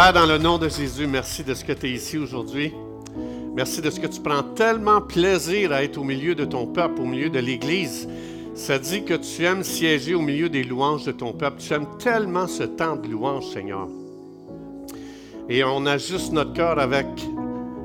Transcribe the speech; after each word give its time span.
Père, 0.00 0.12
dans 0.12 0.26
le 0.26 0.38
nom 0.38 0.58
de 0.58 0.68
Jésus, 0.68 1.08
merci 1.08 1.42
de 1.42 1.54
ce 1.54 1.64
que 1.64 1.72
tu 1.72 1.88
es 1.88 1.90
ici 1.90 2.18
aujourd'hui. 2.18 2.72
Merci 3.56 3.80
de 3.80 3.90
ce 3.90 3.98
que 3.98 4.06
tu 4.06 4.20
prends 4.20 4.44
tellement 4.44 5.00
plaisir 5.00 5.72
à 5.72 5.82
être 5.82 5.98
au 5.98 6.04
milieu 6.04 6.36
de 6.36 6.44
ton 6.44 6.68
peuple, 6.68 7.00
au 7.00 7.04
milieu 7.04 7.30
de 7.30 7.40
l'Église. 7.40 8.08
Ça 8.54 8.78
dit 8.78 9.02
que 9.02 9.14
tu 9.14 9.44
aimes 9.44 9.64
siéger 9.64 10.14
au 10.14 10.20
milieu 10.20 10.48
des 10.48 10.62
louanges 10.62 11.04
de 11.04 11.10
ton 11.10 11.32
peuple. 11.32 11.56
Tu 11.58 11.72
aimes 11.72 11.88
tellement 11.98 12.46
ce 12.46 12.62
temps 12.62 12.94
de 12.94 13.08
louange, 13.08 13.46
Seigneur. 13.46 13.88
Et 15.48 15.64
on 15.64 15.84
ajuste 15.84 16.32
notre 16.32 16.52
cœur 16.52 16.78
avec, 16.78 17.08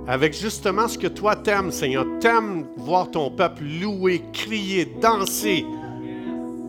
avec 0.05 0.40
justement 0.40 0.88
ce 0.88 0.99
que 0.99 1.07
toi 1.07 1.35
t'aimes, 1.35 1.71
Seigneur. 1.71 2.05
T'aimes 2.20 2.68
voir 2.77 3.09
ton 3.09 3.32
peuple 3.32 3.63
louer, 3.82 4.21
crier, 4.32 4.85
danser. 5.02 5.66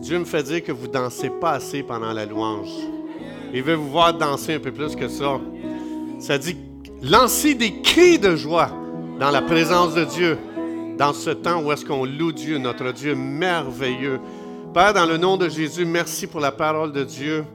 Dieu 0.01 0.17
me 0.17 0.25
fait 0.25 0.41
dire 0.41 0.63
que 0.63 0.71
vous 0.71 0.87
dansez 0.87 1.29
pas 1.29 1.51
assez 1.51 1.83
pendant 1.83 2.13
la 2.13 2.25
louange. 2.25 2.94
Il 3.55 3.63
veut 3.63 3.75
vous 3.75 3.89
voir 3.89 4.13
danser 4.13 4.55
un 4.55 4.59
peu 4.59 4.73
plus 4.73 4.97
que 4.97 5.07
ça. 5.07 5.39
Ça 6.19 6.37
dit 6.37 6.57
lancer 7.01 7.55
des 7.55 7.81
cris 7.81 8.19
de 8.19 8.35
joie 8.35 8.69
dans 9.17 9.31
la 9.31 9.41
présence 9.41 9.95
de 9.95 10.03
Dieu, 10.03 10.37
dans 10.97 11.13
ce 11.13 11.29
temps 11.29 11.63
où 11.63 11.71
est-ce 11.71 11.85
qu'on 11.85 12.03
loue 12.03 12.33
Dieu, 12.33 12.57
notre 12.57 12.91
Dieu 12.91 13.15
merveilleux. 13.15 14.19
Père, 14.73 14.93
dans 14.93 15.05
le 15.05 15.15
nom 15.15 15.37
de 15.37 15.47
Jésus, 15.47 15.85
merci 15.85 16.27
pour 16.27 16.41
la 16.41 16.51
parole 16.51 16.91
de 16.91 17.05
Dieu. 17.05 17.45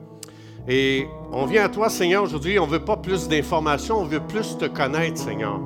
Et 0.66 1.06
on 1.32 1.44
vient 1.44 1.66
à 1.66 1.68
toi, 1.68 1.90
Seigneur, 1.90 2.22
aujourd'hui. 2.22 2.58
On 2.58 2.66
ne 2.66 2.72
veut 2.72 2.84
pas 2.84 2.96
plus 2.96 3.28
d'informations, 3.28 3.98
on 3.98 4.04
veut 4.04 4.20
plus 4.20 4.56
te 4.56 4.64
connaître, 4.64 5.18
Seigneur. 5.18 5.60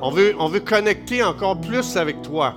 On 0.00 0.12
veut, 0.12 0.36
on 0.38 0.46
veut 0.46 0.60
connecter 0.60 1.24
encore 1.24 1.60
plus 1.60 1.96
avec 1.96 2.22
toi. 2.22 2.54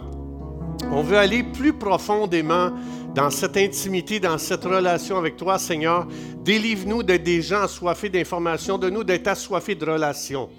On 0.91 1.01
veut 1.01 1.17
aller 1.17 1.41
plus 1.41 1.73
profondément 1.73 2.69
dans 3.13 3.29
cette 3.29 3.57
intimité, 3.57 4.19
dans 4.19 4.37
cette 4.37 4.63
relation 4.63 5.17
avec 5.17 5.35
toi, 5.35 5.59
Seigneur. 5.59 6.07
Délivre-nous 6.43 7.03
d'être 7.03 7.23
des 7.23 7.41
gens 7.41 7.63
assoiffés 7.63 8.09
d'informations, 8.09 8.77
de 8.77 8.89
nous 8.89 9.03
d'être 9.03 9.27
assoiffés 9.27 9.75
de 9.75 9.85
relations, 9.85 10.49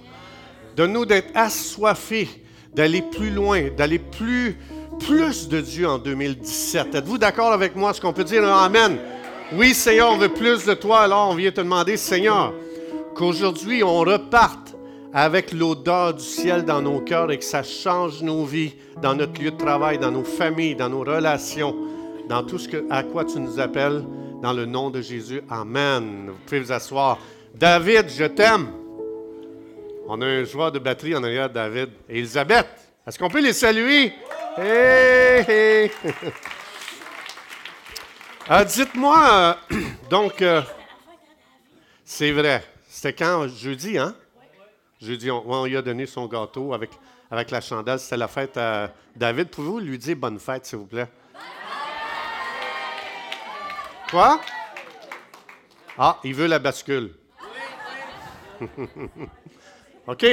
de 0.77 0.87
nous 0.87 1.07
d'être 1.07 1.31
assoiffés 1.35 2.29
d'aller 2.75 3.03
plus 3.03 3.31
loin, 3.31 3.69
d'aller 3.77 3.99
plus, 3.99 4.57
plus 4.99 5.49
de 5.49 5.61
Dieu 5.61 5.89
en 5.89 5.99
2017. 5.99 6.95
Êtes-vous 6.95 7.19
d'accord 7.19 7.53
avec 7.53 7.75
moi? 7.77 7.93
ce 7.93 8.01
qu'on 8.01 8.13
peut 8.13 8.25
dire? 8.25 8.45
Amen? 8.45 8.99
Oui, 9.55 9.75
Seigneur, 9.75 10.11
on 10.13 10.17
veut 10.17 10.31
plus 10.31 10.65
de 10.65 10.75
toi. 10.75 11.01
Alors, 11.01 11.31
on 11.31 11.35
vient 11.35 11.51
te 11.51 11.61
demander, 11.61 11.97
Seigneur, 11.97 12.55
qu'aujourd'hui, 13.15 13.83
on 13.83 14.01
reparte 14.01 14.75
avec 15.13 15.53
l'odeur 15.53 16.15
du 16.15 16.25
ciel 16.25 16.65
dans 16.65 16.81
nos 16.81 17.01
cœurs 17.01 17.31
et 17.31 17.39
que 17.39 17.45
ça 17.45 17.63
change 17.63 18.23
nos 18.23 18.45
vies, 18.45 18.73
dans 19.03 19.15
notre 19.15 19.43
lieu 19.43 19.51
de 19.51 19.57
travail, 19.57 19.99
dans 19.99 20.11
nos 20.11 20.25
familles, 20.25 20.75
dans 20.75 20.89
nos 20.89 21.01
relations 21.01 21.77
dans 22.29 22.43
tout 22.43 22.59
ce 22.59 22.69
que, 22.69 22.85
à 22.91 23.03
quoi 23.03 23.25
tu 23.25 23.39
nous 23.41 23.59
appelles, 23.61 24.05
dans 24.43 24.53
le 24.53 24.67
nom 24.67 24.91
de 24.91 25.01
Jésus. 25.01 25.43
Amen. 25.49 26.31
Vous 26.31 26.39
pouvez 26.45 26.61
vous 26.61 26.73
asseoir. 26.73 27.19
David, 27.55 28.09
je 28.09 28.25
t'aime. 28.25 28.73
On 30.09 30.21
a 30.21 30.27
un 30.27 30.45
joueur 30.45 30.73
de 30.73 30.79
batterie 30.79 31.15
en 31.15 31.23
arrière, 31.23 31.49
David. 31.49 31.91
Et 32.09 32.19
Elisabeth, 32.19 32.67
est-ce 33.07 33.19
qu'on 33.19 33.29
peut 33.29 33.41
les 33.41 33.53
saluer? 33.53 34.13
Hey, 34.59 35.91
ah, 38.49 38.65
Dites-moi, 38.67 39.57
euh, 39.73 39.77
donc, 40.11 40.43
euh, 40.43 40.61
c'est 42.05 42.33
vrai. 42.33 42.65
C'était 42.89 43.13
quand? 43.13 43.49
Jeudi, 43.49 43.97
hein? 43.97 44.15
Jeudi, 45.01 45.31
on, 45.31 45.43
on, 45.49 45.65
lui 45.65 45.77
a 45.77 45.83
donné 45.83 46.07
son 46.07 46.27
gâteau 46.27 46.75
avec, 46.75 46.91
avec 47.31 47.51
la 47.51 47.61
chandelle. 47.61 47.99
C'était 47.99 48.17
la 48.17 48.29
fête 48.29 48.57
à 48.57 48.93
David. 49.17 49.49
Pouvez-vous 49.49 49.79
lui 49.79 49.99
dire 49.99 50.17
bonne 50.17 50.39
fête, 50.39 50.67
s'il 50.67 50.79
vous 50.79 50.87
plaît? 50.87 51.09
Quoi? 54.13 54.39
Ah, 55.97 56.21
il 56.23 56.35
veut 56.35 56.47
la 56.47 56.59
bascule. 56.59 57.15
OK. 60.07 60.27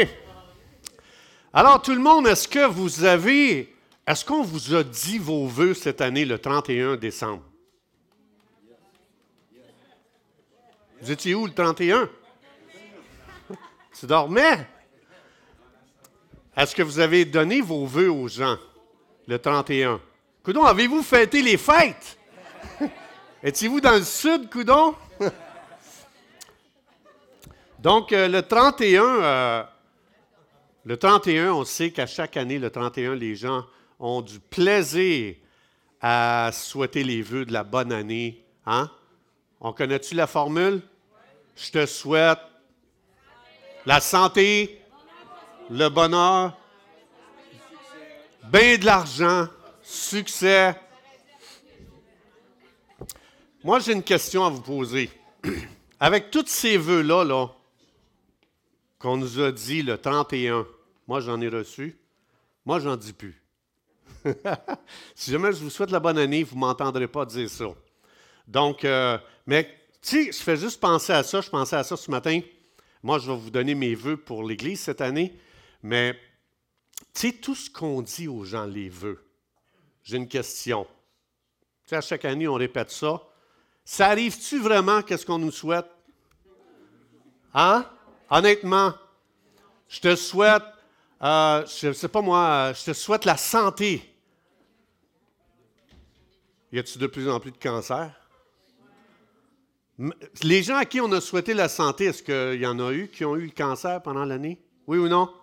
Alors, 1.54 1.82
tout 1.82 1.94
le 1.94 2.02
monde, 2.02 2.28
est-ce 2.28 2.46
que 2.46 2.68
vous 2.68 3.06
avez. 3.06 3.74
Est-ce 4.06 4.26
qu'on 4.26 4.44
vous 4.44 4.76
a 4.76 4.84
dit 4.84 5.18
vos 5.18 5.48
vœux 5.48 5.74
cette 5.74 6.02
année, 6.02 6.26
le 6.26 6.38
31 6.38 6.98
décembre? 6.98 7.42
Vous 11.02 11.10
étiez 11.10 11.34
où 11.34 11.46
le 11.46 11.54
31? 11.54 12.10
Tu 13.98 14.06
dormais? 14.06 14.68
Est-ce 16.58 16.76
que 16.76 16.84
vous 16.84 17.00
avez 17.00 17.24
donné 17.24 17.62
vos 17.62 17.86
vœux 17.86 18.12
aux 18.12 18.28
gens 18.28 18.58
le 19.26 19.40
31? 19.40 20.02
Coudon, 20.44 20.66
avez-vous 20.66 21.02
fêté 21.02 21.42
les 21.42 21.56
fêtes? 21.56 22.18
Étiez-vous 23.42 23.80
dans 23.80 23.94
le 23.94 24.04
sud, 24.04 24.50
Coudon? 24.50 24.96
Donc, 27.80 28.12
euh, 28.12 28.28
le 28.28 28.42
31, 28.42 29.02
euh, 29.02 29.64
le 30.84 30.98
31, 30.98 31.54
on 31.54 31.64
sait 31.64 31.92
qu'à 31.92 32.06
chaque 32.06 32.36
année, 32.36 32.60
le 32.60 32.70
31, 32.70 33.16
les 33.16 33.38
gens 33.38 33.66
ont 33.98 34.20
du 34.20 34.42
plaisir 34.42 35.36
à 36.02 36.50
souhaiter 36.52 37.06
les 37.06 37.22
vœux 37.22 37.46
de 37.46 37.54
la 37.54 37.64
bonne 37.64 37.94
année. 37.94 38.44
Hein? 38.66 38.92
On 39.62 39.72
connaît-tu 39.72 40.16
la 40.16 40.28
formule? 40.28 40.82
Je 41.56 41.72
te 41.72 41.86
souhaite 41.86 42.40
la 43.86 44.02
santé, 44.02 44.82
le 45.70 45.88
bonheur, 45.88 46.58
bien 48.52 48.78
de 48.78 48.84
l'argent, 48.84 49.48
succès, 49.82 50.76
moi, 53.64 53.80
j'ai 53.80 53.92
une 53.92 54.04
question 54.04 54.46
à 54.46 54.50
vous 54.50 54.62
poser. 54.62 55.10
Avec 56.00 56.32
tous 56.32 56.48
ces 56.48 56.78
vœux-là 56.78 57.26
-là, 57.26 57.50
qu'on 58.98 59.18
nous 59.18 59.40
a 59.40 59.52
dit 59.52 59.82
le 59.82 59.98
31, 59.98 60.66
moi 61.08 61.20
j'en 61.20 61.40
ai 61.42 61.50
reçu, 61.50 61.98
moi 62.66 62.80
j'en 62.80 62.96
dis 62.96 63.14
plus. 63.14 63.42
si 65.16 65.32
jamais 65.32 65.52
je 65.52 65.64
vous 65.64 65.70
souhaite 65.70 65.92
la 65.92 66.00
bonne 66.00 66.18
année, 66.18 66.44
vous 66.44 66.56
ne 66.56 66.62
m'entendrez 66.62 67.08
pas 67.08 67.26
dire 67.26 67.50
ça. 67.50 67.66
Donc, 68.48 68.86
euh, 68.86 69.18
mais 69.46 69.78
si 70.02 70.32
je 70.32 70.38
fais 70.38 70.58
juste 70.58 70.80
penser 70.80 71.14
à 71.14 71.24
ça, 71.24 71.42
je 71.42 71.50
pensais 71.50 71.76
à 71.76 71.84
ça 71.84 71.98
ce 71.98 72.10
matin. 72.10 72.40
Moi, 73.04 73.20
je 73.20 73.32
vais 73.32 73.38
vous 73.38 73.50
donner 73.50 73.76
mes 73.76 73.96
vœux 73.96 74.18
pour 74.18 74.44
l'Église 74.44 74.82
cette 74.82 75.02
année, 75.02 75.38
mais 75.84 76.14
tu 77.14 77.30
sais, 77.30 77.34
tout 77.34 77.56
ce 77.56 77.70
qu'on 77.70 78.02
dit 78.02 78.28
aux 78.28 78.44
gens, 78.44 78.66
les 78.66 78.90
vœux, 78.90 79.24
j'ai 80.04 80.18
une 80.18 80.28
question. 80.28 80.86
Tu 81.86 81.90
sais, 81.90 81.96
à 81.98 82.02
chaque 82.02 82.26
année, 82.26 82.48
on 82.48 82.56
répète 82.56 82.92
ça. 82.92 83.22
Ça 83.92 84.10
arrive-tu 84.10 84.60
vraiment 84.60 85.02
qu'est-ce 85.02 85.26
qu'on 85.26 85.40
nous 85.40 85.50
souhaite? 85.52 85.88
Hein? 87.56 87.84
Honnêtement, 88.30 88.94
je 89.88 90.00
te 90.00 90.16
souhaite, 90.16 90.62
euh, 91.24 91.66
je 91.66 91.88
ne 91.88 92.08
pas 92.08 92.22
moi, 92.22 92.72
je 92.74 92.84
te 92.84 92.94
souhaite 92.94 93.26
la 93.26 93.36
santé. 93.36 94.08
Y 96.72 96.78
a-t-il 96.78 97.00
de 97.00 97.08
plus 97.08 97.28
en 97.28 97.40
plus 97.40 97.50
de 97.50 97.58
cancers? 97.58 98.14
Les 100.44 100.62
gens 100.62 100.76
à 100.76 100.86
qui 100.86 101.02
on 101.02 101.12
a 101.12 101.20
souhaité 101.20 101.56
la 101.56 101.68
santé, 101.68 102.06
est-ce 102.06 102.22
qu'il 102.22 102.62
y 102.62 102.68
en 102.68 102.80
a 102.80 102.92
eu 102.92 103.08
qui 103.08 103.26
ont 103.26 103.36
eu 103.38 103.46
le 103.48 103.52
cancer 103.52 104.04
pendant 104.04 104.24
l'année? 104.24 104.62
Oui 104.86 105.00
ou 105.00 105.08
non? 105.08 105.34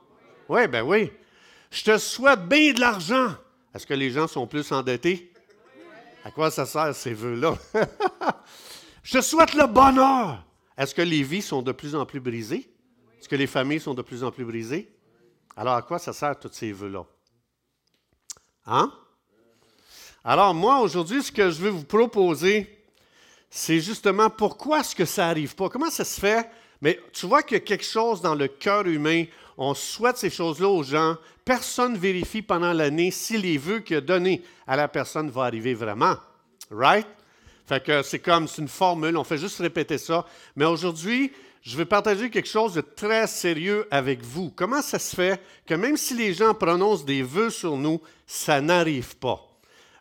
Oui, 0.48 0.68
ben 0.68 0.82
oui. 0.82 1.10
Je 1.72 1.82
te 1.82 1.98
souhaite 1.98 2.46
bien 2.46 2.72
de 2.72 2.78
l'argent. 2.78 3.34
Est-ce 3.74 3.88
que 3.88 3.94
les 3.94 4.12
gens 4.12 4.28
sont 4.28 4.46
plus 4.46 4.70
endettés? 4.70 5.32
À 6.26 6.32
quoi 6.32 6.50
ça 6.50 6.66
sert 6.66 6.92
ces 6.92 7.14
vœux-là? 7.14 7.56
Je 9.04 9.16
te 9.16 9.20
souhaite 9.22 9.54
le 9.54 9.68
bonheur. 9.68 10.44
Est-ce 10.76 10.92
que 10.92 11.02
les 11.02 11.22
vies 11.22 11.40
sont 11.40 11.62
de 11.62 11.70
plus 11.70 11.94
en 11.94 12.04
plus 12.04 12.18
brisées? 12.18 12.68
Est-ce 13.20 13.28
que 13.28 13.36
les 13.36 13.46
familles 13.46 13.78
sont 13.78 13.94
de 13.94 14.02
plus 14.02 14.24
en 14.24 14.32
plus 14.32 14.44
brisées? 14.44 14.92
Alors, 15.56 15.74
à 15.74 15.82
quoi 15.82 16.00
ça 16.00 16.12
sert 16.12 16.36
tous 16.36 16.50
ces 16.50 16.72
vœux-là? 16.72 17.04
Hein? 18.66 18.92
Alors, 20.24 20.52
moi, 20.52 20.80
aujourd'hui, 20.80 21.22
ce 21.22 21.30
que 21.30 21.48
je 21.48 21.60
veux 21.60 21.70
vous 21.70 21.84
proposer, 21.84 22.76
c'est 23.48 23.78
justement 23.78 24.28
pourquoi 24.28 24.80
est-ce 24.80 24.96
que 24.96 25.04
ça 25.04 25.28
n'arrive 25.28 25.54
pas? 25.54 25.68
Comment 25.68 25.90
ça 25.90 26.04
se 26.04 26.18
fait? 26.18 26.50
Mais 26.80 26.98
tu 27.12 27.26
vois 27.26 27.44
qu'il 27.44 27.56
y 27.56 27.60
a 27.60 27.64
quelque 27.64 27.84
chose 27.84 28.20
dans 28.20 28.34
le 28.34 28.48
cœur 28.48 28.84
humain. 28.88 29.26
On 29.58 29.74
souhaite 29.74 30.18
ces 30.18 30.30
choses-là 30.30 30.68
aux 30.68 30.82
gens, 30.82 31.16
personne 31.44 31.94
ne 31.94 31.98
vérifie 31.98 32.42
pendant 32.42 32.72
l'année 32.72 33.10
si 33.10 33.38
les 33.38 33.56
vœux 33.56 33.80
qu'il 33.80 33.96
a 33.96 34.00
donnés 34.00 34.42
à 34.66 34.76
la 34.76 34.88
personne 34.88 35.30
vont 35.30 35.42
arriver 35.42 35.74
vraiment. 35.74 36.16
Right? 36.70 37.06
Fait 37.66 37.82
que 37.82 38.02
c'est 38.02 38.18
comme, 38.18 38.46
c'est 38.46 38.62
une 38.62 38.68
formule, 38.68 39.16
on 39.16 39.24
fait 39.24 39.38
juste 39.38 39.58
répéter 39.58 39.98
ça. 39.98 40.26
Mais 40.54 40.64
aujourd'hui, 40.64 41.32
je 41.62 41.76
vais 41.76 41.84
partager 41.84 42.30
quelque 42.30 42.48
chose 42.48 42.74
de 42.74 42.80
très 42.80 43.26
sérieux 43.26 43.88
avec 43.90 44.22
vous. 44.22 44.52
Comment 44.54 44.82
ça 44.82 45.00
se 45.00 45.16
fait 45.16 45.42
que 45.66 45.74
même 45.74 45.96
si 45.96 46.14
les 46.14 46.32
gens 46.32 46.54
prononcent 46.54 47.04
des 47.04 47.22
vœux 47.22 47.50
sur 47.50 47.76
nous, 47.76 48.00
ça 48.24 48.60
n'arrive 48.60 49.16
pas? 49.16 49.42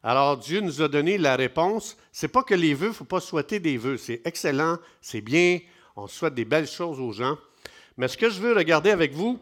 Alors 0.03 0.37
Dieu 0.37 0.59
nous 0.59 0.83
a 0.83 0.87
donné 0.87 1.17
la 1.17 1.35
réponse. 1.35 1.97
C'est 2.11 2.27
pas 2.27 2.43
que 2.43 2.53
les 2.53 2.75
vœux, 2.75 2.87
il 2.87 2.89
ne 2.89 2.95
faut 2.95 3.03
pas 3.03 3.19
souhaiter 3.19 3.59
des 3.59 3.77
vœux. 3.77 3.97
C'est 3.97 4.21
excellent, 4.25 4.77
c'est 5.01 5.21
bien, 5.21 5.59
on 5.95 6.05
souhaite 6.05 6.35
des 6.35 6.45
belles 6.45 6.67
choses 6.67 6.99
aux 6.99 7.11
gens. 7.11 7.35
Mais 7.97 8.07
ce 8.07 8.17
que 8.17 8.29
je 8.29 8.41
veux 8.41 8.53
regarder 8.53 8.91
avec 8.91 9.13
vous 9.13 9.39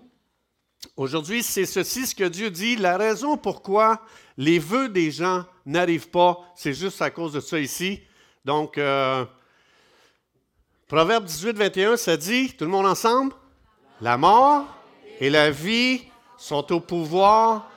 aujourd'hui, 0.96 1.44
c'est 1.44 1.66
ceci, 1.66 2.06
ce 2.06 2.16
que 2.16 2.24
Dieu 2.26 2.52
dit. 2.52 2.76
La 2.76 2.98
raison 2.98 3.38
pourquoi 3.38 4.02
les 4.38 4.60
vœux 4.60 4.90
des 4.90 5.12
gens 5.12 5.46
n'arrivent 5.66 6.10
pas, 6.10 6.40
c'est 6.56 6.74
juste 6.74 7.02
à 7.02 7.10
cause 7.10 7.34
de 7.34 7.40
ça 7.40 7.60
ici. 7.60 8.02
Donc, 8.46 8.78
euh, 8.78 9.26
Proverbe 10.88 11.26
18, 11.26 11.58
21, 11.58 11.98
ça 11.98 12.18
dit, 12.18 12.54
tout 12.54 12.66
le 12.66 12.72
monde 12.72 12.86
ensemble, 12.86 13.34
la 14.02 14.18
mort 14.18 14.66
et 15.20 15.30
la 15.30 15.50
vie 15.50 16.04
sont 16.38 16.72
au 16.72 16.80
pouvoir 16.80 17.70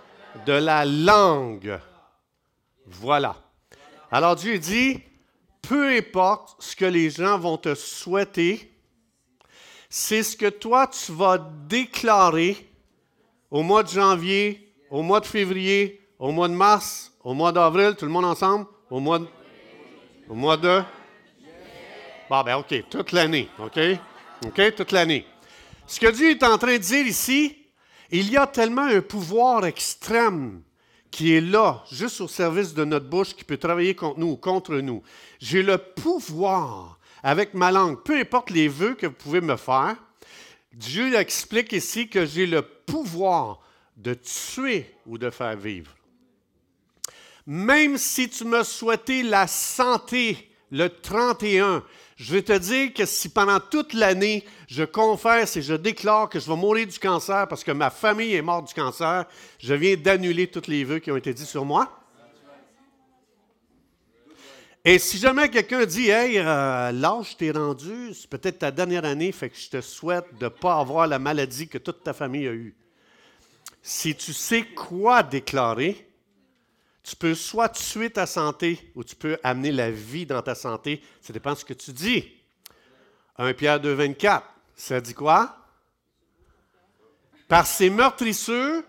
de 0.45 0.53
la 0.53 0.85
langue. 0.85 1.79
Voilà. 2.87 3.37
Alors 4.11 4.37
Dieu 4.37 4.59
dit, 4.59 5.01
peu 5.63 5.97
importe 5.97 6.57
ce 6.63 6.77
que 6.77 6.85
les 6.85 7.11
gens 7.11 7.39
vont 7.39 7.57
te 7.57 7.75
souhaiter, 7.75 8.76
c'est 9.99 10.23
ce 10.23 10.37
que 10.37 10.51
toi 10.51 10.87
tu 10.89 11.11
vas 11.11 11.39
déclarer 11.39 12.69
au 13.51 13.63
mois 13.63 13.83
de 13.83 13.89
janvier, 13.89 14.71
au 14.91 15.01
mois 15.01 15.21
de 15.21 15.27
février, 15.27 16.03
au 16.19 16.33
mois 16.33 16.49
de 16.49 16.53
mars, 16.53 17.11
au 17.25 17.33
mois 17.33 17.51
d'avril, 17.51 17.95
tout 17.97 18.05
le 18.05 18.11
monde 18.11 18.27
ensemble, 18.27 18.67
au 18.91 19.01
mois 19.01 19.21
de, 19.21 19.27
au 20.29 20.35
mois 20.35 20.59
de? 20.59 20.83
Bon, 22.29 22.43
ben 22.43 22.57
OK, 22.57 22.75
toute 22.91 23.13
l'année, 23.13 23.49
OK? 23.59 23.79
OK, 24.45 24.75
toute 24.75 24.93
l'année. 24.93 25.25
Ce 25.87 25.99
que 25.99 26.11
Dieu 26.11 26.33
est 26.33 26.43
en 26.43 26.59
train 26.59 26.75
de 26.75 26.83
dire 26.83 27.07
ici, 27.07 27.57
il 28.11 28.31
y 28.31 28.37
a 28.37 28.47
tellement 28.47 28.83
un 28.83 29.01
pouvoir 29.01 29.65
extrême 29.65 30.61
qui 31.11 31.33
est 31.33 31.41
là, 31.41 31.83
juste 31.91 32.21
au 32.21 32.29
service 32.29 32.75
de 32.75 32.85
notre 32.85 33.07
bouche, 33.07 33.35
qui 33.35 33.45
peut 33.45 33.57
travailler 33.57 33.95
contre 33.95 34.21
nous 34.21 34.33
ou 34.33 34.37
contre 34.37 34.77
nous. 34.77 35.03
J'ai 35.39 35.63
le 35.63 35.79
pouvoir, 35.79 36.96
avec 37.27 37.55
ma 37.55 37.73
langue, 37.73 38.05
peu 38.05 38.17
importe 38.21 38.51
les 38.51 38.69
vœux 38.69 38.95
que 38.95 39.09
vous 39.09 39.13
pouvez 39.13 39.41
me 39.41 39.57
faire, 39.57 39.97
Dieu 40.73 41.13
explique 41.17 41.73
ici 41.73 42.09
que 42.09 42.25
j'ai 42.25 42.47
le 42.47 42.63
pouvoir 42.63 43.59
de 43.97 44.15
tuer 44.15 44.95
ou 45.07 45.19
de 45.19 45.29
faire 45.31 45.57
vivre. 45.57 45.91
Même 47.45 47.99
si 47.99 48.29
tu 48.29 48.45
me 48.45 48.63
souhaitais 48.63 49.25
la 49.25 49.49
santé 49.49 50.53
le 50.71 50.89
31, 50.89 51.83
je 52.15 52.33
vais 52.33 52.43
te 52.43 52.57
dire 52.57 52.95
que 52.95 53.05
si 53.05 53.29
pendant 53.29 53.59
toute 53.59 53.93
l'année, 53.93 54.45
je 54.69 54.85
confesse 54.85 55.57
et 55.57 55.63
je 55.63 55.75
déclare 55.75 56.29
que 56.29 56.39
je 56.39 56.47
vais 56.47 56.57
mourir 56.57 56.87
du 56.87 56.99
cancer 57.01 57.49
parce 57.49 57.65
que 57.65 57.73
ma 57.73 57.91
famille 57.91 58.37
est 58.37 58.43
morte 58.43 58.69
du 58.69 58.75
cancer, 58.75 59.25
je 59.59 59.75
viens 59.75 59.97
d'annuler 59.97 60.47
tous 60.47 60.71
les 60.71 60.85
vœux 60.85 61.01
qui 61.01 61.11
ont 61.11 61.17
été 61.17 61.35
dits 61.35 61.45
sur 61.45 61.65
moi. 61.65 62.06
Et 64.89 65.01
si 65.01 65.19
jamais 65.19 65.51
quelqu'un 65.51 65.85
dit 65.85 66.11
Hey, 66.11 66.39
euh, 66.39 66.93
l'âge 66.93 67.37
t'es 67.37 67.51
rendu, 67.51 68.15
c'est 68.15 68.31
peut-être 68.31 68.61
ta 68.61 68.71
dernière 68.71 69.05
année, 69.05 69.33
fait 69.33 69.51
que 69.51 69.57
je 69.57 69.69
te 69.69 69.81
souhaite 69.81 70.27
de 70.39 70.45
ne 70.45 70.49
pas 70.49 70.79
avoir 70.79 71.09
la 71.09 71.19
maladie 71.19 71.67
que 71.67 71.77
toute 71.77 72.05
ta 72.05 72.13
famille 72.13 72.47
a 72.47 72.53
eue. 72.53 72.73
Si 73.83 74.15
tu 74.15 74.33
sais 74.33 74.63
quoi 74.63 75.25
déclarer, 75.25 76.09
tu 77.03 77.17
peux 77.17 77.35
soit 77.35 77.69
tuer 77.71 78.11
ta 78.11 78.27
santé 78.27 78.93
ou 78.95 79.03
tu 79.03 79.17
peux 79.17 79.37
amener 79.43 79.73
la 79.73 79.91
vie 79.91 80.25
dans 80.25 80.41
ta 80.41 80.55
santé. 80.55 81.03
Ça 81.21 81.33
dépend 81.33 81.55
de 81.55 81.59
ce 81.59 81.65
que 81.65 81.75
tu 81.75 81.93
dis. 81.93 82.33
1 83.39 83.55
Pierre 83.55 83.81
2, 83.81 83.93
24, 83.93 84.47
ça 84.77 85.01
dit 85.01 85.15
quoi? 85.15 85.67
Par 87.49 87.67
ces 87.67 87.91
meurtrisseurs, 87.91 88.85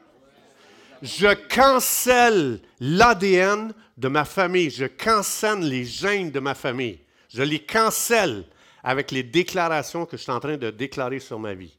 je 1.02 1.34
cancelle 1.34 2.62
l'ADN 2.80 3.74
de 3.98 4.08
ma 4.08 4.26
famille. 4.26 4.70
Je 4.70 4.86
cancelle 4.86 5.68
les 5.68 5.86
gènes 5.86 6.32
de 6.32 6.40
ma 6.40 6.56
famille. 6.56 7.00
Je 7.30 7.44
les 7.44 7.60
cancelle 7.60 8.46
avec 8.84 9.12
les 9.12 9.24
déclarations 9.24 10.06
que 10.06 10.18
je 10.18 10.24
suis 10.24 10.32
en 10.32 10.40
train 10.40 10.58
de 10.58 10.70
déclarer 10.70 11.20
sur 11.20 11.40
ma 11.40 11.54
vie. 11.54 11.78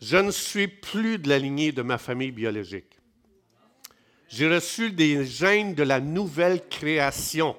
Je 0.00 0.16
ne 0.16 0.30
suis 0.30 0.66
plus 0.66 1.18
de 1.18 1.28
la 1.28 1.38
lignée 1.38 1.72
de 1.72 1.82
ma 1.82 1.98
famille 1.98 2.32
biologique. 2.32 2.98
J'ai 4.28 4.48
reçu 4.48 4.92
des 4.92 5.26
gènes 5.26 5.74
de 5.74 5.82
la 5.82 6.00
nouvelle 6.00 6.66
création. 6.68 7.56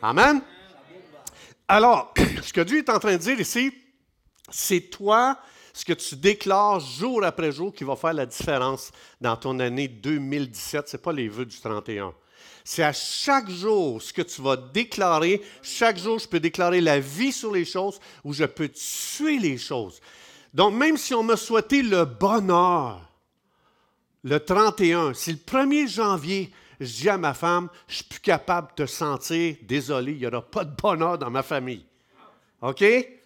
Amen. 0.00 0.40
Alors, 1.66 2.12
ce 2.42 2.52
que 2.52 2.60
Dieu 2.60 2.78
est 2.78 2.90
en 2.90 2.98
train 2.98 3.12
de 3.12 3.22
dire 3.22 3.40
ici, 3.40 3.72
c'est 4.50 4.90
toi, 4.90 5.38
ce 5.72 5.84
que 5.84 5.92
tu 5.92 6.16
déclares 6.16 6.80
jour 6.80 7.24
après 7.24 7.52
jour 7.52 7.72
qui 7.72 7.84
va 7.84 7.96
faire 7.96 8.12
la 8.12 8.26
différence 8.26 8.90
dans 9.20 9.36
ton 9.36 9.58
année 9.60 9.88
2017. 9.88 10.88
Ce 10.88 10.96
n'est 10.96 11.02
pas 11.02 11.12
les 11.12 11.28
vœux 11.28 11.46
du 11.46 11.58
31. 11.58 12.12
C'est 12.64 12.82
à 12.82 12.92
chaque 12.92 13.50
jour 13.50 14.00
ce 14.00 14.12
que 14.12 14.22
tu 14.22 14.40
vas 14.40 14.56
déclarer. 14.56 15.42
Chaque 15.62 15.98
jour, 15.98 16.18
je 16.18 16.28
peux 16.28 16.40
déclarer 16.40 16.80
la 16.80 17.00
vie 17.00 17.32
sur 17.32 17.52
les 17.52 17.64
choses 17.64 17.98
ou 18.24 18.32
je 18.32 18.44
peux 18.44 18.68
tuer 18.68 19.38
les 19.38 19.58
choses. 19.58 20.00
Donc, 20.54 20.74
même 20.74 20.96
si 20.96 21.14
on 21.14 21.22
me 21.22 21.36
souhaitait 21.36 21.82
le 21.82 22.04
bonheur, 22.04 23.00
le 24.22 24.38
31, 24.38 25.14
si 25.14 25.32
le 25.32 25.38
1er 25.38 25.88
janvier, 25.88 26.52
je 26.78 26.92
dis 26.92 27.08
à 27.08 27.18
ma 27.18 27.34
femme, 27.34 27.68
je 27.88 27.96
suis 27.96 28.04
plus 28.04 28.20
capable 28.20 28.68
de 28.76 28.84
te 28.84 28.90
sentir, 28.90 29.56
désolé, 29.62 30.12
il 30.12 30.18
n'y 30.18 30.26
aura 30.26 30.42
pas 30.42 30.64
de 30.64 30.74
bonheur 30.74 31.18
dans 31.18 31.30
ma 31.30 31.42
famille. 31.42 31.84
OK? 32.60 32.84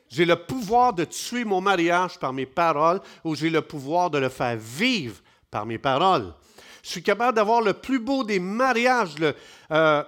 J'ai 0.09 0.25
le 0.25 0.37
pouvoir 0.37 0.93
de 0.93 1.05
tuer 1.05 1.45
mon 1.45 1.61
mariage 1.61 2.19
par 2.19 2.33
mes 2.33 2.47
paroles 2.47 3.01
ou 3.25 3.35
j'ai 3.35 3.51
le 3.51 3.63
pouvoir 3.63 4.11
de 4.11 4.19
le 4.19 4.29
faire 4.29 4.57
vivre 4.57 5.17
par 5.51 5.67
mes 5.67 5.79
paroles. 5.79 6.33
Je 6.83 6.91
suis 6.91 7.03
capable 7.03 7.37
d'avoir 7.37 7.63
le 7.63 7.73
plus 7.73 7.99
beau 7.99 8.23
des 8.23 8.39
mariages, 8.39 9.19
le, 9.19 9.35
euh, 9.73 10.05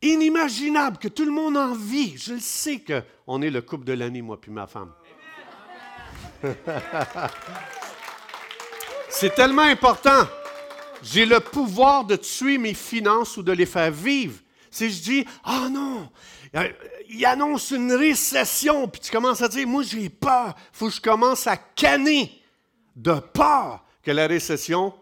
inimaginable, 0.00 0.96
que 0.98 1.08
tout 1.08 1.24
le 1.24 1.30
monde 1.30 1.56
en 1.56 1.74
vit. 1.74 2.16
Je 2.16 2.34
le 2.34 2.40
sais 2.40 2.82
qu'on 2.82 3.42
est 3.42 3.50
le 3.50 3.60
couple 3.62 3.84
de 3.84 3.92
l'année, 3.92 4.22
moi 4.22 4.40
puis 4.40 4.50
ma 4.50 4.66
femme. 4.66 4.92
C'est 9.08 9.34
tellement 9.34 9.62
important. 9.62 10.26
J'ai 11.02 11.26
le 11.26 11.40
pouvoir 11.40 12.04
de 12.04 12.16
tuer 12.16 12.58
mes 12.58 12.74
finances 12.74 13.36
ou 13.36 13.42
de 13.42 13.52
les 13.52 13.66
faire 13.66 13.90
vivre. 13.90 14.38
Si 14.74 14.90
je 14.90 15.02
dis, 15.02 15.24
ah 15.44 15.66
oh 15.66 15.68
non, 15.70 16.10
il 17.08 17.24
annonce 17.24 17.70
une 17.70 17.92
récession, 17.92 18.88
puis 18.88 19.00
tu 19.00 19.12
commences 19.12 19.40
à 19.40 19.46
dire, 19.46 19.68
moi 19.68 19.84
j'ai 19.84 20.08
peur, 20.08 20.56
faut 20.72 20.88
que 20.88 20.94
je 20.94 21.00
commence 21.00 21.46
à 21.46 21.56
canner 21.56 22.42
de 22.96 23.12
peur 23.12 23.84
que 24.02 24.10
la 24.10 24.26
récession 24.26 24.92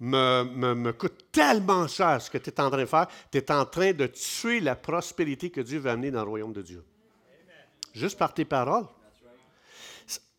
me, 0.00 0.44
me, 0.44 0.92
coûte 0.94 1.26
tellement 1.30 1.86
cher 1.88 2.22
ce 2.22 2.30
que 2.30 2.38
tu 2.38 2.48
es 2.48 2.58
en 2.58 2.70
train 2.70 2.80
de 2.80 2.86
faire. 2.86 3.06
Tu 3.30 3.36
es 3.36 3.50
en 3.52 3.66
train 3.66 3.92
de 3.92 4.06
tuer 4.06 4.60
la 4.60 4.76
prospérité 4.76 5.50
que 5.50 5.60
Dieu 5.60 5.78
veut 5.78 5.90
amener 5.90 6.10
dans 6.10 6.24
le 6.24 6.30
royaume 6.30 6.54
de 6.54 6.62
Dieu. 6.62 6.82
Juste 7.92 8.18
par 8.18 8.32
tes 8.32 8.46
paroles. 8.46 8.86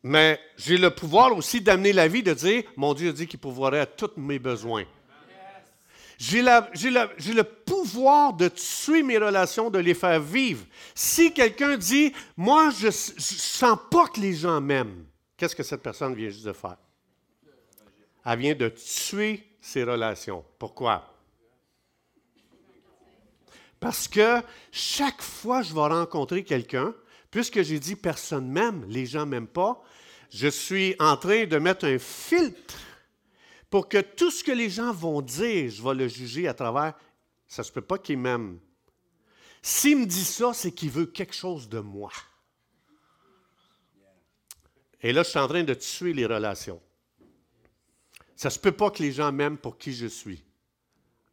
Mais 0.02 0.40
j'ai 0.58 0.78
le 0.80 0.90
pouvoir 0.90 1.32
aussi 1.38 1.62
d'amener 1.62 1.94
la 1.94 2.08
vie, 2.08 2.24
de 2.24 2.34
dire, 2.34 2.64
mon 2.76 2.96
Dieu 2.96 3.14
dit 3.14 3.28
qu'il 3.28 3.40
pourvoirait 3.40 3.82
à 3.82 3.86
tous 3.86 4.14
mes 4.18 4.40
besoins. 4.40 4.86
J'ai 6.26 6.42
le 6.42 7.44
pouvoir 7.44 8.34
de 8.34 8.48
tuer 8.48 9.04
mes 9.04 9.18
relations, 9.18 9.70
de 9.70 9.80
les 9.80 9.94
faire 9.94 10.22
vivre. 10.22 10.66
Si 10.96 11.34
quelqu'un 11.34 11.76
dit, 11.76 12.14
moi, 12.38 12.70
je 12.70 12.88
ne 12.88 12.92
sens 12.92 13.78
pas 13.92 14.08
que 14.08 14.22
les 14.22 14.34
gens 14.34 14.62
m'aiment, 14.62 15.06
qu'est-ce 15.36 15.54
que 15.54 15.64
cette 15.64 15.84
personne 15.84 16.16
vient 16.16 16.30
juste 16.30 16.46
de 16.46 16.54
faire? 16.54 16.78
Elle 18.26 18.40
vient 18.40 18.56
de 18.56 18.70
tuer 18.70 19.46
ses 19.60 19.84
relations. 19.84 20.46
Pourquoi? 20.58 21.14
Parce 23.82 24.08
que 24.08 24.42
chaque 24.72 25.22
fois 25.22 25.62
que 25.62 25.68
je 25.68 25.74
vais 25.74 25.82
rencontrer 25.82 26.46
quelqu'un, 26.46 26.96
puisque 27.30 27.62
j'ai 27.64 27.80
dit 27.80 27.98
personne 27.98 28.50
m'aime, 28.50 28.86
les 28.88 29.06
gens 29.06 29.26
ne 29.26 29.32
m'aiment 29.32 29.46
pas, 29.48 29.84
je 30.30 30.48
suis 30.48 30.96
en 31.00 31.18
train 31.18 31.46
de 31.46 31.58
mettre 31.58 31.86
un 31.86 32.00
filtre 32.00 32.76
pour 33.74 33.90
que 33.90 33.98
tout 33.98 34.30
ce 34.30 34.44
que 34.44 34.52
les 34.52 34.70
gens 34.70 34.94
vont 34.94 35.20
dire, 35.20 35.72
je 35.72 35.82
vais 35.82 35.96
le 35.96 36.08
juger 36.08 36.48
à 36.48 36.54
travers. 36.54 36.94
Ça 37.48 37.64
ne 37.64 37.66
se 37.66 37.72
peut 37.72 37.82
pas 37.82 37.98
qu'il 37.98 38.20
m'aime. 38.20 38.60
S'il 39.64 39.98
me 39.98 40.06
dit 40.06 40.26
ça, 40.26 40.54
c'est 40.54 40.72
qu'il 40.72 40.92
veut 40.92 41.08
quelque 41.08 41.34
chose 41.34 41.68
de 41.68 41.80
moi. 41.80 42.12
Et 45.02 45.12
là, 45.12 45.24
je 45.24 45.30
suis 45.30 45.40
en 45.40 45.48
train 45.48 45.64
de 45.64 45.74
tuer 45.74 46.14
les 46.14 46.28
relations. 46.28 46.80
Ça 48.36 48.50
ne 48.50 48.54
se 48.54 48.60
peut 48.60 48.74
pas 48.74 48.92
que 48.92 49.02
les 49.02 49.12
gens 49.12 49.32
m'aiment 49.32 49.58
pour 49.58 49.80
qui 49.80 49.92
je 49.92 50.06
suis. 50.06 50.44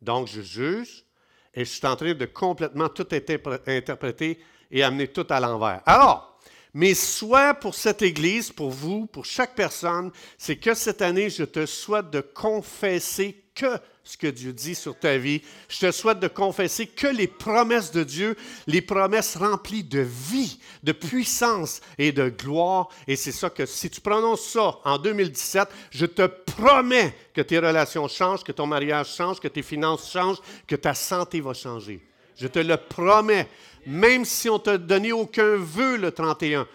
Donc, 0.01 0.27
je 0.27 0.41
juge 0.41 1.05
et 1.53 1.67
je 1.67 1.71
suis 1.71 1.87
en 1.87 1.95
train 1.95 2.15
de 2.15 2.25
complètement 2.25 2.89
tout 2.89 3.09
interpréter 3.13 4.43
et 4.71 4.83
amener 4.83 5.09
tout 5.09 5.27
à 5.29 5.41
l'envers. 5.41 5.83
Alors, 5.85 6.30
mes 6.75 6.95
souhaits 6.95 7.59
pour 7.61 7.75
cette 7.75 8.03
Église, 8.03 8.51
pour 8.51 8.71
vous, 8.71 9.07
pour 9.07 9.25
chaque 9.25 9.55
personne, 9.55 10.11
c'est 10.39 10.57
que 10.57 10.75
cette 10.75 11.03
année, 11.03 11.31
je 11.31 11.45
te 11.45 11.67
souhaite 11.67 12.11
de 12.11 12.21
confesser 12.21 13.45
que 13.55 13.79
ce 14.11 14.17
que 14.17 14.27
Dieu 14.27 14.53
dit 14.53 14.75
sur 14.75 14.99
ta 14.99 15.19
vie. 15.19 15.43
Je 15.69 15.87
te 15.87 15.93
souhaite 15.93 16.19
de 16.21 16.29
confesser 16.29 16.87
que 16.87 17.07
les 17.07 17.29
promesses 17.29 17.93
de 17.93 18.03
Dieu, 18.03 18.37
les 18.67 18.81
promesses 18.81 19.37
remplies 19.37 19.85
de 19.85 20.01
vie, 20.01 20.59
de 20.83 20.93
puissance 20.93 21.81
et 21.99 22.11
de 22.11 22.29
gloire. 22.29 22.89
Et 23.07 23.17
c'est 23.17 23.33
ça 23.33 23.51
que 23.51 23.67
si 23.67 23.89
tu 23.91 24.01
prononces 24.01 24.47
ça 24.47 24.79
en 24.85 24.99
2017, 24.99 25.69
je 25.91 26.07
te 26.07 26.27
promets 26.27 27.15
que 27.35 27.41
tes 27.41 27.59
relations 27.59 28.09
changent, 28.09 28.43
que 28.43 28.53
ton 28.53 28.67
mariage 28.67 29.15
change, 29.15 29.39
que 29.39 29.49
tes 29.49 29.63
finances 29.63 30.11
changent, 30.11 30.41
que 30.67 30.77
ta 30.77 30.95
santé 30.95 31.41
va 31.41 31.55
changer. 31.55 32.01
Je 32.37 32.49
te 32.49 32.59
le 32.59 32.77
promets. 32.77 33.49
Même 33.87 34.25
si 34.25 34.49
on 34.49 34.59
t'a 34.59 34.79
donné 34.79 35.13
aucun 35.13 35.57
vœu 35.57 35.97
le 35.97 36.13
31, 36.13 36.67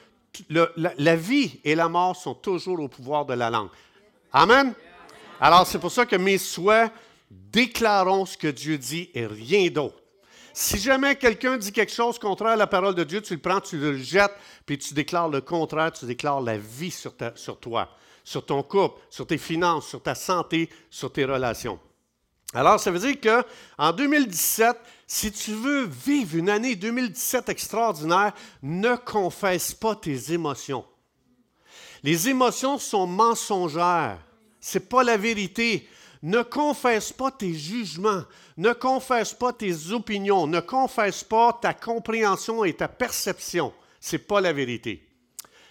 la 0.49 1.15
vie 1.15 1.59
et 1.63 1.75
la 1.75 1.87
mort 1.87 2.15
sont 2.15 2.33
toujours 2.33 2.79
au 2.79 2.87
pouvoir 2.87 3.25
de 3.25 3.33
la 3.33 3.49
langue. 3.49 3.69
Amen? 4.33 4.73
Alors, 5.39 5.67
c'est 5.67 5.79
pour 5.79 5.91
ça 5.91 6.05
que 6.05 6.15
mes 6.15 6.37
souhaits 6.37 6.91
déclarons 7.29 8.25
ce 8.25 8.37
que 8.37 8.47
Dieu 8.47 8.77
dit 8.77 9.09
et 9.13 9.25
rien 9.25 9.69
d'autre. 9.69 10.01
Si 10.53 10.77
jamais 10.77 11.15
quelqu'un 11.15 11.57
dit 11.57 11.73
quelque 11.73 11.91
chose 11.91 12.17
contraire 12.17 12.53
à 12.53 12.55
la 12.55 12.67
parole 12.67 12.95
de 12.95 13.03
Dieu, 13.03 13.21
tu 13.21 13.33
le 13.33 13.41
prends, 13.41 13.59
tu 13.59 13.77
le 13.77 13.97
jettes, 13.97 14.35
puis 14.65 14.77
tu 14.77 14.93
déclares 14.93 15.27
le 15.27 15.41
contraire, 15.41 15.91
tu 15.91 16.05
déclares 16.05 16.39
la 16.39 16.57
vie 16.57 16.91
sur, 16.91 17.13
sur 17.35 17.59
toi, 17.59 17.89
sur 18.23 18.45
ton 18.45 18.63
couple, 18.63 19.01
sur 19.09 19.27
tes 19.27 19.37
finances, 19.37 19.87
sur 19.87 20.01
ta 20.01 20.15
santé, 20.15 20.69
sur 20.89 21.11
tes 21.11 21.25
relations. 21.25 21.77
Alors, 22.53 22.79
ça 22.79 22.89
veut 22.89 22.99
dire 22.99 23.19
qu'en 23.19 23.91
2017, 23.91 24.77
si 25.07 25.31
tu 25.31 25.51
veux 25.51 25.85
vivre 25.85 26.37
une 26.37 26.49
année 26.49 26.75
2017 26.75 27.49
extraordinaire, 27.49 28.33
ne 28.63 28.95
confesse 28.95 29.73
pas 29.73 29.95
tes 29.95 30.33
émotions. 30.33 30.85
Les 32.03 32.29
émotions 32.29 32.77
sont 32.77 33.07
mensongères. 33.07 34.19
Ce 34.59 34.79
pas 34.79 35.03
la 35.03 35.17
vérité. 35.17 35.87
Ne 36.23 36.41
confesse 36.41 37.13
pas 37.13 37.29
tes 37.29 37.53
jugements, 37.53 38.23
ne 38.57 38.73
confesse 38.73 39.31
pas 39.31 39.53
tes 39.53 39.91
opinions, 39.91 40.47
ne 40.47 40.59
confesse 40.59 41.23
pas 41.23 41.53
ta 41.53 41.71
compréhension 41.75 42.63
et 42.63 42.73
ta 42.73 42.87
perception. 42.87 43.71
Ce 43.99 44.15
n'est 44.15 44.23
pas 44.23 44.41
la 44.41 44.51
vérité. 44.51 45.07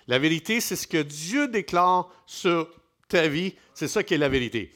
La 0.06 0.20
vérité, 0.20 0.60
c'est 0.60 0.76
ce 0.76 0.86
que 0.86 1.02
Dieu 1.02 1.48
déclare 1.48 2.08
sur 2.24 2.68
ta 3.08 3.26
vie. 3.26 3.54
C'est 3.74 3.88
ça 3.88 4.04
qui 4.04 4.14
est 4.14 4.18
la 4.18 4.28
vérité. 4.28 4.72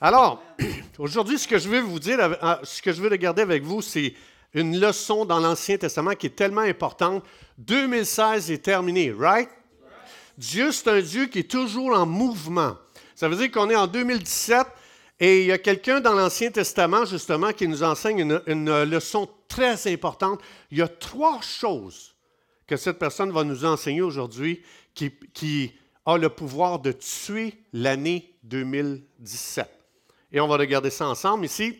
Alors, 0.00 0.42
aujourd'hui, 0.98 1.38
ce 1.38 1.48
que 1.48 1.58
je 1.58 1.68
veux 1.68 1.80
vous 1.80 1.98
dire, 1.98 2.18
euh, 2.20 2.56
ce 2.62 2.82
que 2.82 2.92
je 2.92 3.00
veux 3.00 3.08
regarder 3.08 3.42
avec 3.42 3.62
vous, 3.62 3.80
c'est 3.80 4.14
une 4.54 4.78
leçon 4.78 5.24
dans 5.24 5.38
l'Ancien 5.38 5.78
Testament 5.78 6.14
qui 6.14 6.26
est 6.26 6.36
tellement 6.36 6.62
importante. 6.62 7.24
2016 7.58 8.50
est 8.50 8.58
terminé, 8.58 9.12
right? 9.12 9.48
Dieu, 10.38 10.70
c'est 10.70 10.88
un 10.88 11.00
Dieu 11.00 11.26
qui 11.26 11.40
est 11.40 11.50
toujours 11.50 11.96
en 11.96 12.04
mouvement. 12.04 12.76
Ça 13.14 13.28
veut 13.28 13.36
dire 13.36 13.50
qu'on 13.50 13.70
est 13.70 13.76
en 13.76 13.86
2017 13.86 14.66
et 15.18 15.40
il 15.40 15.46
y 15.46 15.52
a 15.52 15.58
quelqu'un 15.58 16.00
dans 16.00 16.12
l'Ancien 16.12 16.50
Testament, 16.50 17.06
justement, 17.06 17.52
qui 17.52 17.66
nous 17.66 17.82
enseigne 17.82 18.38
une, 18.46 18.82
leçon 18.84 19.28
très 19.48 19.90
importante. 19.90 20.40
Il 20.70 20.76
y 20.76 20.82
a 20.82 20.88
trois 20.88 21.40
choses 21.40 22.14
que 22.66 22.76
cette 22.76 22.98
personne 22.98 23.32
va 23.32 23.44
nous 23.44 23.64
enseigner 23.64 24.02
aujourd'hui 24.02 24.62
qui, 24.94 25.10
qui 25.32 25.72
a 26.04 26.18
le 26.18 26.28
pouvoir 26.28 26.80
de 26.80 26.92
tuer 26.92 27.54
l'année 27.72 28.34
2017. 28.42 29.75
Et 30.36 30.40
on 30.40 30.48
va 30.48 30.58
regarder 30.58 30.90
ça 30.90 31.08
ensemble 31.08 31.46
ici. 31.46 31.78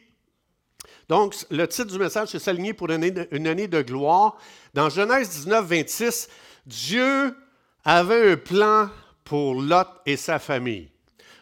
Donc, 1.11 1.35
le 1.51 1.69
titre 1.69 1.93
du 1.93 1.99
message, 1.99 2.29
c'est 2.29 2.39
S'aligner 2.39 2.73
pour 2.73 2.89
une 2.89 3.47
année, 3.47 3.69
de 3.69 3.83
gloire. 3.83 4.39
Dans 4.73 4.89
Genèse 4.89 5.29
19, 5.29 5.67
26, 5.67 6.29
Dieu 6.65 7.37
avait 7.85 8.33
un 8.33 8.37
plan 8.39 8.89
pour 9.25 9.61
Lot 9.61 9.89
et 10.07 10.17
sa 10.17 10.39
famille. 10.39 10.89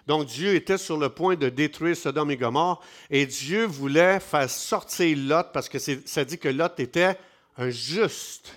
Donc 0.08 0.26
Dieu 0.26 0.56
était 0.56 0.76
sur 0.76 0.98
le 0.98 1.08
point 1.08 1.36
de 1.36 1.48
détruire 1.48 1.96
Sodome 1.96 2.32
et 2.32 2.36
Gomorre 2.36 2.82
et 3.08 3.26
Dieu 3.26 3.64
voulait 3.64 4.18
faire 4.18 4.50
sortir 4.50 5.16
Lot 5.16 5.52
parce 5.52 5.68
que 5.68 5.78
ça 5.78 6.24
dit 6.24 6.38
que 6.38 6.48
Lot 6.48 6.78
était 6.80 7.16
un 7.56 7.70
juste. 7.70 8.52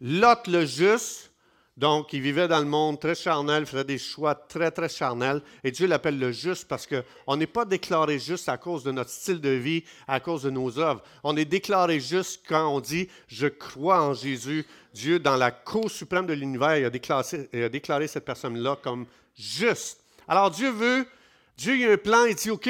Lot 0.00 0.48
le 0.48 0.66
juste, 0.66 1.30
donc 1.76 2.12
il 2.12 2.20
vivait 2.20 2.48
dans 2.48 2.58
le 2.58 2.66
monde 2.66 3.00
très 3.00 3.14
charnel, 3.14 3.64
faisait 3.64 3.84
des 3.84 3.98
choix 3.98 4.34
très 4.34 4.70
très 4.70 4.88
charnels 4.88 5.40
et 5.64 5.70
Dieu 5.70 5.86
l'appelle 5.86 6.18
le 6.18 6.30
juste 6.30 6.68
parce 6.68 6.86
qu'on 6.86 7.36
n'est 7.36 7.46
pas 7.46 7.64
déclaré 7.64 8.18
juste 8.18 8.48
à 8.48 8.58
cause 8.58 8.84
de 8.84 8.92
notre 8.92 9.10
style 9.10 9.40
de 9.40 9.48
vie, 9.50 9.84
à 10.06 10.20
cause 10.20 10.42
de 10.42 10.50
nos 10.50 10.78
œuvres. 10.78 11.02
On 11.24 11.36
est 11.36 11.46
déclaré 11.46 11.98
juste 11.98 12.42
quand 12.46 12.68
on 12.68 12.80
dit 12.80 13.08
je 13.26 13.46
crois 13.46 14.02
en 14.02 14.14
Jésus. 14.14 14.66
Dieu, 14.92 15.18
dans 15.18 15.36
la 15.36 15.50
cause 15.50 15.92
suprême 15.92 16.26
de 16.26 16.34
l'univers, 16.34 16.76
il 16.76 16.84
a 16.84 17.68
déclaré 17.70 18.06
cette 18.06 18.26
personne-là 18.26 18.78
comme 18.82 19.06
juste. 19.34 20.04
Alors 20.28 20.50
Dieu 20.50 20.70
veut, 20.70 21.06
Dieu 21.56 21.88
a 21.88 21.92
un 21.92 21.96
plan, 21.96 22.24
il 22.24 22.34
dit, 22.34 22.50
OK, 22.50 22.68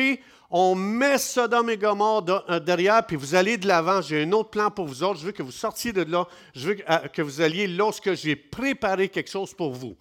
on 0.54 0.75
met 0.75 1.16
Sodome 1.16 1.71
et 1.71 1.78
Gomorre 1.78 2.44
euh, 2.50 2.61
derrière, 2.61 3.06
puis 3.06 3.16
vous 3.16 3.35
allez 3.35 3.56
de 3.56 3.66
l'avant. 3.66 4.02
J'ai 4.02 4.23
un 4.23 4.32
autre 4.32 4.50
plan 4.50 4.71
pour 4.71 4.87
vous 4.87 5.02
autres. 5.02 5.18
Je 5.18 5.25
veux 5.25 5.32
que 5.32 5.42
vous 5.42 5.50
sortiez 5.50 5.94
de 5.94 6.02
là. 6.02 6.28
Je 6.54 6.68
veux 6.68 6.76
euh, 6.90 6.99
que 7.09 7.23
vous 7.23 7.40
alliez 7.40 7.66
lorsque 7.66 8.12
j'ai 8.12 8.37
préparé 8.37 9.09
quelque 9.09 9.30
chose 9.30 9.54
pour 9.54 9.73
vous. 9.73 9.97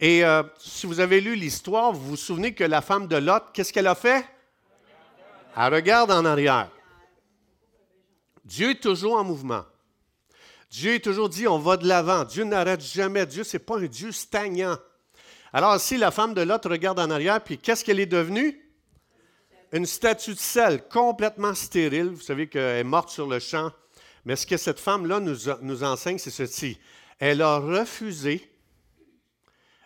Et 0.00 0.24
euh, 0.24 0.42
si 0.58 0.88
vous 0.88 0.98
avez 0.98 1.20
lu 1.20 1.36
l'histoire, 1.36 1.92
vous 1.92 2.10
vous 2.10 2.16
souvenez 2.16 2.54
que 2.54 2.64
la 2.64 2.82
femme 2.82 3.06
de 3.06 3.14
Lot, 3.14 3.44
qu'est-ce 3.52 3.72
qu'elle 3.72 3.86
a 3.86 3.94
fait? 3.94 4.26
Elle 5.56 5.72
regarde 5.72 6.10
en 6.10 6.24
arrière. 6.24 6.68
Dieu 8.44 8.70
est 8.70 8.82
toujours 8.82 9.14
en 9.16 9.22
mouvement. 9.22 9.62
Dieu 10.72 10.94
est 10.94 11.04
toujours 11.04 11.28
dit, 11.28 11.46
on 11.46 11.58
va 11.58 11.76
de 11.76 11.86
l'avant. 11.86 12.24
Dieu 12.24 12.42
n'arrête 12.42 12.84
jamais. 12.84 13.26
Dieu, 13.26 13.44
ce 13.44 13.56
n'est 13.56 13.62
pas 13.62 13.78
un 13.78 13.86
Dieu 13.86 14.10
stagnant. 14.10 14.76
Alors, 15.52 15.78
si 15.78 15.96
la 15.96 16.10
femme 16.10 16.34
de 16.34 16.42
Lot 16.42 16.64
regarde 16.64 16.98
en 16.98 17.10
arrière, 17.10 17.40
puis 17.40 17.58
qu'est-ce 17.58 17.84
qu'elle 17.84 18.00
est 18.00 18.06
devenue? 18.06 18.60
Une 19.74 19.86
statue 19.86 20.34
de 20.34 20.38
sel 20.38 20.86
complètement 20.88 21.52
stérile. 21.52 22.10
Vous 22.10 22.20
savez 22.20 22.46
qu'elle 22.46 22.78
est 22.78 22.84
morte 22.84 23.08
sur 23.08 23.26
le 23.26 23.40
champ. 23.40 23.72
Mais 24.24 24.36
ce 24.36 24.46
que 24.46 24.56
cette 24.56 24.78
femme-là 24.78 25.18
nous, 25.18 25.82
enseigne, 25.82 26.18
c'est 26.18 26.30
ceci. 26.30 26.78
Elle 27.18 27.42
a 27.42 27.58
refusé, 27.58 28.48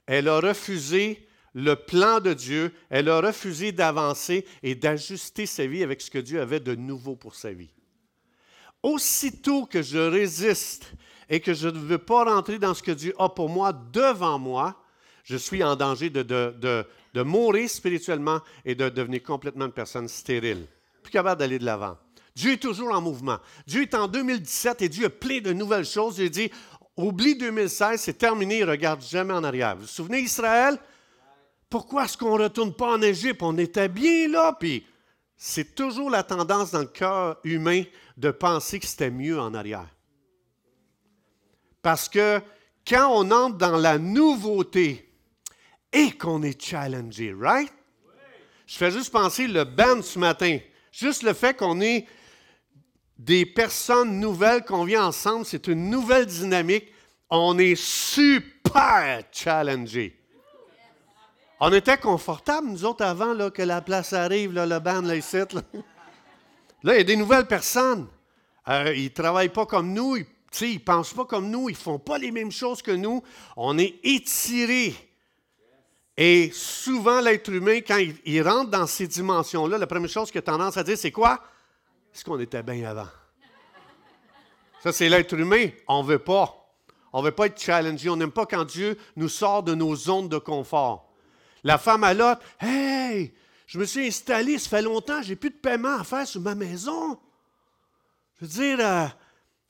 elle 0.04 0.28
a 0.28 0.40
refusé 0.40 1.26
le 1.54 1.75
plan 1.75 2.21
de 2.21 2.35
Dieu, 2.35 2.75
elle 2.90 3.09
a 3.09 3.23
refusé 3.23 3.73
d'avancer 3.73 4.47
et 4.62 4.75
d'ajuster 4.75 5.47
sa 5.47 5.66
vie 5.66 5.83
avec 5.83 6.02
ce 6.02 6.11
que 6.11 6.18
Dieu 6.18 6.38
avait 6.38 6.61
de 6.61 6.75
nouveau 6.75 7.16
pour 7.16 7.35
sa 7.35 7.52
vie. 7.52 7.71
Aussitôt 8.83 9.64
que 9.64 9.80
je 9.80 9.99
résiste 9.99 10.92
et 11.30 11.40
que 11.40 11.54
je 11.54 11.68
ne 11.68 11.78
veux 11.78 11.97
pas 11.97 12.25
rentrer 12.25 12.59
dans 12.59 12.75
ce 12.75 12.83
que 12.83 12.92
Dieu 12.92 13.14
a 13.18 13.30
pour 13.30 13.49
moi 13.49 13.73
devant 13.73 14.38
moi, 14.38 14.85
je 15.28 15.37
suis 15.37 15.62
en 15.62 15.76
danger 15.76 16.08
de, 16.08 16.87
mourir 17.16 17.68
spirituellement 17.68 18.40
et 18.64 18.75
de 18.75 18.88
devenir 18.88 19.23
complètement 19.23 19.66
une 19.66 19.73
personne 19.73 20.08
stérile, 20.08 20.66
plus 21.02 21.12
capable 21.12 21.40
d'aller 21.40 21.58
de 21.58 21.66
l'avant. 21.66 21.99
Dieu 22.35 22.52
est 22.52 22.62
toujours 22.62 22.94
en 22.94 23.02
mouvement. 23.02 23.38
Dieu 23.66 23.82
est 23.82 23.94
en 23.94 24.08
2017 24.08 24.82
et 24.82 24.88
Dieu 24.88 25.06
a 25.06 25.11
plein 25.11 25.40
de 25.40 25.52
nouvelles 25.52 25.85
choses. 25.85 26.14
Dieu 26.14 26.30
dit, 26.30 26.50
oublie 26.97 27.37
2016, 27.37 28.00
c'est 28.00 28.16
terminé, 28.16 28.64
regarde 28.64 29.02
jamais 29.02 29.35
en 29.35 29.44
arrière. 29.44 29.75
Vous 29.76 29.82
vous 29.82 29.88
souvenez 29.88 30.20
Israël? 30.20 30.78
Pourquoi 31.68 32.04
est-ce 32.04 32.16
qu'on 32.16 32.38
ne 32.38 32.44
retourne 32.44 32.73
pas 32.73 32.92
en 32.92 33.02
Égypte? 33.02 33.42
On 33.42 33.58
était 33.58 33.88
bien 33.88 34.28
là, 34.28 34.56
puis 34.58 34.87
c'est 35.37 35.75
toujours 35.75 36.08
la 36.08 36.23
tendance 36.23 36.70
dans 36.70 36.80
le 36.80 36.87
cœur 36.87 37.38
humain 37.44 37.82
de 38.16 38.30
penser 38.30 38.80
que 38.80 38.87
c'était 38.87 39.11
mieux 39.11 39.38
en 39.38 39.52
arrière. 39.52 39.88
Parce 41.82 42.08
que 42.08 42.40
quand 42.87 43.11
on 43.12 43.30
entre 43.30 43.58
dans 43.58 43.76
la 43.76 43.99
nouveauté, 43.99 45.07
et 45.92 46.12
qu'on 46.12 46.42
est 46.42 46.61
challengé, 46.61 47.35
right? 47.38 47.73
Je 48.66 48.76
fais 48.76 48.90
juste 48.90 49.11
penser 49.11 49.47
le 49.47 49.64
band 49.64 50.02
ce 50.02 50.18
matin. 50.18 50.59
Juste 50.92 51.23
le 51.23 51.33
fait 51.33 51.57
qu'on 51.57 51.80
est 51.80 52.07
des 53.16 53.47
personnes 53.47 54.21
nouvelles, 54.21 54.64
qu'on 54.64 54.85
vient 54.85 55.07
ensemble, 55.07 55.47
c'est 55.47 55.66
une 55.68 55.88
nouvelle 55.88 56.26
dynamique. 56.26 56.92
On 57.30 57.59
est 57.59 57.75
super 57.75 59.23
challengé. 59.33 60.18
On 61.61 61.73
était 61.73 61.97
confortables, 61.97 62.68
nous 62.68 62.85
autres, 62.85 63.04
avant 63.04 63.50
que 63.50 63.62
la 63.62 63.80
place 63.80 64.12
arrive, 64.12 64.52
le 64.52 64.78
band, 64.78 65.02
là, 65.02 65.16
ici. 65.16 65.37
Là. 65.37 65.47
là, 66.83 66.95
il 66.95 66.99
y 66.99 67.00
a 67.00 67.04
des 67.04 67.16
nouvelles 67.16 67.47
personnes. 67.47 68.07
Euh, 68.68 68.95
ils 68.95 69.04
ne 69.04 69.09
travaillent 69.09 69.49
pas 69.49 69.66
comme 69.66 69.92
nous, 69.92 70.16
ils 70.16 70.26
ne 70.75 70.78
pensent 70.78 71.14
pas 71.14 71.25
comme 71.25 71.50
nous, 71.50 71.68
ils 71.68 71.73
ne 71.73 71.78
font 71.78 71.99
pas 71.99 72.18
les 72.18 72.30
mêmes 72.30 72.52
choses 72.52 72.83
que 72.83 72.90
nous. 72.90 73.23
On 73.57 73.78
est 73.78 73.99
étirés. 74.04 74.95
Et 76.20 76.50
souvent, 76.52 77.20
l'être 77.20 77.48
humain, 77.48 77.78
quand 77.87 78.04
il, 78.25 78.42
rentre 78.42 78.70
dans 78.70 78.88
ces 78.88 79.06
dimensions-là, 79.06 79.78
la 79.78 79.87
première 79.87 80.10
chose 80.10 80.32
qu'il 80.32 80.40
a 80.40 80.42
tendance 80.42 80.76
à 80.76 80.82
dire, 80.82 80.98
c'est 80.98 81.12
quoi? 81.12 81.40
Est-ce 82.12 82.25
qu'on 82.25 82.40
était 82.40 82.64
bien 82.64 82.90
avant? 82.90 83.06
Ça, 84.82 84.90
c'est 84.90 85.08
l'être 85.08 85.34
humain. 85.34 85.68
On 85.87 86.02
ne 86.02 86.08
veut 86.08 86.18
pas. 86.18 86.75
On 87.12 87.20
ne 87.20 87.26
veut 87.26 87.32
pas 87.32 87.46
être 87.46 87.60
challengé. 87.60 88.10
On 88.10 88.16
n'aime 88.16 88.32
pas 88.32 88.46
quand 88.46 88.64
Dieu 88.64 88.98
nous 89.14 89.28
sort 89.28 89.62
de 89.62 89.76
nos 89.76 89.94
zones 89.94 90.28
de 90.28 90.38
confort. 90.38 91.08
La 91.62 91.78
femme 91.78 92.02
à 92.02 92.14
l'autre, 92.14 92.40
Hey, 92.58 93.32
je 93.68 93.78
me 93.78 93.84
suis 93.84 94.08
installé, 94.08 94.58
ça 94.58 94.70
fait 94.70 94.82
longtemps, 94.82 95.22
j'ai 95.22 95.37
plus 95.37 95.50
de 95.50 95.54
paiement 95.54 96.00
à 96.00 96.04
faire 96.04 96.26
sur 96.26 96.40
ma 96.40 96.56
maison. 96.56 97.16
Je 98.40 98.46
veux 98.46 98.50
dire, 98.50 98.78
euh, 98.80 99.06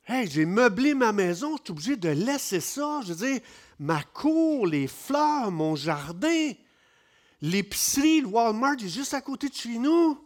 hey, 0.07 0.31
j'ai 0.31 0.47
meublé 0.47 0.95
ma 0.95 1.13
maison, 1.13 1.59
je 1.59 1.63
suis 1.65 1.73
obligé 1.73 1.97
de 1.97 2.09
laisser 2.09 2.61
ça. 2.61 3.01
Je 3.03 3.13
veux 3.13 3.27
dire, 3.27 3.41
ma 3.79 4.03
cour, 4.03 4.67
les 4.67 4.87
fleurs, 4.87 5.51
mon 5.51 5.77
jardin, 5.77 6.53
l'épicerie, 7.41 8.23
le 8.23 8.29
Walmart 8.29 8.77
est 8.83 8.89
juste 8.89 9.15
à 9.15 9.21
côté 9.21 9.49
de 9.49 9.55
chez 9.55 9.79
nous. 9.79 10.19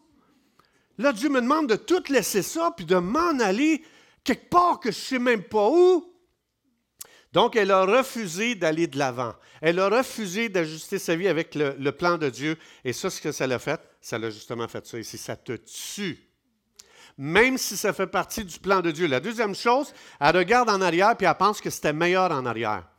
Là, 0.98 1.12
Dieu 1.12 1.28
me 1.28 1.40
demande 1.40 1.68
de 1.68 1.76
tout 1.76 2.02
laisser 2.08 2.42
ça, 2.42 2.72
puis 2.76 2.86
de 2.86 2.96
m'en 2.96 3.38
aller 3.40 3.82
quelque 4.24 4.48
part 4.48 4.80
que 4.80 4.90
je 4.90 4.98
ne 4.98 5.02
sais 5.02 5.18
même 5.18 5.42
pas 5.42 5.68
où. 5.68 6.08
Donc, 7.32 7.56
elle 7.56 7.70
a 7.70 7.84
refusé 7.84 8.54
d'aller 8.54 8.86
de 8.86 8.98
l'avant. 8.98 9.34
Elle 9.62 9.78
a 9.78 9.88
refusé 9.88 10.48
d'ajuster 10.50 10.98
sa 10.98 11.16
vie 11.16 11.28
avec 11.28 11.54
le, 11.54 11.90
plan 11.90 12.18
de 12.18 12.28
Dieu. 12.28 12.58
Et 12.84 12.92
ça, 12.92 13.08
ce 13.08 13.20
que 13.20 13.32
ça 13.32 13.46
l'a 13.46 13.58
fait, 13.58 13.80
ça 14.02 14.18
l'a 14.18 14.28
justement 14.28 14.68
fait 14.68 14.86
ça 14.86 14.98
ici. 14.98 15.16
Ça 15.16 15.34
te 15.36 15.52
tue. 15.52 16.28
Même 17.16 17.56
si 17.56 17.76
ça 17.76 17.92
fait 17.92 18.06
partie 18.06 18.44
du 18.44 18.58
plan 18.58 18.80
de 18.80 18.90
Dieu. 18.90 19.06
La 19.06 19.20
deuxième 19.20 19.54
chose, 19.54 19.94
elle 20.20 20.36
regarde 20.36 20.68
en 20.68 20.80
arrière 20.80 21.16
puis 21.16 21.26
elle 21.26 21.34
pense 21.34 21.60
que 21.60 21.70
c'était 21.70 21.92
meilleur 21.92 22.30
en 22.32 22.44
arrière. 22.44 22.91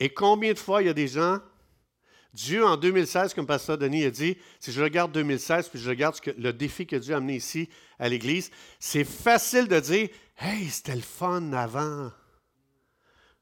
Et 0.00 0.10
combien 0.10 0.52
de 0.52 0.58
fois 0.58 0.82
il 0.82 0.86
y 0.86 0.90
a 0.90 0.94
des 0.94 1.08
gens, 1.08 1.38
Dieu 2.34 2.64
en 2.64 2.76
2016, 2.76 3.32
comme 3.32 3.46
Pasteur 3.46 3.78
Denis 3.78 4.04
a 4.04 4.10
dit, 4.10 4.36
si 4.60 4.70
je 4.70 4.82
regarde 4.82 5.12
2016 5.12 5.70
puis 5.70 5.78
je 5.78 5.88
regarde 5.88 6.16
le 6.36 6.52
défi 6.52 6.86
que 6.86 6.96
Dieu 6.96 7.14
a 7.14 7.16
amené 7.16 7.36
ici 7.36 7.68
à 7.98 8.08
l'Église, 8.08 8.50
c'est 8.78 9.04
facile 9.04 9.68
de 9.68 9.80
dire 9.80 10.08
Hey, 10.38 10.68
c'était 10.68 10.94
le 10.94 11.00
fun 11.00 11.52
avant. 11.54 12.10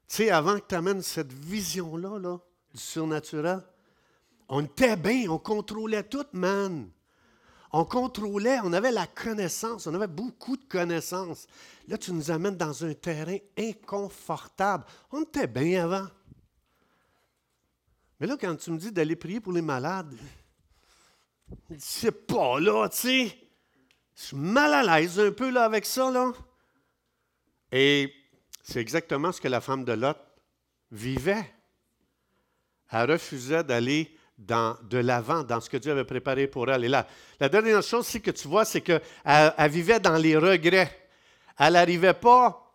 Tu 0.07 0.15
sais, 0.15 0.29
avant 0.29 0.59
que 0.59 0.65
tu 0.69 0.75
amènes 0.75 1.01
cette 1.01 1.33
vision-là, 1.33 2.19
là, 2.19 2.39
du 2.73 2.79
surnaturel, 2.79 3.61
on 4.47 4.63
était 4.63 4.95
bien, 4.95 5.29
on 5.29 5.39
contrôlait 5.39 6.03
tout, 6.03 6.25
man. 6.31 6.89
On 7.73 7.83
contrôlait, 7.83 8.59
on 8.63 8.71
avait 8.71 8.91
la 8.91 9.07
connaissance, 9.07 9.87
on 9.87 9.93
avait 9.93 10.07
beaucoup 10.07 10.55
de 10.55 10.63
connaissances. 10.63 11.47
Là, 11.89 11.97
tu 11.97 12.13
nous 12.13 12.31
amènes 12.31 12.55
dans 12.55 12.85
un 12.85 12.93
terrain 12.93 13.37
inconfortable. 13.57 14.85
On 15.11 15.23
était 15.23 15.47
bien 15.47 15.83
avant. 15.83 16.07
Mais 18.19 18.27
là, 18.27 18.37
quand 18.39 18.55
tu 18.55 18.71
me 18.71 18.77
dis 18.77 18.91
d'aller 18.91 19.15
prier 19.15 19.39
pour 19.39 19.53
les 19.53 19.61
malades, 19.61 20.13
c'est 21.77 22.25
pas 22.25 22.59
là, 22.59 22.87
tu 22.89 22.97
sais. 22.97 23.37
Je 24.15 24.23
suis 24.23 24.37
mal 24.37 24.73
à 24.73 24.99
l'aise 24.99 25.19
un 25.19 25.31
peu 25.31 25.49
là 25.49 25.65
avec 25.65 25.85
ça, 25.85 26.09
là. 26.09 26.31
Et 27.71 28.13
c'est 28.63 28.79
exactement 28.79 29.31
ce 29.31 29.41
que 29.41 29.49
la 29.49 29.59
femme 29.59 29.83
de 29.83 29.91
Lot 29.91 30.17
vivait. 30.91 31.53
Elle 32.91 33.11
refusait 33.11 33.63
d'aller 33.63 34.15
dans, 34.37 34.77
de 34.83 34.97
l'avant, 34.97 35.43
dans 35.43 35.59
ce 35.59 35.69
que 35.69 35.77
Dieu 35.77 35.91
avait 35.91 36.05
préparé 36.05 36.47
pour 36.47 36.69
elle. 36.69 36.85
Et 36.85 36.87
là, 36.87 37.07
la 37.39 37.49
dernière 37.49 37.81
chose 37.81 38.01
aussi 38.01 38.21
que 38.21 38.31
tu 38.31 38.47
vois, 38.47 38.63
c'est 38.63 38.81
qu'elle 38.81 39.01
elle 39.23 39.71
vivait 39.71 39.99
dans 39.99 40.17
les 40.17 40.37
regrets. 40.37 41.09
Elle 41.57 41.73
n'arrivait 41.73 42.13
pas, 42.13 42.73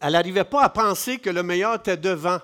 elle 0.00 0.12
n'arrivait 0.12 0.44
pas 0.44 0.64
à 0.64 0.68
penser 0.68 1.18
que 1.18 1.30
le 1.30 1.42
meilleur 1.42 1.76
était 1.76 1.96
devant. 1.96 2.40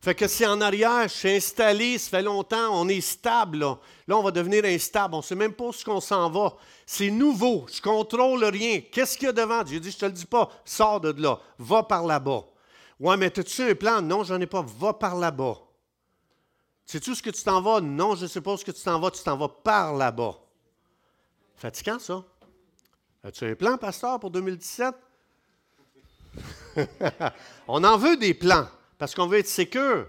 Fait 0.00 0.14
que 0.14 0.28
c'est 0.28 0.46
en 0.46 0.60
arrière, 0.60 1.08
je 1.08 1.14
suis 1.14 1.30
installé, 1.30 1.98
ça 1.98 2.10
fait 2.10 2.22
longtemps, 2.22 2.68
on 2.70 2.88
est 2.88 3.00
stable. 3.00 3.58
Là, 3.58 3.76
on 4.16 4.22
va 4.22 4.30
devenir 4.30 4.64
instable. 4.64 5.14
On 5.14 5.18
ne 5.18 5.22
sait 5.22 5.34
même 5.34 5.52
pas 5.52 5.72
ce 5.72 5.84
qu'on 5.84 6.00
s'en 6.00 6.30
va. 6.30 6.54
C'est 6.86 7.10
nouveau, 7.10 7.66
je 7.72 7.82
contrôle 7.82 8.44
rien. 8.44 8.80
Qu'est-ce 8.92 9.18
qu'il 9.18 9.26
y 9.26 9.28
a 9.28 9.32
devant? 9.32 9.64
Dieu 9.64 9.80
dit, 9.80 9.90
je 9.90 9.96
ne 9.96 10.00
te 10.00 10.06
le 10.06 10.12
dis 10.12 10.26
pas, 10.26 10.50
sors 10.64 11.00
de 11.00 11.20
là, 11.20 11.40
va 11.58 11.82
par 11.82 12.06
là-bas. 12.06 12.44
Ouais, 13.00 13.16
mais 13.16 13.36
as-tu 13.38 13.62
un 13.62 13.74
plan? 13.74 14.00
Non, 14.00 14.22
j'en 14.22 14.40
ai 14.40 14.46
pas, 14.46 14.62
va 14.62 14.92
par 14.92 15.16
là-bas. 15.16 15.58
Sais-tu 16.86 17.14
ce 17.14 17.22
que 17.22 17.30
tu 17.30 17.42
t'en 17.42 17.60
vas? 17.60 17.80
Non, 17.80 18.14
je 18.14 18.22
ne 18.22 18.28
sais 18.28 18.40
pas 18.40 18.56
ce 18.56 18.64
que 18.64 18.70
tu 18.70 18.82
t'en 18.82 18.98
vas, 19.00 19.10
tu 19.10 19.22
t'en 19.22 19.36
vas 19.36 19.48
par 19.48 19.94
là-bas. 19.94 20.36
Fatigant, 21.56 21.98
ça. 21.98 22.24
As-tu 23.24 23.44
un 23.44 23.54
plan, 23.56 23.76
pasteur, 23.76 24.20
pour 24.20 24.30
2017? 24.30 24.94
on 27.68 27.82
en 27.82 27.98
veut 27.98 28.16
des 28.16 28.32
plans. 28.32 28.68
Parce 28.98 29.14
qu'on 29.14 29.26
veut 29.26 29.38
être 29.38 29.48
sécure. 29.48 30.06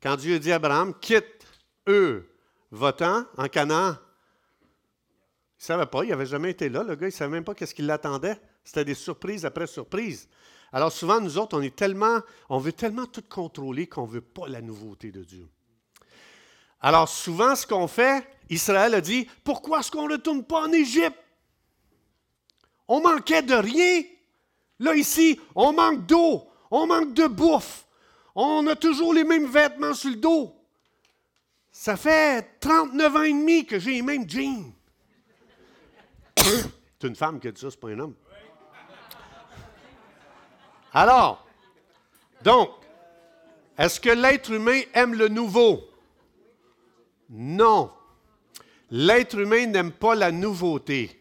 Quand 0.00 0.16
Dieu 0.16 0.38
dit 0.38 0.52
à 0.52 0.56
Abraham, 0.56 0.94
quitte 0.98 1.44
eux, 1.88 2.30
votant 2.70 3.24
en 3.36 3.48
Canaan, 3.48 3.96
il 5.58 5.62
ne 5.62 5.64
savait 5.64 5.86
pas, 5.86 6.04
il 6.04 6.10
n'avait 6.10 6.26
jamais 6.26 6.50
été 6.50 6.68
là, 6.68 6.82
le 6.82 6.94
gars, 6.94 7.06
il 7.06 7.10
ne 7.10 7.16
savait 7.16 7.30
même 7.30 7.44
pas 7.44 7.54
qu'est-ce 7.54 7.74
qui 7.74 7.82
l'attendait. 7.82 8.40
C'était 8.62 8.84
des 8.84 8.94
surprises 8.94 9.44
après 9.44 9.66
surprises. 9.66 10.28
Alors 10.72 10.92
souvent, 10.92 11.20
nous 11.20 11.38
autres, 11.38 11.56
on 11.58 11.62
est 11.62 11.74
tellement, 11.74 12.20
on 12.48 12.58
veut 12.58 12.72
tellement 12.72 13.06
tout 13.06 13.24
contrôler 13.28 13.86
qu'on 13.86 14.06
ne 14.06 14.12
veut 14.12 14.20
pas 14.20 14.48
la 14.48 14.60
nouveauté 14.60 15.10
de 15.10 15.24
Dieu. 15.24 15.48
Alors 16.80 17.08
souvent, 17.08 17.56
ce 17.56 17.66
qu'on 17.66 17.88
fait, 17.88 18.26
Israël 18.50 18.94
a 18.94 19.00
dit, 19.00 19.28
pourquoi 19.44 19.80
est-ce 19.80 19.90
qu'on 19.90 20.06
ne 20.06 20.12
retourne 20.12 20.44
pas 20.44 20.66
en 20.66 20.72
Égypte? 20.72 21.18
On 22.86 23.00
manquait 23.00 23.42
de 23.42 23.54
rien. 23.54 24.02
Là, 24.78 24.94
ici, 24.94 25.40
on 25.54 25.72
manque 25.72 26.06
d'eau, 26.06 26.46
on 26.70 26.86
manque 26.86 27.14
de 27.14 27.26
bouffe. 27.26 27.86
On 28.34 28.66
a 28.66 28.76
toujours 28.76 29.14
les 29.14 29.24
mêmes 29.24 29.46
vêtements 29.46 29.94
sur 29.94 30.10
le 30.10 30.16
dos. 30.16 30.54
Ça 31.70 31.96
fait 31.96 32.58
39 32.60 33.16
ans 33.16 33.22
et 33.22 33.32
demi 33.32 33.66
que 33.66 33.78
j'ai 33.78 33.92
les 33.92 34.02
mêmes 34.02 34.28
jeans. 34.28 34.72
c'est 36.36 37.08
une 37.08 37.16
femme 37.16 37.40
qui 37.40 37.48
a 37.48 37.52
dit 37.52 37.60
ça, 37.60 37.70
c'est 37.70 37.80
pas 37.80 37.88
un 37.88 37.98
homme. 37.98 38.14
Alors, 40.92 41.46
donc, 42.42 42.70
est-ce 43.76 44.00
que 44.00 44.10
l'être 44.10 44.50
humain 44.50 44.80
aime 44.94 45.14
le 45.14 45.28
nouveau? 45.28 45.84
Non. 47.28 47.90
L'être 48.90 49.38
humain 49.38 49.66
n'aime 49.66 49.92
pas 49.92 50.14
la 50.14 50.32
nouveauté 50.32 51.20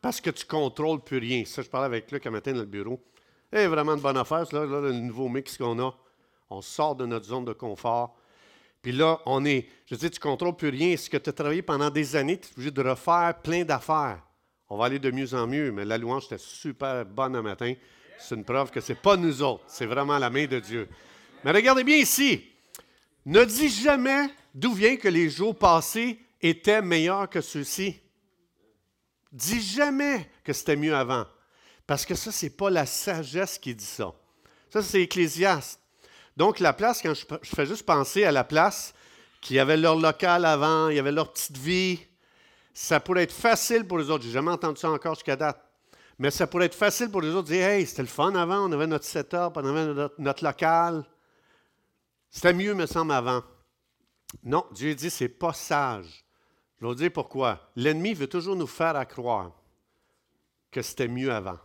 parce 0.00 0.20
que 0.20 0.30
tu 0.30 0.46
contrôles 0.46 1.00
plus 1.00 1.18
rien. 1.18 1.44
Ça, 1.44 1.62
je 1.62 1.68
parlais 1.68 1.86
avec 1.86 2.10
Luc 2.10 2.26
un 2.26 2.30
matin 2.30 2.52
dans 2.52 2.60
le 2.60 2.66
bureau. 2.66 3.02
C'est 3.52 3.66
vraiment 3.66 3.94
une 3.94 4.00
bonne 4.00 4.16
affaire, 4.16 4.44
là, 4.52 4.64
le 4.64 4.92
nouveau 4.92 5.28
mix 5.28 5.56
qu'on 5.56 5.78
a. 5.78 5.94
On 6.50 6.60
sort 6.62 6.96
de 6.96 7.06
notre 7.06 7.26
zone 7.26 7.44
de 7.44 7.52
confort. 7.52 8.16
Puis 8.82 8.92
là, 8.92 9.20
on 9.26 9.44
est, 9.44 9.68
je 9.86 9.94
dis, 9.94 10.10
tu 10.10 10.18
ne 10.18 10.22
contrôles 10.22 10.56
plus 10.56 10.68
rien. 10.68 10.96
Ce 10.96 11.10
que 11.10 11.16
tu 11.16 11.30
as 11.30 11.32
travaillé 11.32 11.62
pendant 11.62 11.90
des 11.90 12.14
années, 12.16 12.38
tu 12.38 12.48
es 12.48 12.52
obligé 12.52 12.70
de 12.70 12.82
refaire 12.82 13.34
plein 13.42 13.64
d'affaires. 13.64 14.22
On 14.68 14.76
va 14.76 14.86
aller 14.86 14.98
de 14.98 15.10
mieux 15.10 15.34
en 15.34 15.46
mieux, 15.46 15.72
mais 15.72 15.84
la 15.84 15.98
louange 15.98 16.26
était 16.26 16.38
super 16.38 17.04
bonne 17.04 17.36
un 17.36 17.42
matin. 17.42 17.74
C'est 18.18 18.34
une 18.34 18.44
preuve 18.44 18.70
que 18.70 18.80
ce 18.80 18.92
n'est 18.92 18.98
pas 18.98 19.16
nous 19.16 19.42
autres, 19.42 19.64
c'est 19.66 19.86
vraiment 19.86 20.18
la 20.18 20.30
main 20.30 20.46
de 20.46 20.58
Dieu. 20.58 20.88
Mais 21.44 21.52
regardez 21.52 21.84
bien 21.84 21.96
ici. 21.96 22.44
Ne 23.24 23.44
dis 23.44 23.68
jamais 23.68 24.28
d'où 24.54 24.72
vient 24.72 24.96
que 24.96 25.08
les 25.08 25.28
jours 25.30 25.56
passés 25.56 26.18
étaient 26.40 26.82
meilleurs 26.82 27.28
que 27.28 27.40
ceux-ci. 27.40 28.00
Dis 29.32 29.60
jamais 29.60 30.30
que 30.42 30.52
c'était 30.52 30.76
mieux 30.76 30.94
avant. 30.94 31.26
Parce 31.86 32.04
que 32.04 32.14
ça, 32.14 32.32
ce 32.32 32.46
n'est 32.46 32.50
pas 32.50 32.70
la 32.70 32.84
sagesse 32.84 33.58
qui 33.58 33.74
dit 33.74 33.84
ça. 33.84 34.12
Ça, 34.70 34.82
c'est 34.82 35.02
Ecclésiaste. 35.02 35.80
Donc, 36.36 36.60
la 36.60 36.72
place, 36.72 37.00
quand 37.00 37.14
je, 37.14 37.24
fais 37.44 37.66
juste 37.66 37.84
penser 37.86 38.24
à 38.24 38.32
la 38.32 38.44
place 38.44 38.92
qui 39.40 39.58
avait 39.58 39.76
leur 39.76 39.96
local 39.96 40.44
avant, 40.44 40.88
il 40.88 40.96
y 40.96 40.98
avait 40.98 41.12
leur 41.12 41.32
petite 41.32 41.56
vie, 41.56 42.00
ça 42.74 43.00
pourrait 43.00 43.22
être 43.22 43.32
facile 43.32 43.86
pour 43.86 43.98
les 43.98 44.10
autres. 44.10 44.24
Je 44.24 44.28
n'ai 44.28 44.34
jamais 44.34 44.50
entendu 44.50 44.80
ça 44.80 44.90
encore 44.90 45.14
jusqu'à 45.14 45.36
date. 45.36 45.62
Mais 46.18 46.30
ça 46.30 46.46
pourrait 46.46 46.66
être 46.66 46.74
facile 46.74 47.10
pour 47.10 47.20
les 47.20 47.28
autres 47.28 47.48
de 47.48 47.54
dire 47.54 47.66
Hey, 47.66 47.86
c'était 47.86 48.02
le 48.02 48.08
fun 48.08 48.34
avant, 48.34 48.68
on 48.68 48.72
avait 48.72 48.86
notre 48.86 49.04
setup, 49.04 49.52
on 49.54 49.64
avait 49.64 50.10
notre, 50.18 50.44
local. 50.44 51.06
C'était 52.30 52.52
mieux, 52.52 52.74
me 52.74 52.86
semble, 52.86 53.12
avant. 53.12 53.42
Non, 54.42 54.66
Dieu 54.72 54.94
dit 54.94 55.10
c'est 55.10 55.28
pas 55.28 55.52
sage. 55.52 56.24
Je 56.78 56.84
vais 56.84 56.88
vous 56.88 56.94
dire 56.94 57.12
pourquoi. 57.12 57.70
L'ennemi 57.76 58.12
veut 58.12 58.26
toujours 58.26 58.56
nous 58.56 58.66
faire 58.66 59.06
croire 59.06 59.52
que 60.70 60.82
c'était 60.82 61.08
mieux 61.08 61.32
avant 61.32 61.58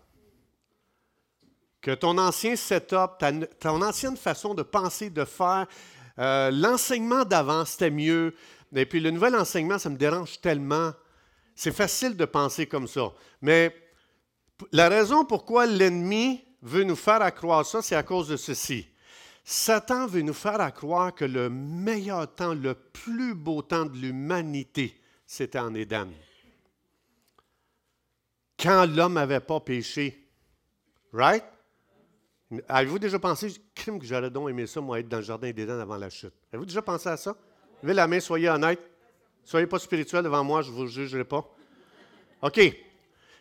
que 1.82 1.92
ton 1.92 2.18
ancien 2.18 2.56
setup, 2.56 3.24
ton 3.60 3.82
ancienne 3.82 4.16
façon 4.16 4.54
de 4.54 4.62
penser, 4.62 5.10
de 5.10 5.26
faire, 5.26 5.66
euh, 6.20 6.52
l'enseignement 6.52 7.26
d'avant, 7.26 7.66
c'était 7.66 7.90
mieux. 7.90 8.36
Et 8.76 8.86
puis 8.86 9.00
le 9.00 9.12
nouvel 9.12 9.36
enseignement, 9.36 9.80
ça 9.80 9.90
me 9.90 9.98
dérange 9.98 10.40
tellement. 10.42 10.92
C'est 11.56 11.72
facile 11.72 12.16
de 12.16 12.26
penser 12.26 12.68
comme 12.68 12.88
ça. 12.88 13.12
Mais 13.42 13.76
la 14.72 14.90
raison 14.90 15.26
pourquoi 15.26 15.66
l'ennemi 15.66 16.44
veut 16.62 16.84
nous 16.84 16.96
faire 16.96 17.22
accroire 17.22 17.66
ça, 17.66 17.82
c'est 17.82 17.96
à 17.96 18.04
cause 18.04 18.28
de 18.28 18.38
ceci. 18.38 18.88
Satan 19.44 20.06
veut 20.06 20.22
nous 20.22 20.36
faire 20.36 20.62
accroire 20.62 21.16
que 21.16 21.26
le 21.26 21.50
meilleur 21.50 22.34
temps, 22.34 22.54
le 22.54 22.76
plus 22.76 23.34
beau 23.34 23.64
temps 23.64 23.86
de 23.86 23.98
l'humanité, 23.98 25.02
c'était 25.26 25.60
en 25.60 25.74
Éden. 25.74 26.12
Quand 28.60 28.86
l'homme 28.86 29.14
n'avait 29.14 29.40
pas 29.40 29.60
péché. 29.60 30.30
Right? 31.12 31.44
Avez-vous 32.68 33.00
déjà 33.00 33.18
pensé, 33.18 33.48
crime 33.74 34.00
que 34.00 34.06
j'aurais 34.06 34.30
donc 34.30 34.50
aimé 34.50 34.68
ça, 34.68 34.82
moi, 34.82 35.00
être 35.00 35.08
dans 35.08 35.18
le 35.18 35.24
jardin 35.24 35.52
d'Éden 35.52 35.80
avant 35.80 35.98
la 35.98 36.10
chute? 36.10 36.34
Avez-vous 36.52 36.66
déjà 36.66 36.82
pensé 36.82 37.08
à 37.10 37.18
ça? 37.18 37.36
Levez 37.82 37.94
la 37.94 38.08
main, 38.08 38.20
soyez 38.20 38.50
honnête. 38.50 38.80
Soyez 39.44 39.68
pas 39.68 39.80
spirituel 39.80 40.24
devant 40.24 40.44
moi, 40.44 40.62
je 40.62 40.70
ne 40.70 40.76
vous 40.76 40.88
jugerai 40.88 41.24
pas. 41.24 41.46
OK. 42.42 42.60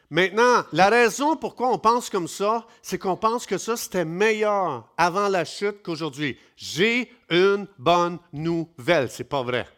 Maintenant, 0.08 0.64
la 0.72 0.88
raison 0.88 1.36
pourquoi 1.36 1.70
on 1.72 1.78
pense 1.78 2.10
comme 2.10 2.26
ça, 2.26 2.66
c'est 2.82 2.98
qu'on 2.98 3.16
pense 3.16 3.46
que 3.46 3.58
ça, 3.58 3.76
c'était 3.76 4.04
meilleur 4.04 4.88
avant 4.96 5.28
la 5.28 5.44
chute 5.44 5.82
qu'aujourd'hui. 5.82 6.38
J'ai 6.56 7.12
une 7.28 7.68
bonne 7.78 8.18
nouvelle. 8.32 9.08
C'est 9.10 9.24
pas 9.24 9.42
vrai. 9.42 9.68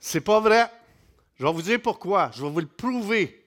C'est 0.00 0.22
pas 0.22 0.40
vrai. 0.40 0.70
Je 1.36 1.44
vais 1.44 1.52
vous 1.52 1.62
dire 1.62 1.82
pourquoi. 1.82 2.30
Je 2.32 2.42
vais 2.42 2.50
vous 2.50 2.60
le 2.60 2.66
prouver. 2.66 3.44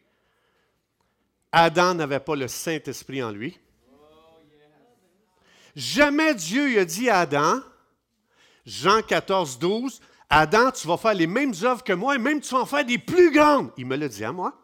Adam 1.51 1.95
n'avait 1.95 2.19
pas 2.19 2.35
le 2.35 2.47
Saint-Esprit 2.47 3.23
en 3.23 3.31
lui. 3.31 3.59
Jamais 5.77 6.33
Dieu 6.33 6.79
a 6.79 6.85
dit 6.85 7.07
à 7.07 7.19
Adam, 7.19 7.59
Jean 8.65 9.03
14, 9.03 9.59
12, 9.59 10.01
Adam, 10.27 10.71
tu 10.71 10.87
vas 10.87 10.97
faire 10.97 11.13
les 11.13 11.27
mêmes 11.27 11.53
œuvres 11.61 11.83
que 11.83 11.93
moi 11.93 12.15
et 12.15 12.17
même 12.17 12.41
tu 12.41 12.55
vas 12.55 12.61
en 12.61 12.65
faire 12.65 12.83
des 12.83 12.97
plus 12.97 13.29
grandes. 13.31 13.69
Il 13.77 13.85
me 13.85 13.95
l'a 13.95 14.07
dit 14.07 14.23
à 14.23 14.31
moi. 14.31 14.59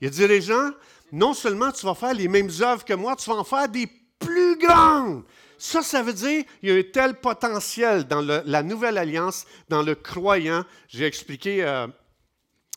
Il 0.00 0.08
a 0.08 0.10
dit, 0.10 0.26
les 0.26 0.40
gens, 0.40 0.70
non 1.12 1.34
seulement 1.34 1.70
tu 1.72 1.84
vas 1.84 1.94
faire 1.94 2.14
les 2.14 2.26
mêmes 2.26 2.48
œuvres 2.62 2.86
que 2.86 2.94
moi, 2.94 3.16
tu 3.16 3.28
vas 3.28 3.36
en 3.36 3.44
faire 3.44 3.68
des 3.68 3.86
plus 4.18 4.56
grandes. 4.56 5.24
Ça, 5.58 5.82
ça 5.82 6.02
veut 6.02 6.14
dire 6.14 6.44
qu'il 6.60 6.70
y 6.70 6.72
a 6.72 6.76
un 6.76 6.82
tel 6.90 7.20
potentiel 7.20 8.04
dans 8.04 8.22
la 8.22 8.62
nouvelle 8.62 8.96
alliance, 8.96 9.44
dans 9.68 9.82
le 9.82 9.94
croyant. 9.94 10.64
J'ai 10.88 11.04
expliqué 11.04 11.62
euh, 11.62 11.86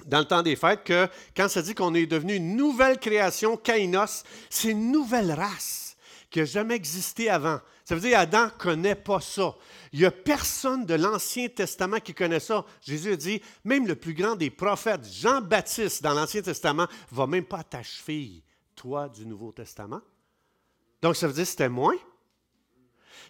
dans 0.05 0.19
le 0.19 0.25
temps 0.25 0.41
des 0.41 0.57
fêtes 0.57 0.83
que 0.83 1.07
quand 1.33 1.47
ça 1.47 1.61
dit 1.61 1.75
qu'on 1.75 1.95
est 1.95 2.07
devenu 2.07 2.35
une 2.35 2.57
nouvelle 2.57 2.99
création, 2.99 3.55
Kainos, 3.55 4.23
c'est 4.49 4.71
une 4.71 4.91
nouvelle 4.91 5.31
race 5.31 5.90
qui 6.31 6.39
n'a 6.39 6.45
jamais 6.45 6.75
existé 6.75 7.29
avant. 7.29 7.59
Ça 7.83 7.93
veut 7.93 8.01
dire 8.01 8.17
Adam 8.17 8.45
ne 8.45 8.49
connaît 8.51 8.95
pas 8.95 9.19
ça. 9.19 9.53
Il 9.91 9.99
n'y 9.99 10.05
a 10.05 10.11
personne 10.11 10.85
de 10.85 10.93
l'Ancien 10.93 11.49
Testament 11.49 11.99
qui 11.99 12.13
connaît 12.13 12.39
ça. 12.39 12.65
Jésus 12.81 13.11
a 13.11 13.15
dit, 13.17 13.41
même 13.65 13.85
le 13.85 13.95
plus 13.95 14.13
grand 14.13 14.35
des 14.35 14.49
prophètes, 14.49 15.05
Jean-Baptiste, 15.05 16.01
dans 16.01 16.13
l'Ancien 16.13 16.41
Testament, 16.41 16.87
ne 17.11 17.15
va 17.15 17.27
même 17.27 17.45
pas 17.45 17.63
t'achever, 17.63 18.43
toi, 18.75 19.09
du 19.09 19.25
Nouveau 19.25 19.51
Testament. 19.51 20.01
Donc, 21.01 21.17
ça 21.17 21.27
veut 21.27 21.33
dire 21.33 21.43
que 21.43 21.49
c'était 21.49 21.69
moins. 21.69 21.97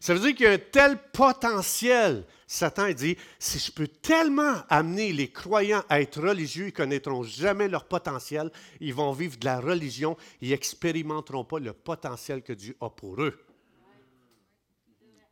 Ça 0.02 0.16
veut 0.16 0.20
dire 0.20 0.34
qu'il 0.34 0.48
y 0.48 0.50
a 0.50 0.54
un 0.54 0.58
tel 0.58 0.98
potentiel. 1.14 2.26
Satan 2.48 2.90
dit, 2.92 3.16
si 3.38 3.60
je 3.60 3.72
peux 3.72 3.88
tellement 3.88 4.56
amener 4.68 5.14
les 5.14 5.32
croyants 5.32 5.84
à 5.90 6.02
être 6.02 6.20
religieux, 6.20 6.70
ils 6.70 6.74
connaîtront 6.74 7.22
jamais 7.22 7.68
leur 7.68 7.86
potentiel. 7.86 8.52
Ils 8.80 8.96
vont 8.96 9.12
vivre 9.12 9.38
de 9.38 9.46
la 9.46 9.60
religion. 9.60 10.18
Ils 10.42 10.50
n'expérimenteront 10.50 11.44
pas 11.44 11.60
le 11.60 11.74
potentiel 11.74 12.42
que 12.42 12.52
Dieu 12.52 12.76
a 12.82 12.90
pour 12.90 13.22
eux. 13.22 13.46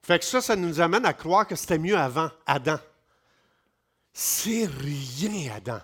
Fait 0.04 0.20
que 0.20 0.26
ça, 0.26 0.40
ça 0.40 0.56
nous 0.56 0.80
amène 0.80 1.06
à 1.06 1.14
croire 1.14 1.48
que 1.48 1.56
c'était 1.56 1.80
mieux 1.80 1.98
avant, 1.98 2.30
Adam. 2.46 2.78
C'est 4.14 4.68
rien, 4.68 5.56
Adam. 5.56 5.82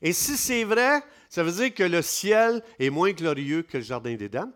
Et 0.00 0.14
si 0.14 0.38
c'est 0.38 0.64
vrai, 0.64 1.02
ça 1.28 1.42
veut 1.42 1.52
dire 1.52 1.74
que 1.74 1.82
le 1.82 2.00
ciel 2.00 2.62
est 2.78 2.88
moins 2.88 3.12
glorieux 3.12 3.64
que 3.64 3.76
le 3.76 3.84
jardin 3.84 4.14
d'Éden. 4.14 4.50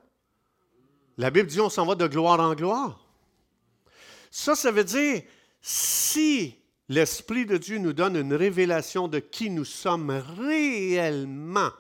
La 1.19 1.31
Bible 1.31 1.49
dit 1.49 1.61
on 1.61 1.69
s'en 1.69 1.85
va 1.85 1.97
de 1.97 2.07
gloire 2.07 2.41
en 2.41 2.55
gloire. 2.55 3.02
Ça, 4.33 4.57
ça 4.57 4.73
veut 4.73 4.83
dire, 4.83 5.23
si 5.61 6.57
l'Esprit 6.89 7.45
de 7.45 7.59
Dieu 7.59 7.77
nous 7.77 7.93
donne 7.93 8.17
une 8.17 8.33
révélation 8.33 9.07
de 9.07 9.19
qui 9.19 9.51
nous 9.51 9.67
sommes 9.67 10.11
réellement, 10.11 11.71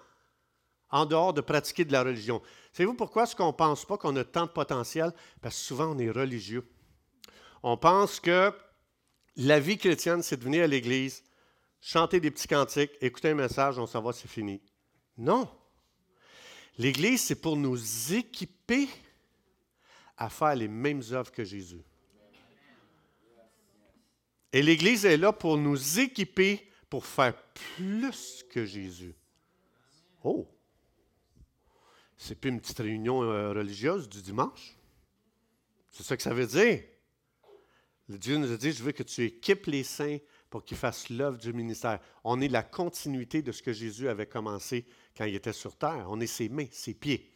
en 0.90 1.06
dehors 1.06 1.32
de 1.32 1.40
pratiquer 1.40 1.86
de 1.86 1.92
la 1.92 2.02
religion. 2.02 2.42
Savez-vous 2.74 2.92
pourquoi 2.92 3.22
est-ce 3.22 3.34
qu'on 3.34 3.46
ne 3.46 3.52
pense 3.52 3.86
pas 3.86 3.96
qu'on 3.96 4.14
a 4.16 4.24
tant 4.24 4.44
de 4.44 4.50
potentiel? 4.50 5.14
Parce 5.40 5.56
que 5.56 5.62
souvent, 5.62 5.96
on 5.96 5.98
est 5.98 6.10
religieux. 6.10 6.68
On 7.62 7.78
pense 7.78 8.20
que 8.20 8.52
la 9.36 9.58
vie 9.58 9.78
chrétienne, 9.78 10.22
c'est 10.22 10.36
de 10.36 10.44
venir 10.44 10.64
à 10.64 10.66
l'Église, 10.66 11.24
chanter 11.80 12.20
des 12.20 12.30
petits 12.30 12.48
cantiques, 12.48 12.92
écouter 13.00 13.30
un 13.30 13.34
message, 13.34 13.78
on 13.78 13.86
s'en 13.86 14.02
va, 14.02 14.12
c'est 14.12 14.28
fini. 14.28 14.60
Non. 15.16 15.48
L'Église, 16.76 17.22
c'est 17.22 17.40
pour 17.40 17.56
nous 17.56 18.12
équiper 18.12 18.90
à 20.18 20.28
faire 20.28 20.54
les 20.54 20.68
mêmes 20.68 21.02
œuvres 21.12 21.32
que 21.32 21.44
Jésus. 21.44 21.82
Et 24.52 24.62
l'Église 24.62 25.04
est 25.04 25.16
là 25.16 25.32
pour 25.32 25.56
nous 25.56 25.98
équiper 25.98 26.68
pour 26.90 27.06
faire 27.06 27.34
plus 27.76 28.44
que 28.50 28.66
Jésus. 28.66 29.14
Oh! 30.24 30.46
C'est 32.16 32.34
plus 32.34 32.50
une 32.50 32.60
petite 32.60 32.78
réunion 32.78 33.22
euh, 33.22 33.52
religieuse 33.52 34.08
du 34.08 34.22
dimanche. 34.22 34.76
C'est 35.90 36.02
ça 36.02 36.16
que 36.16 36.22
ça 36.22 36.34
veut 36.34 36.46
dire. 36.46 36.82
Dieu 38.08 38.36
nous 38.36 38.52
a 38.52 38.56
dit, 38.56 38.72
je 38.72 38.82
veux 38.82 38.92
que 38.92 39.02
tu 39.02 39.24
équipes 39.24 39.66
les 39.66 39.84
saints 39.84 40.18
pour 40.50 40.64
qu'ils 40.64 40.76
fassent 40.76 41.08
l'œuvre 41.08 41.38
du 41.38 41.52
ministère. 41.52 41.98
On 42.24 42.40
est 42.40 42.48
la 42.48 42.62
continuité 42.62 43.42
de 43.42 43.52
ce 43.52 43.62
que 43.62 43.72
Jésus 43.72 44.08
avait 44.08 44.26
commencé 44.26 44.86
quand 45.16 45.24
il 45.24 45.34
était 45.34 45.52
sur 45.52 45.76
terre. 45.76 46.06
On 46.08 46.20
est 46.20 46.26
ses 46.26 46.48
mains, 46.48 46.66
ses 46.70 46.94
pieds. 46.94 47.32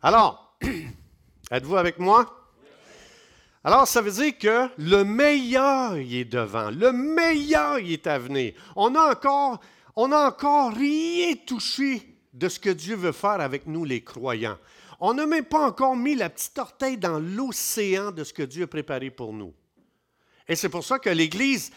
Alors, 0.00 0.56
êtes-vous 1.50 1.76
avec 1.76 1.98
moi? 1.98 2.41
Alors, 3.64 3.86
ça 3.86 4.00
veut 4.00 4.10
dire 4.10 4.36
que 4.38 4.68
le 4.76 5.04
meilleur 5.04 5.96
il 5.96 6.16
est 6.16 6.24
devant, 6.24 6.70
le 6.70 6.92
meilleur 6.92 7.78
il 7.78 7.92
est 7.92 8.06
à 8.08 8.18
venir. 8.18 8.54
On 8.74 8.90
n'a 8.90 9.10
encore, 9.10 9.60
on 9.94 10.08
rien 10.08 11.34
touché 11.46 12.02
de 12.32 12.48
ce 12.48 12.58
que 12.58 12.70
Dieu 12.70 12.96
veut 12.96 13.12
faire 13.12 13.40
avec 13.40 13.66
nous, 13.66 13.84
les 13.84 14.02
croyants. 14.02 14.58
On 14.98 15.14
n'a 15.14 15.26
même 15.26 15.44
pas 15.44 15.66
encore 15.66 15.96
mis 15.96 16.14
la 16.14 16.30
petite 16.30 16.58
orteille 16.58 16.96
dans 16.96 17.20
l'océan 17.20 18.10
de 18.10 18.24
ce 18.24 18.32
que 18.32 18.42
Dieu 18.42 18.64
a 18.64 18.66
préparé 18.66 19.10
pour 19.10 19.32
nous. 19.32 19.52
Et 20.48 20.56
c'est 20.56 20.68
pour 20.68 20.84
ça 20.84 20.98
que 20.98 21.10
l'Église, 21.10 21.70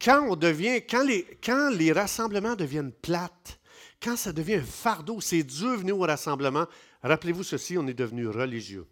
quand 0.00 0.26
on 0.28 0.36
devient, 0.36 0.82
quand 0.88 1.02
les, 1.02 1.26
quand 1.44 1.70
les 1.70 1.92
rassemblements 1.92 2.54
deviennent 2.54 2.92
plates, 2.92 3.58
quand 4.00 4.16
ça 4.16 4.32
devient 4.32 4.56
un 4.56 4.62
fardeau, 4.62 5.20
c'est 5.20 5.42
Dieu 5.42 5.74
venu 5.74 5.92
au 5.92 6.00
rassemblement. 6.00 6.66
Rappelez-vous 7.02 7.42
ceci, 7.42 7.76
on 7.78 7.86
est 7.86 7.94
devenu 7.94 8.28
religieux. 8.28 8.86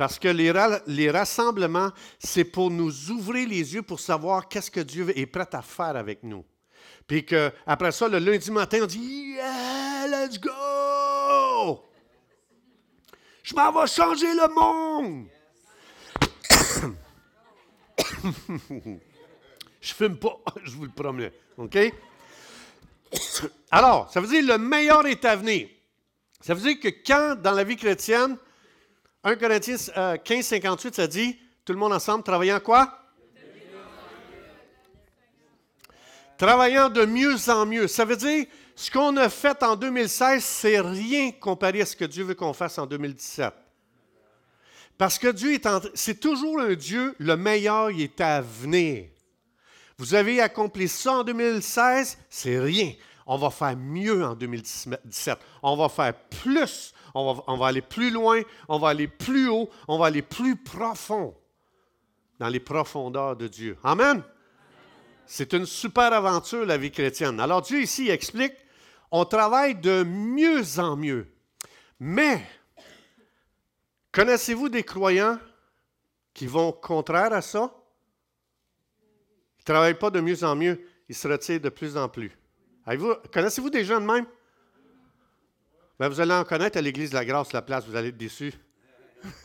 Parce 0.00 0.18
que 0.18 0.28
les, 0.28 1.10
rassemblements, 1.10 1.90
c'est 2.18 2.44
pour 2.44 2.70
nous 2.70 3.10
ouvrir 3.10 3.46
les 3.46 3.74
yeux 3.74 3.82
pour 3.82 4.00
savoir 4.00 4.48
qu'est-ce 4.48 4.70
que 4.70 4.80
Dieu 4.80 5.12
est 5.14 5.26
prêt 5.26 5.46
à 5.52 5.60
faire 5.60 5.94
avec 5.94 6.22
nous. 6.22 6.42
Puis 7.06 7.26
qu'après 7.26 7.92
ça, 7.92 8.08
le 8.08 8.18
lundi 8.18 8.50
matin, 8.50 8.78
on 8.84 8.86
dit 8.86 9.34
Yeah, 9.36 10.06
let's 10.06 10.40
go! 10.40 11.84
Je 13.42 13.54
m'en 13.54 13.70
vais 13.72 13.86
changer 13.88 14.32
le 14.32 14.48
monde! 14.54 15.26
je 19.82 19.92
fume 19.92 20.16
pas, 20.16 20.40
je 20.64 20.70
vous 20.70 20.84
le 20.84 20.92
promets. 20.92 21.34
OK? 21.58 21.76
Alors, 23.70 24.10
ça 24.10 24.22
veut 24.22 24.28
dire 24.28 24.46
le 24.46 24.56
meilleur 24.56 25.06
est 25.06 25.22
à 25.26 25.36
venir. 25.36 25.68
Ça 26.40 26.54
veut 26.54 26.62
dire 26.62 26.80
que 26.80 26.88
quand, 27.06 27.34
dans 27.34 27.52
la 27.52 27.64
vie 27.64 27.76
chrétienne, 27.76 28.38
1 29.22 29.36
Corinthiens 29.36 29.76
15, 30.24 30.46
58, 30.46 30.94
ça 30.94 31.06
dit, 31.06 31.38
tout 31.64 31.72
le 31.72 31.78
monde 31.78 31.92
ensemble, 31.92 32.24
travaillant 32.24 32.60
quoi? 32.60 32.96
Travaillant 36.38 36.88
de 36.88 37.04
mieux 37.04 37.36
en 37.50 37.66
mieux. 37.66 37.86
Ça 37.86 38.06
veut 38.06 38.16
dire, 38.16 38.46
ce 38.74 38.90
qu'on 38.90 39.14
a 39.18 39.28
fait 39.28 39.62
en 39.62 39.76
2016, 39.76 40.42
c'est 40.42 40.80
rien 40.80 41.32
comparé 41.32 41.82
à 41.82 41.86
ce 41.86 41.94
que 41.94 42.06
Dieu 42.06 42.24
veut 42.24 42.34
qu'on 42.34 42.54
fasse 42.54 42.78
en 42.78 42.86
2017. 42.86 43.52
Parce 44.96 45.18
que 45.18 45.28
Dieu 45.28 45.52
est 45.52 45.68
c'est 45.94 46.18
toujours 46.18 46.60
un 46.60 46.72
Dieu, 46.74 47.14
le 47.18 47.36
meilleur 47.36 47.90
il 47.90 48.02
est 48.02 48.20
à 48.22 48.40
venir. 48.40 49.04
Vous 49.98 50.14
avez 50.14 50.40
accompli 50.40 50.88
ça 50.88 51.12
en 51.18 51.24
2016, 51.24 52.16
c'est 52.30 52.58
rien. 52.58 52.92
On 53.26 53.36
va 53.36 53.50
faire 53.50 53.76
mieux 53.76 54.24
en 54.24 54.34
2017. 54.34 55.38
On 55.62 55.76
va 55.76 55.90
faire 55.90 56.14
plus 56.14 56.94
on 57.14 57.56
va, 57.56 57.66
aller 57.66 57.82
plus 57.82 58.10
loin, 58.10 58.42
on 58.68 58.78
va 58.78 58.88
aller 58.88 59.08
plus 59.08 59.48
haut, 59.48 59.68
on 59.88 59.98
va 59.98 60.06
aller 60.06 60.22
plus 60.22 60.56
profond 60.56 61.34
dans 62.38 62.48
les 62.48 62.60
profondeurs 62.60 63.36
de 63.36 63.48
Dieu. 63.48 63.76
Amen. 63.84 64.22
C'est 65.26 65.52
une 65.52 65.66
super 65.66 66.12
aventure, 66.12 66.66
la 66.66 66.76
vie 66.76 66.90
chrétienne. 66.90 67.38
Alors 67.38 67.62
Dieu 67.62 67.80
ici 67.80 68.08
explique, 68.08 68.54
on 69.10 69.24
travaille 69.24 69.74
de 69.74 70.02
mieux 70.02 70.62
en 70.78 70.96
mieux. 70.96 71.26
Mais, 71.98 72.44
connaissez-vous 74.12 74.68
des 74.68 74.82
croyants 74.82 75.38
qui 76.32 76.46
vont 76.46 76.72
contraire 76.72 77.32
à 77.32 77.42
ça? 77.42 77.72
Ils 79.58 79.62
ne 79.62 79.64
travaillent 79.64 79.98
pas 79.98 80.10
de 80.10 80.20
mieux 80.20 80.42
en 80.42 80.56
mieux, 80.56 80.80
ils 81.08 81.14
se 81.14 81.28
retirent 81.28 81.60
de 81.60 81.68
plus 81.68 81.96
en 81.96 82.08
plus. 82.08 82.36
Connaissez-vous 83.32 83.70
des 83.70 83.84
gens 83.84 84.00
de 84.00 84.06
même? 84.06 84.26
Vous 86.08 86.20
allez 86.20 86.32
en 86.32 86.44
connaître 86.44 86.78
à 86.78 86.80
l'Église 86.80 87.10
de 87.10 87.14
la 87.14 87.26
Grâce, 87.26 87.52
la 87.52 87.60
place, 87.60 87.86
vous 87.86 87.94
allez 87.94 88.08
être 88.08 88.16
déçus. 88.16 88.54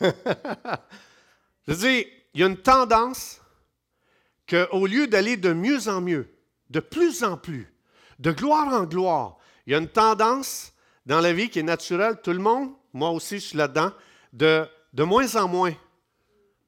Je 1.68 1.74
dis, 1.74 2.06
il 2.32 2.40
y 2.40 2.42
a 2.42 2.46
une 2.46 2.56
tendance 2.56 3.42
qu'au 4.48 4.86
lieu 4.86 5.06
d'aller 5.06 5.36
de 5.36 5.52
mieux 5.52 5.86
en 5.88 6.00
mieux, 6.00 6.34
de 6.70 6.80
plus 6.80 7.22
en 7.24 7.36
plus, 7.36 7.70
de 8.18 8.32
gloire 8.32 8.68
en 8.68 8.84
gloire, 8.84 9.36
il 9.66 9.72
y 9.72 9.74
a 9.74 9.78
une 9.78 9.88
tendance 9.88 10.72
dans 11.04 11.20
la 11.20 11.34
vie 11.34 11.50
qui 11.50 11.58
est 11.58 11.64
naturelle, 11.64 12.20
tout 12.22 12.32
le 12.32 12.38
monde, 12.38 12.72
moi 12.94 13.10
aussi 13.10 13.34
je 13.38 13.48
suis 13.48 13.58
là-dedans, 13.58 13.92
de, 14.32 14.66
de 14.94 15.02
moins 15.02 15.36
en 15.36 15.48
moins, 15.48 15.74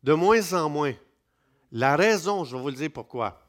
de 0.03 0.13
moins 0.13 0.53
en 0.53 0.69
moins. 0.69 0.93
La 1.73 1.97
raison, 1.97 2.45
je 2.45 2.55
vais 2.55 2.63
vous 2.63 2.69
le 2.69 2.75
dire 2.75 2.91
pourquoi. 2.93 3.47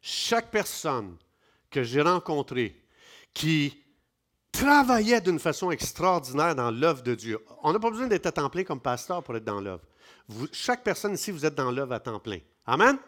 Chaque 0.00 0.52
personne 0.52 1.16
que 1.70 1.82
j'ai 1.82 2.02
rencontrée 2.02 2.80
qui 3.34 3.82
travaillait 4.58 5.20
d'une 5.20 5.38
façon 5.38 5.70
extraordinaire 5.70 6.54
dans 6.54 6.72
l'œuvre 6.72 7.02
de 7.02 7.14
Dieu. 7.14 7.38
On 7.62 7.72
n'a 7.72 7.78
pas 7.78 7.90
besoin 7.90 8.08
d'être 8.08 8.26
à 8.26 8.32
temps 8.32 8.50
plein 8.50 8.64
comme 8.64 8.80
pasteur 8.80 9.22
pour 9.22 9.36
être 9.36 9.44
dans 9.44 9.60
l'œuvre. 9.60 9.82
chaque 10.52 10.82
personne 10.82 11.14
ici, 11.14 11.30
vous 11.30 11.46
êtes 11.46 11.54
dans 11.54 11.70
l'œuvre 11.70 11.92
à 11.92 12.00
temps 12.00 12.18
plein. 12.18 12.38
Amen? 12.66 12.98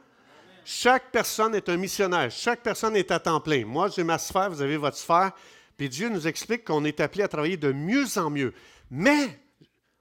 Chaque 0.64 1.10
personne 1.10 1.54
est 1.56 1.68
un 1.68 1.76
missionnaire. 1.76 2.30
Chaque 2.30 2.62
personne 2.62 2.94
est 2.94 3.10
à 3.10 3.18
temps 3.18 3.40
plein. 3.40 3.64
Moi, 3.64 3.88
j'ai 3.88 4.04
ma 4.04 4.18
sphère, 4.18 4.48
vous 4.50 4.62
avez 4.62 4.76
votre 4.76 4.96
sphère. 4.96 5.32
Puis 5.76 5.88
Dieu 5.88 6.08
nous 6.08 6.28
explique 6.28 6.64
qu'on 6.64 6.84
est 6.84 7.00
appelé 7.00 7.24
à 7.24 7.28
travailler 7.28 7.56
de 7.56 7.72
mieux 7.72 8.06
en 8.16 8.30
mieux. 8.30 8.54
Mais 8.90 9.40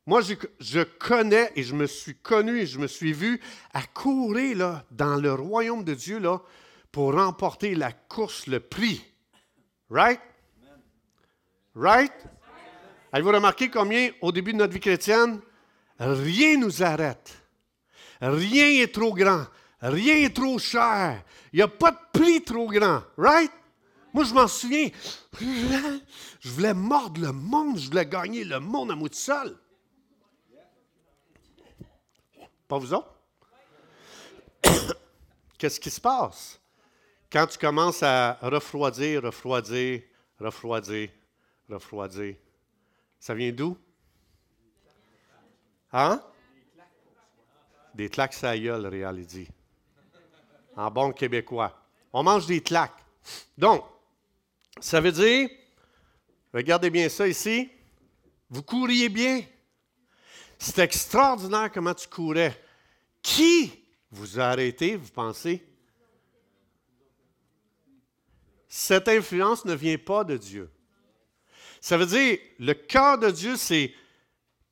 Moi, 0.05 0.21
je, 0.21 0.35
je, 0.59 0.81
connais 0.81 1.51
et 1.55 1.63
je 1.63 1.73
me 1.73 1.88
suis 1.88 2.15
connu 2.15 2.59
et 2.59 2.65
je 2.67 2.77
me 2.77 2.88
suis 2.88 3.13
vu 3.13 3.39
à 3.73 3.81
courir 3.83 4.57
là, 4.57 4.85
dans 4.91 5.15
le 5.15 5.33
royaume 5.33 5.83
de 5.83 5.93
Dieu 5.93 6.19
là, 6.19 6.41
pour 6.91 7.13
remporter 7.13 7.73
la 7.73 7.91
course, 7.91 8.45
le 8.45 8.59
prix. 8.59 9.03
Right? 9.89 10.19
Right? 11.79 12.11
Avez-vous 13.13 13.31
remarqué 13.31 13.69
combien, 13.69 14.11
au 14.19 14.33
début 14.33 14.51
de 14.51 14.57
notre 14.57 14.73
vie 14.73 14.81
chrétienne, 14.81 15.39
rien 15.97 16.57
nous 16.57 16.83
arrête? 16.83 17.41
Rien 18.19 18.79
n'est 18.79 18.91
trop 18.91 19.13
grand. 19.13 19.45
Rien 19.81 20.15
n'est 20.15 20.33
trop 20.33 20.59
cher. 20.59 21.23
Il 21.53 21.55
n'y 21.55 21.61
a 21.61 21.69
pas 21.69 21.91
de 21.91 21.97
prix 22.11 22.43
trop 22.43 22.67
grand. 22.67 23.03
Right? 23.17 23.51
Moi, 24.13 24.25
je 24.25 24.33
m'en 24.33 24.47
souviens. 24.47 24.89
Je 26.41 26.49
voulais 26.49 26.73
mordre 26.73 27.21
le 27.21 27.31
monde. 27.31 27.77
Je 27.77 27.87
voulais 27.87 28.05
gagner 28.05 28.43
le 28.43 28.59
monde 28.59 28.91
à 28.91 28.95
moi 28.95 29.07
tout 29.07 29.15
seul. 29.15 29.57
Pas 32.67 32.77
vous 32.77 32.93
autres? 32.93 33.15
Qu'est-ce 35.57 35.79
qui 35.79 35.89
se 35.89 36.01
passe? 36.01 36.59
Quand 37.31 37.47
tu 37.47 37.57
commences 37.57 38.03
à 38.03 38.37
refroidir, 38.41 39.23
refroidir, 39.23 40.01
refroidir, 40.39 41.09
refroidir, 41.69 42.36
ça 43.19 43.34
vient 43.34 43.51
d'où? 43.51 43.77
Hein? 45.91 46.21
Des 47.93 48.10
claques 48.10 48.43
à 48.43 48.58
gueule, 48.58 48.86
Réal, 48.88 49.25
dit. 49.25 49.47
En 50.75 50.89
bon 50.89 51.12
québécois. 51.12 51.75
On 52.13 52.23
mange 52.23 52.45
des 52.45 52.62
claques. 52.62 53.03
Donc, 53.58 53.84
ça 54.79 55.01
veut 55.01 55.12
dire, 55.12 55.49
regardez 56.53 56.89
bien 56.89 57.10
ça 57.10 57.27
ici, 57.27 57.69
vous 58.49 58.63
couriez 58.63 59.10
bien. 59.10 59.43
C'est 60.58 60.79
extraordinaire 60.79 61.71
comment 61.71 61.93
tu 61.93 62.08
courais. 62.08 62.60
Qui 63.21 63.84
vous 64.12 64.39
a 64.39 64.45
arrêté, 64.45 64.95
vous 64.95 65.12
pensez? 65.12 65.65
Cette 68.67 69.08
influence 69.08 69.65
ne 69.65 69.73
vient 69.73 69.97
pas 69.97 70.23
de 70.23 70.38
Dieu. 70.38 70.71
Ça 71.81 71.97
veut 71.97 72.05
dire, 72.05 72.37
le 72.59 72.73
cœur 72.73 73.17
de 73.17 73.31
Dieu, 73.31 73.55
c'est 73.55 73.93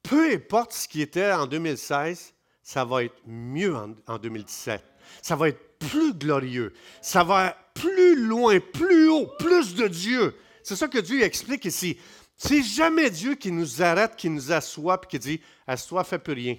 peu 0.03 0.31
importe 0.33 0.73
ce 0.73 0.87
qui 0.87 1.01
était 1.01 1.31
en 1.31 1.47
2016, 1.47 2.33
ça 2.63 2.85
va 2.85 3.03
être 3.03 3.15
mieux 3.25 3.75
en, 3.75 4.17
2017. 4.17 4.83
Ça 5.21 5.35
va 5.35 5.49
être 5.49 5.79
plus 5.79 6.13
glorieux. 6.13 6.73
Ça 7.01 7.23
va 7.23 7.47
être 7.47 7.57
plus 7.73 8.15
loin, 8.25 8.59
plus 8.59 9.07
haut, 9.09 9.27
plus 9.39 9.75
de 9.75 9.87
Dieu. 9.87 10.35
C'est 10.63 10.75
ça 10.75 10.87
que 10.87 10.97
Dieu 10.97 11.21
explique 11.23 11.65
ici. 11.65 11.97
C'est 12.35 12.61
jamais 12.61 13.09
Dieu 13.09 13.35
qui 13.35 13.51
nous 13.51 13.81
arrête, 13.81 14.15
qui 14.15 14.29
nous 14.29 14.51
assoit, 14.51 14.99
puis 14.99 15.11
qui 15.11 15.19
dit 15.19 15.41
Assois, 15.65 16.03
fais 16.03 16.19
plus 16.19 16.33
rien. 16.33 16.57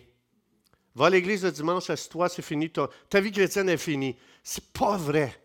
Va 0.95 1.07
à 1.07 1.11
l'église 1.11 1.45
le 1.45 1.53
dimanche, 1.53 1.91
assois, 1.91 2.29
c'est 2.29 2.43
fini. 2.43 2.71
Ta, 2.71 2.89
ta 3.09 3.21
vie 3.21 3.31
chrétienne 3.31 3.69
est 3.69 3.77
finie. 3.77 4.17
C'est 4.43 4.73
pas 4.73 4.97
vrai. 4.97 5.39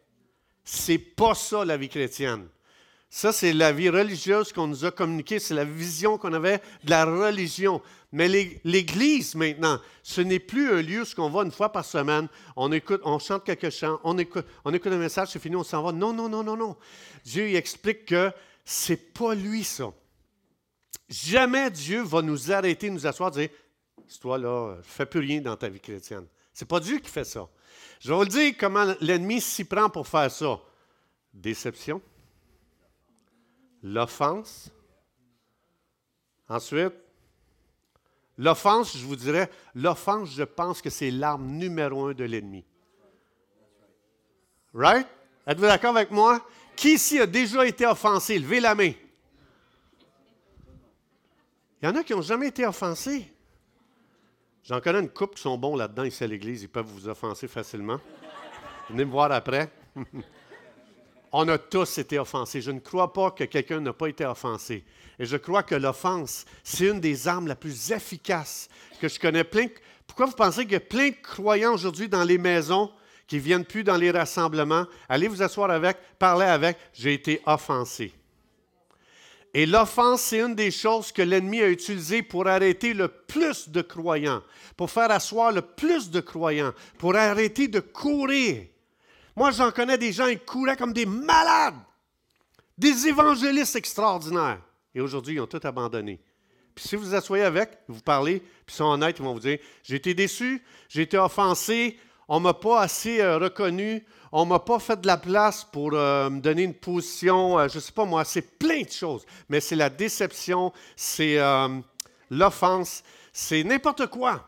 C'est 0.63 0.97
pas 0.97 1.35
ça 1.35 1.65
la 1.65 1.77
vie 1.77 1.89
chrétienne. 1.89 2.47
Ça, 3.15 3.31
c'est 3.31 3.53
la 3.53 3.71
vie 3.71 3.89
religieuse 3.89 4.51
qu'on 4.51 4.65
nous 4.65 4.85
a 4.85 4.91
communiquée, 4.91 5.37
c'est 5.37 5.53
la 5.53 5.65
vision 5.65 6.17
qu'on 6.17 6.33
avait 6.33 6.57
de 6.83 6.89
la 6.89 7.05
religion. 7.05 7.79
Mais 8.11 8.27
l'Église, 8.63 9.35
maintenant, 9.35 9.79
ce 10.01 10.19
n'est 10.21 10.39
plus 10.39 10.71
un 10.71 10.81
lieu 10.81 11.03
où 11.03 11.21
on 11.21 11.29
va 11.29 11.43
une 11.43 11.51
fois 11.51 11.71
par 11.71 11.85
semaine, 11.85 12.27
on 12.55 12.71
écoute, 12.71 13.01
on 13.03 13.19
chante 13.19 13.43
quelques 13.43 13.69
chants, 13.69 13.99
on 14.03 14.17
écoute, 14.17 14.47
on 14.65 14.73
écoute 14.73 14.91
un 14.91 14.97
message, 14.97 15.27
c'est 15.31 15.37
fini, 15.37 15.55
on 15.55 15.63
s'en 15.63 15.83
va. 15.83 15.91
Non, 15.91 16.11
non, 16.11 16.27
non, 16.27 16.43
non, 16.43 16.57
non. 16.57 16.75
Dieu 17.23 17.49
il 17.49 17.55
explique 17.55 18.05
que 18.05 18.31
c'est 18.65 19.13
pas 19.13 19.35
lui, 19.35 19.63
ça. 19.63 19.93
Jamais 21.07 21.69
Dieu 21.69 22.01
va 22.01 22.23
nous 22.23 22.51
arrêter, 22.51 22.89
nous 22.89 23.05
asseoir 23.05 23.29
dire 23.29 23.49
toi 24.21 24.39
là, 24.39 24.77
fais 24.81 25.05
plus 25.05 25.19
rien 25.19 25.39
dans 25.39 25.55
ta 25.55 25.69
vie 25.69 25.79
chrétienne. 25.79 26.25
C'est 26.51 26.67
pas 26.67 26.79
Dieu 26.79 26.97
qui 26.97 27.11
fait 27.11 27.25
ça. 27.25 27.47
Je 27.99 28.09
vais 28.09 28.15
vous 28.15 28.25
dire 28.25 28.55
comment 28.59 28.95
l'ennemi 29.01 29.39
s'y 29.39 29.65
prend 29.65 29.87
pour 29.87 30.07
faire 30.07 30.31
ça. 30.31 30.59
Déception 31.31 32.01
l'offense. 33.83 34.71
Ensuite, 36.47 36.93
l'offense, 38.37 38.97
je 38.97 39.05
vous 39.05 39.15
dirais, 39.15 39.49
l'offense, 39.75 40.29
je 40.31 40.43
pense 40.43 40.81
que 40.81 40.89
c'est 40.89 41.11
l'arme 41.11 41.45
numéro 41.45 42.07
un 42.07 42.13
de 42.13 42.23
l'ennemi. 42.23 42.63
Right? 44.73 45.07
Êtes-vous 45.45 45.63
d'accord 45.63 45.95
avec 45.95 46.09
moi? 46.09 46.45
Qui 46.75 46.93
ici 46.95 47.19
a 47.19 47.27
déjà 47.27 47.65
été 47.67 47.85
offensé? 47.85 48.39
Levez 48.39 48.59
la 48.59 48.73
main. 48.73 48.93
Il 51.81 51.85
y 51.85 51.87
en 51.87 51.95
a 51.95 52.03
qui 52.03 52.13
n'ont 52.13 52.21
jamais 52.21 52.47
été 52.47 52.65
offensés. 52.65 53.31
J'en 54.63 54.79
connais 54.79 55.01
une 55.01 55.09
couple 55.09 55.35
qui 55.35 55.41
sont 55.41 55.57
bons 55.57 55.75
là-dedans 55.75 56.03
ici 56.03 56.23
à 56.23 56.27
l'Église. 56.27 56.63
Ils 56.63 56.69
peuvent 56.69 56.85
vous 56.85 57.09
offenser 57.09 57.47
facilement. 57.49 57.99
Venez 58.89 59.03
me 59.05 59.11
voir 59.11 59.31
après. 59.31 59.69
On 61.35 61.47
a 61.47 61.57
tous 61.57 61.97
été 61.97 62.19
offensés. 62.19 62.61
Je 62.61 62.69
ne 62.69 62.79
crois 62.79 63.11
pas 63.11 63.31
que 63.31 63.43
quelqu'un 63.45 63.79
n'a 63.79 63.91
pas 63.91 64.07
été 64.07 64.23
offensé. 64.23 64.83
Et 65.17 65.25
je 65.25 65.35
crois 65.35 65.63
que 65.63 65.73
l'offense, 65.73 66.45
c'est 66.63 66.85
une 66.85 66.99
des 66.99 67.27
armes 67.27 67.47
la 67.47 67.55
plus 67.55 67.91
efficaces 67.91 68.69
que 69.01 69.09
je 69.09 69.19
connais. 69.19 69.43
Pourquoi 70.05 70.27
vous 70.27 70.35
pensez 70.35 70.61
qu'il 70.63 70.73
y 70.73 70.75
a 70.75 70.79
plein 70.79 71.09
de 71.09 71.15
croyants 71.23 71.73
aujourd'hui 71.73 72.07
dans 72.07 72.23
les 72.23 72.37
maisons 72.37 72.91
qui 73.25 73.37
ne 73.37 73.41
viennent 73.41 73.65
plus 73.65 73.83
dans 73.83 73.97
les 73.97 74.11
rassemblements? 74.11 74.85
Allez 75.09 75.27
vous 75.27 75.41
asseoir 75.41 75.71
avec, 75.71 75.97
parlez 76.19 76.45
avec. 76.45 76.77
J'ai 76.93 77.15
été 77.15 77.41
offensé. 77.47 78.13
Et 79.55 79.65
l'offense, 79.65 80.21
c'est 80.21 80.39
une 80.39 80.55
des 80.55 80.71
choses 80.71 81.11
que 81.11 81.23
l'ennemi 81.23 81.61
a 81.61 81.69
utilisées 81.69 82.21
pour 82.21 82.47
arrêter 82.47 82.93
le 82.93 83.07
plus 83.07 83.69
de 83.69 83.81
croyants, 83.81 84.43
pour 84.77 84.91
faire 84.91 85.09
asseoir 85.09 85.51
le 85.51 85.61
plus 85.63 86.11
de 86.11 86.19
croyants, 86.19 86.73
pour 86.99 87.15
arrêter 87.15 87.67
de 87.67 87.79
courir 87.79 88.65
moi, 89.35 89.51
j'en 89.51 89.71
connais 89.71 89.97
des 89.97 90.11
gens, 90.11 90.27
ils 90.27 90.39
couraient 90.39 90.77
comme 90.77 90.93
des 90.93 91.05
malades, 91.05 91.75
des 92.77 93.07
évangélistes 93.07 93.75
extraordinaires. 93.75 94.61
Et 94.93 95.01
aujourd'hui, 95.01 95.35
ils 95.35 95.41
ont 95.41 95.47
tout 95.47 95.61
abandonné. 95.63 96.19
Puis 96.75 96.87
si 96.87 96.95
vous 96.95 97.03
vous 97.05 97.15
asseyez 97.15 97.43
avec, 97.43 97.77
vous 97.87 98.01
parlez, 98.01 98.39
puis 98.39 98.73
ils 98.73 98.75
sont 98.75 98.85
honnêtes, 98.85 99.17
ils 99.19 99.23
vont 99.23 99.33
vous 99.33 99.39
dire 99.39 99.59
J'ai 99.83 99.95
été 99.95 100.13
déçu, 100.13 100.63
j'ai 100.89 101.03
été 101.03 101.17
offensé, 101.17 101.99
on 102.27 102.39
ne 102.39 102.43
m'a 102.43 102.53
pas 102.53 102.81
assez 102.81 103.21
euh, 103.21 103.37
reconnu, 103.37 104.05
on 104.31 104.45
ne 104.45 104.49
m'a 104.49 104.59
pas 104.59 104.79
fait 104.79 104.99
de 104.99 105.07
la 105.07 105.17
place 105.17 105.63
pour 105.63 105.91
euh, 105.93 106.29
me 106.29 106.39
donner 106.39 106.63
une 106.63 106.73
position, 106.73 107.59
euh, 107.59 107.67
je 107.67 107.75
ne 107.75 107.81
sais 107.81 107.91
pas 107.91 108.05
moi, 108.05 108.23
c'est 108.25 108.57
plein 108.57 108.81
de 108.81 108.91
choses. 108.91 109.25
Mais 109.49 109.59
c'est 109.59 109.75
la 109.75 109.89
déception, 109.89 110.71
c'est 110.95 111.37
l'offense, 112.29 113.03
c'est 113.31 113.63
n'importe 113.63 114.07
quoi. 114.07 114.47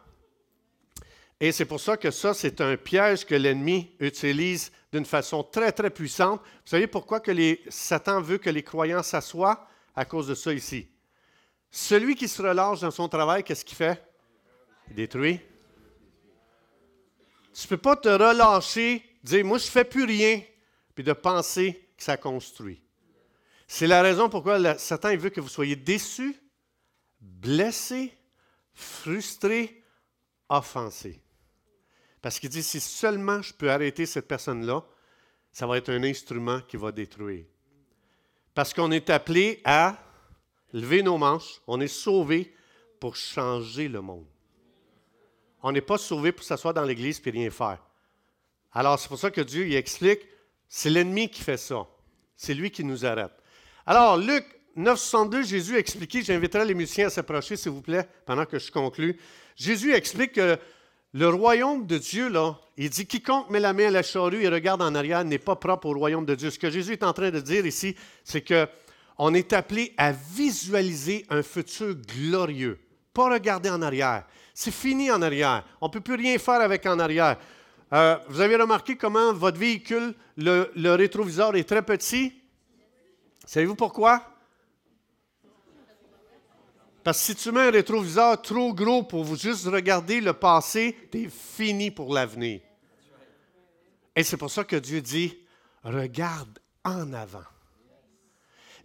Et 1.39 1.51
c'est 1.51 1.65
pour 1.65 1.81
ça 1.81 1.97
que 1.97 2.11
ça, 2.11 2.33
c'est 2.33 2.61
un 2.61 2.77
piège 2.77 3.25
que 3.25 3.35
l'ennemi 3.35 3.91
utilise 3.99 4.71
d'une 4.93 5.05
façon 5.05 5.43
très, 5.43 5.71
très 5.71 5.89
puissante. 5.89 6.41
Vous 6.41 6.69
savez 6.69 6.87
pourquoi 6.87 7.19
que 7.19 7.31
Satan 7.69 8.21
veut 8.21 8.37
que 8.37 8.49
les 8.49 8.63
croyants 8.63 9.03
s'assoient? 9.03 9.67
À 9.97 10.05
cause 10.05 10.27
de 10.27 10.35
ça 10.35 10.53
ici. 10.53 10.89
Celui 11.71 12.15
qui 12.15 12.27
se 12.27 12.41
relâche 12.41 12.81
dans 12.81 12.91
son 12.91 13.09
travail, 13.09 13.43
qu'est-ce 13.43 13.65
qu'il 13.65 13.77
fait? 13.77 14.01
Il 14.89 14.95
détruit. 14.95 15.39
Tu 17.53 17.65
ne 17.65 17.69
peux 17.69 17.77
pas 17.77 17.95
te 17.95 18.09
relâcher, 18.09 19.03
dire, 19.23 19.45
moi, 19.45 19.57
je 19.57 19.65
ne 19.65 19.71
fais 19.71 19.85
plus 19.85 20.03
rien, 20.03 20.41
puis 20.93 21.03
de 21.03 21.13
penser 21.13 21.89
que 21.97 22.03
ça 22.03 22.17
construit. 22.17 22.81
C'est 23.67 23.87
la 23.87 24.01
raison 24.01 24.29
pourquoi 24.29 24.77
Satan 24.77 25.15
veut 25.15 25.29
que 25.29 25.41
vous 25.41 25.49
soyez 25.49 25.75
déçus, 25.75 26.35
blessés, 27.19 28.13
frustrés, 28.73 29.81
offensés. 30.49 31.21
Parce 32.25 32.39
qu'il 32.39 32.49
dit, 32.49 32.63
si 32.63 32.79
seulement 32.79 33.43
je 33.43 33.53
peux 33.53 33.69
arrêter 33.69 34.07
cette 34.07 34.27
personne-là, 34.27 34.83
ça 35.51 35.67
va 35.67 35.77
être 35.77 35.91
un 35.91 36.01
instrument 36.01 36.59
qui 36.61 36.75
va 36.75 36.91
détruire. 36.91 37.45
Parce 38.55 38.73
qu'on 38.73 38.89
est 38.89 39.11
appelé 39.11 39.61
à 39.63 39.95
lever 40.73 41.03
nos 41.03 41.19
manches, 41.19 41.61
on 41.67 41.79
est 41.79 41.87
sauvé 41.87 42.51
pour 42.99 43.15
changer 43.15 43.87
le 43.87 44.01
monde. 44.01 44.25
On 45.61 45.71
n'est 45.71 45.81
pas 45.81 45.99
sauvé 45.99 46.31
pour 46.31 46.43
s'asseoir 46.43 46.73
dans 46.73 46.81
l'église 46.81 47.21
et 47.23 47.29
rien 47.29 47.51
faire. 47.51 47.77
Alors, 48.73 48.97
c'est 48.97 49.07
pour 49.07 49.19
ça 49.19 49.29
que 49.29 49.41
Dieu 49.41 49.67
il 49.67 49.75
explique, 49.75 50.21
c'est 50.67 50.89
l'ennemi 50.89 51.29
qui 51.29 51.43
fait 51.43 51.57
ça. 51.57 51.85
C'est 52.35 52.55
lui 52.55 52.71
qui 52.71 52.83
nous 52.83 53.05
arrête. 53.05 53.33
Alors, 53.85 54.17
Luc 54.17 54.45
962, 54.75 55.43
Jésus 55.43 55.77
expliqué, 55.77 56.23
j'inviterai 56.23 56.65
les 56.65 56.73
musiciens 56.73 57.05
à 57.05 57.11
s'approcher, 57.11 57.55
s'il 57.55 57.71
vous 57.71 57.83
plaît, 57.83 58.09
pendant 58.25 58.47
que 58.47 58.57
je 58.57 58.71
conclue. 58.71 59.19
Jésus 59.55 59.93
explique 59.93 60.33
que 60.33 60.57
le 61.17 61.29
royaume 61.29 61.87
de 61.87 61.97
Dieu, 61.97 62.27
là, 62.27 62.59
il 62.75 62.89
dit 62.89 63.05
quiconque 63.05 63.49
met 63.49 63.61
la 63.61 63.71
main 63.71 63.87
à 63.87 63.91
la 63.91 64.03
charrue 64.03 64.43
et 64.43 64.49
regarde 64.49 64.81
en 64.81 64.93
arrière 64.93 65.23
n'est 65.23 65.37
pas 65.37 65.55
propre 65.55 65.87
au 65.87 65.93
royaume 65.93 66.25
de 66.25 66.35
Dieu. 66.35 66.49
Ce 66.51 66.59
que 66.59 66.69
Jésus 66.69 66.91
est 66.91 67.03
en 67.03 67.13
train 67.13 67.31
de 67.31 67.39
dire 67.39 67.65
ici, 67.65 67.95
c'est 68.25 68.41
que 68.41 68.67
on 69.17 69.33
est 69.33 69.53
appelé 69.53 69.93
à 69.95 70.11
visualiser 70.11 71.25
un 71.29 71.41
futur 71.41 71.95
glorieux, 71.95 72.77
pas 73.13 73.31
regarder 73.31 73.69
en 73.69 73.81
arrière. 73.81 74.25
C'est 74.53 74.73
fini 74.73 75.09
en 75.09 75.21
arrière. 75.21 75.63
On 75.79 75.87
ne 75.87 75.91
peut 75.93 76.01
plus 76.01 76.15
rien 76.15 76.37
faire 76.37 76.59
avec 76.59 76.85
en 76.85 76.99
arrière. 76.99 77.37
Euh, 77.93 78.17
vous 78.27 78.41
avez 78.41 78.57
remarqué 78.57 78.97
comment 78.97 79.31
votre 79.31 79.57
véhicule, 79.57 80.13
le, 80.35 80.69
le 80.75 80.95
rétroviseur 80.95 81.55
est 81.55 81.63
très 81.63 81.81
petit? 81.81 82.33
Savez-vous 83.45 83.75
pourquoi? 83.75 84.34
Parce 87.05 87.19
que 87.19 87.25
si 87.25 87.35
tu 87.35 87.51
mets 87.51 87.67
un 87.67 87.71
rétroviseur 87.71 88.41
trop 88.41 88.73
gros 88.73 89.03
pour 89.03 89.23
vous 89.23 89.35
juste 89.35 89.67
regarder 89.67 90.19
le 90.19 90.33
passé, 90.33 90.97
tu 91.11 91.25
es 91.25 91.29
fini 91.29 91.91
pour 91.91 92.11
l'avenir. 92.11 92.61
Et 94.15 94.23
c'est 94.23 94.37
pour 94.37 94.49
ça 94.49 94.63
que 94.63 94.75
Dieu 94.75 95.03
dit, 95.03 95.37
regarde 95.83 96.57
en 96.83 97.13
avant. 97.13 97.43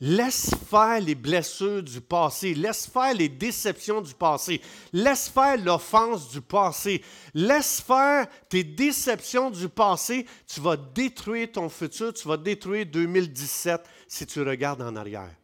Laisse 0.02 0.50
faire 0.68 1.00
les 1.00 1.14
blessures 1.14 1.83
du 1.83 2.02
passé, 2.02 2.52
laisse 2.52 2.87
faire 2.87 3.14
les 3.14 3.30
déceptions 3.30 4.02
du 4.02 4.12
passé, 4.12 4.61
laisse 4.92 5.30
faire 5.30 5.56
l'offense 5.56 6.28
du 6.28 6.42
passé, 6.42 7.02
laisse 7.33 7.80
faire 7.80 8.26
tes 8.50 8.64
déceptions 8.64 9.50
du 9.50 9.70
passé. 9.70 10.26
Tu 10.46 10.61
vas 10.61 10.76
détruire 10.76 11.52
ton 11.52 11.70
futur, 11.70 12.12
tu 12.12 12.28
vas 12.28 12.37
détruire 12.37 12.85
2017 12.85 13.80
si 14.06 14.26
tu 14.26 14.42
regardes 14.42 14.83
en 14.83 14.94
arrière. 14.94 15.39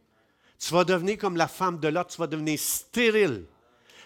Tu 0.59 0.73
vas 0.73 0.85
devenir 0.85 1.19
comme 1.19 1.37
la 1.37 1.49
femme 1.49 1.79
de 1.79 1.89
l'autre, 1.89 2.11
tu 2.11 2.19
vas 2.19 2.27
devenir 2.27 2.59
stérile. 2.59 3.45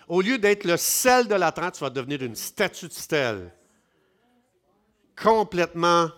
Au 0.09 0.21
lieu 0.21 0.39
d'être 0.39 0.65
le 0.65 0.77
sel 0.77 1.29
de 1.29 1.35
la 1.35 1.53
terre, 1.53 1.73
tu 1.73 1.81
vas 1.81 1.91
devenir 1.91 2.23
une 2.23 2.35
statue 2.35 2.89
de 2.89 2.93
sel. 2.93 3.55
Complètement, 5.17 6.11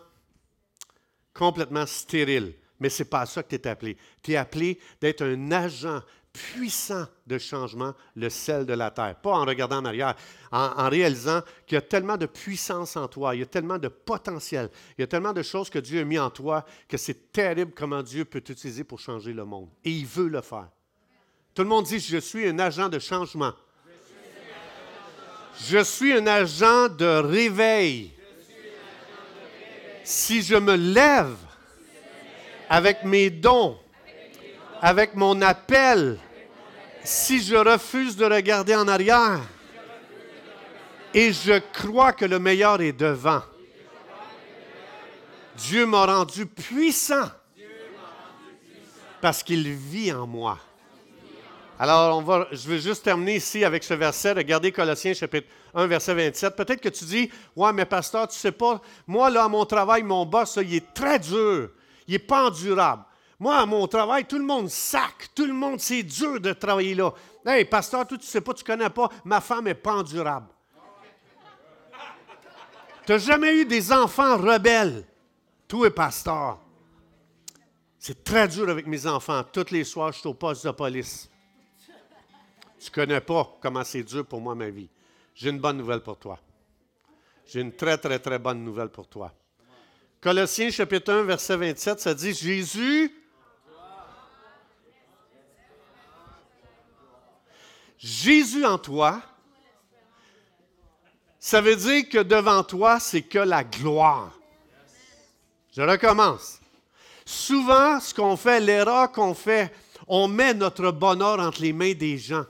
complètement 1.35 1.87
stérile. 1.87 2.55
Mais 2.81 2.89
ce 2.89 3.03
n'est 3.03 3.09
pas 3.09 3.21
à 3.21 3.27
ça 3.27 3.43
que 3.43 3.55
tu 3.55 3.57
es 3.57 3.69
appelé. 3.69 3.97
Tu 4.23 4.33
es 4.33 4.37
appelé 4.37 4.81
d'être 5.01 5.23
un 5.23 5.53
agent 5.53 6.01
puissant 6.33 7.07
de 7.27 7.39
changement, 7.39 7.95
le 8.17 8.31
sel 8.31 8.65
de 8.65 8.73
la 8.73 8.91
terre. 8.91 9.17
Pas 9.21 9.33
en 9.33 9.45
regardant 9.45 9.79
en 9.79 9.85
arrière, 9.85 10.15
en, 10.51 10.89
réalisant 10.89 11.43
qu'il 11.67 11.77
y 11.77 11.79
a 11.79 11.83
tellement 11.83 12.17
de 12.17 12.27
puissance 12.27 12.97
en 12.97 13.07
toi, 13.09 13.35
il 13.35 13.41
y 13.41 13.43
a 13.43 13.47
tellement 13.47 13.79
de 13.79 13.89
potentiel, 13.89 14.71
il 14.97 15.03
y 15.03 15.05
a 15.05 15.07
tellement 15.07 15.33
de 15.33 15.43
choses 15.43 15.69
que 15.71 15.79
Dieu 15.79 16.01
a 16.01 16.05
mis 16.05 16.19
en 16.19 16.31
toi 16.31 16.65
que 16.89 16.97
c'est 16.97 17.33
terrible 17.33 17.73
comment 17.75 18.03
Dieu 18.03 18.25
peut 18.25 18.41
t'utiliser 18.41 18.85
pour 18.85 18.99
changer 18.99 19.33
le 19.33 19.45
monde. 19.45 19.69
Et 19.85 19.91
il 19.91 20.07
veut 20.07 20.29
le 20.29 20.41
faire. 20.41 20.69
Tout 21.55 21.63
le 21.63 21.69
monde 21.69 21.85
dit, 21.85 22.01
je 22.01 22.19
suis 22.19 22.49
un 22.49 22.59
agent 22.59 22.89
de 22.89 22.99
changement. 22.99 23.53
Je 25.61 25.85
suis 25.85 26.15
un 26.15 26.27
agent 26.27 26.89
de 26.89 27.21
réveil. 27.21 28.11
Si 30.03 30.43
je 30.43 30.57
me 30.57 30.75
lève 30.75 31.37
avec 32.69 33.05
mes 33.05 33.29
dons, 33.29 33.79
avec 34.83 35.15
mon 35.15 35.41
appel, 35.43 36.19
si 37.05 37.41
je 37.41 37.55
refuse 37.55 38.17
de 38.17 38.25
regarder 38.25 38.75
en 38.75 38.89
arrière 38.89 39.41
et 41.15 41.33
je 41.33 41.61
crois 41.73 42.13
que 42.13 42.25
le 42.25 42.41
meilleur 42.41 42.81
est 42.81 42.93
devant, 42.93 43.43
Dieu 45.57 45.87
m'a 45.87 46.05
rendu 46.07 46.47
puissant 46.47 47.31
parce 49.21 49.45
qu'il 49.45 49.71
vit 49.73 50.13
en 50.13 50.27
moi. 50.27 50.59
Alors, 51.79 52.49
je 52.51 52.69
vais 52.69 52.79
juste 52.81 53.05
terminer 53.05 53.37
ici 53.37 53.65
avec 53.65 53.85
ce 53.85 53.95
verset. 53.95 54.33
Regardez 54.33 54.73
Colossiens 54.73 55.15
chapitre 55.15 55.49
1, 55.75 55.87
verset 55.87 56.15
27. 56.15 56.57
Peut-être 56.57 56.81
que 56.81 56.89
tu 56.89 57.05
dis, 57.05 57.31
ouais, 57.57 57.73
mais 57.73 57.85
pasteur, 57.85 58.29
tu 58.29 58.39
sais 58.39 58.53
pas, 58.53 58.81
moi, 59.07 59.31
là, 59.31 59.49
mon 59.49 59.65
travail, 59.65 60.03
mon 60.03 60.27
boss, 60.27 60.59
il 60.61 60.75
est 60.75 60.95
très 60.95 61.19
dur 61.19 61.71
il 62.07 62.13
n'est 62.13 62.19
pas 62.19 62.47
endurable. 62.47 63.05
Moi, 63.43 63.67
mon 63.67 63.89
travail, 63.89 64.25
tout 64.25 64.39
le 64.39 64.45
monde 64.45 64.69
sac, 64.69 65.31
tout 65.35 65.47
le 65.47 65.53
monde, 65.53 65.81
c'est 65.81 66.05
dur 66.05 66.41
de 66.41 66.53
travailler 66.53 66.95
là. 66.95 67.13
Hey, 67.45 67.65
pasteur, 67.65 68.07
toi, 68.07 68.17
tu 68.17 68.25
sais 68.25 68.41
pas, 68.41 68.55
tu 68.55 68.63
connais 68.63 68.89
pas, 68.89 69.09
ma 69.25 69.41
femme 69.41 69.65
n'est 69.65 69.75
pas 69.75 69.95
endurable. 69.95 70.47
Tu 73.05 73.11
n'as 73.11 73.19
jamais 73.19 73.57
eu 73.57 73.65
des 73.65 73.91
enfants 73.91 74.37
rebelles, 74.37 75.05
toi, 75.67 75.93
pasteur. 75.93 76.61
C'est 77.99 78.23
très 78.23 78.47
dur 78.47 78.69
avec 78.69 78.87
mes 78.87 79.09
enfants. 79.09 79.43
Tous 79.53 79.73
les 79.73 79.83
soirs, 79.83 80.13
je 80.13 80.21
suis 80.21 80.29
au 80.29 80.35
poste 80.35 80.65
de 80.65 80.71
police. 80.71 81.29
Tu 82.79 82.93
connais 82.93 83.21
pas 83.21 83.59
comment 83.61 83.83
c'est 83.83 84.05
dur 84.05 84.25
pour 84.25 84.41
moi, 84.41 84.55
ma 84.55 84.71
vie. 84.71 84.89
J'ai 85.35 85.51
une 85.51 85.59
bonne 85.59 85.79
nouvelle 85.79 86.05
pour 86.05 86.17
toi. 86.17 86.39
J'ai 87.45 87.61
une 87.61 87.73
très, 87.73 87.99
très, 87.99 88.21
très 88.21 88.39
bonne 88.39 88.63
nouvelle 88.63 88.91
pour 88.91 89.09
toi. 89.09 89.35
Colossiens 90.21 90.71
chapitre 90.71 91.13
1, 91.13 91.25
verset 91.25 91.57
27, 91.57 91.99
ça 91.99 92.15
dit 92.15 92.35
Jésus. 92.35 93.19
Jésus 98.03 98.65
en 98.65 98.79
toi, 98.79 99.23
ça 101.39 101.61
veut 101.61 101.77
dire 101.77 102.09
que 102.09 102.19
devant 102.19 102.65
toi, 102.65 102.99
c'est 102.99 103.23
que 103.23 103.39
la 103.39 103.63
gloire. 103.63 104.33
Je 105.73 105.83
recommence. 105.83 106.61
Souvent, 107.25 108.01
ce 108.01 108.13
qu'on 108.13 108.37
fait, 108.37 108.61
l'erreur 108.61 109.13
qu'on 109.13 109.35
fait, 109.35 109.73
on 110.09 110.27
met 110.27 110.53
notre 110.53 110.91
bonheur 110.91 111.39
entre 111.39 111.63
les 111.63 111.73
mains 111.73 111.95
des 111.95 112.19
gens. 112.19 112.45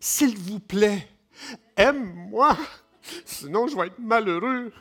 S'il 0.00 0.36
vous 0.36 0.58
plaît, 0.58 1.08
aime-moi, 1.76 2.56
sinon 3.24 3.68
je 3.68 3.76
vais 3.76 3.86
être 3.86 3.98
malheureux. 4.00 4.72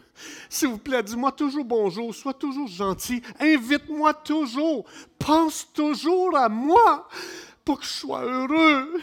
S'il 0.50 0.70
vous 0.70 0.78
plaît, 0.80 1.04
dis-moi 1.04 1.32
toujours 1.32 1.64
bonjour, 1.64 2.14
sois 2.14 2.34
toujours 2.34 2.68
gentil, 2.68 3.22
invite-moi 3.40 4.16
toujours, 4.16 4.86
pense 5.20 5.72
toujours 5.74 6.36
à 6.36 6.50
moi 6.50 7.08
pour 7.66 7.80
que 7.80 7.86
je 7.86 7.92
sois 7.92 8.24
heureux. 8.24 9.00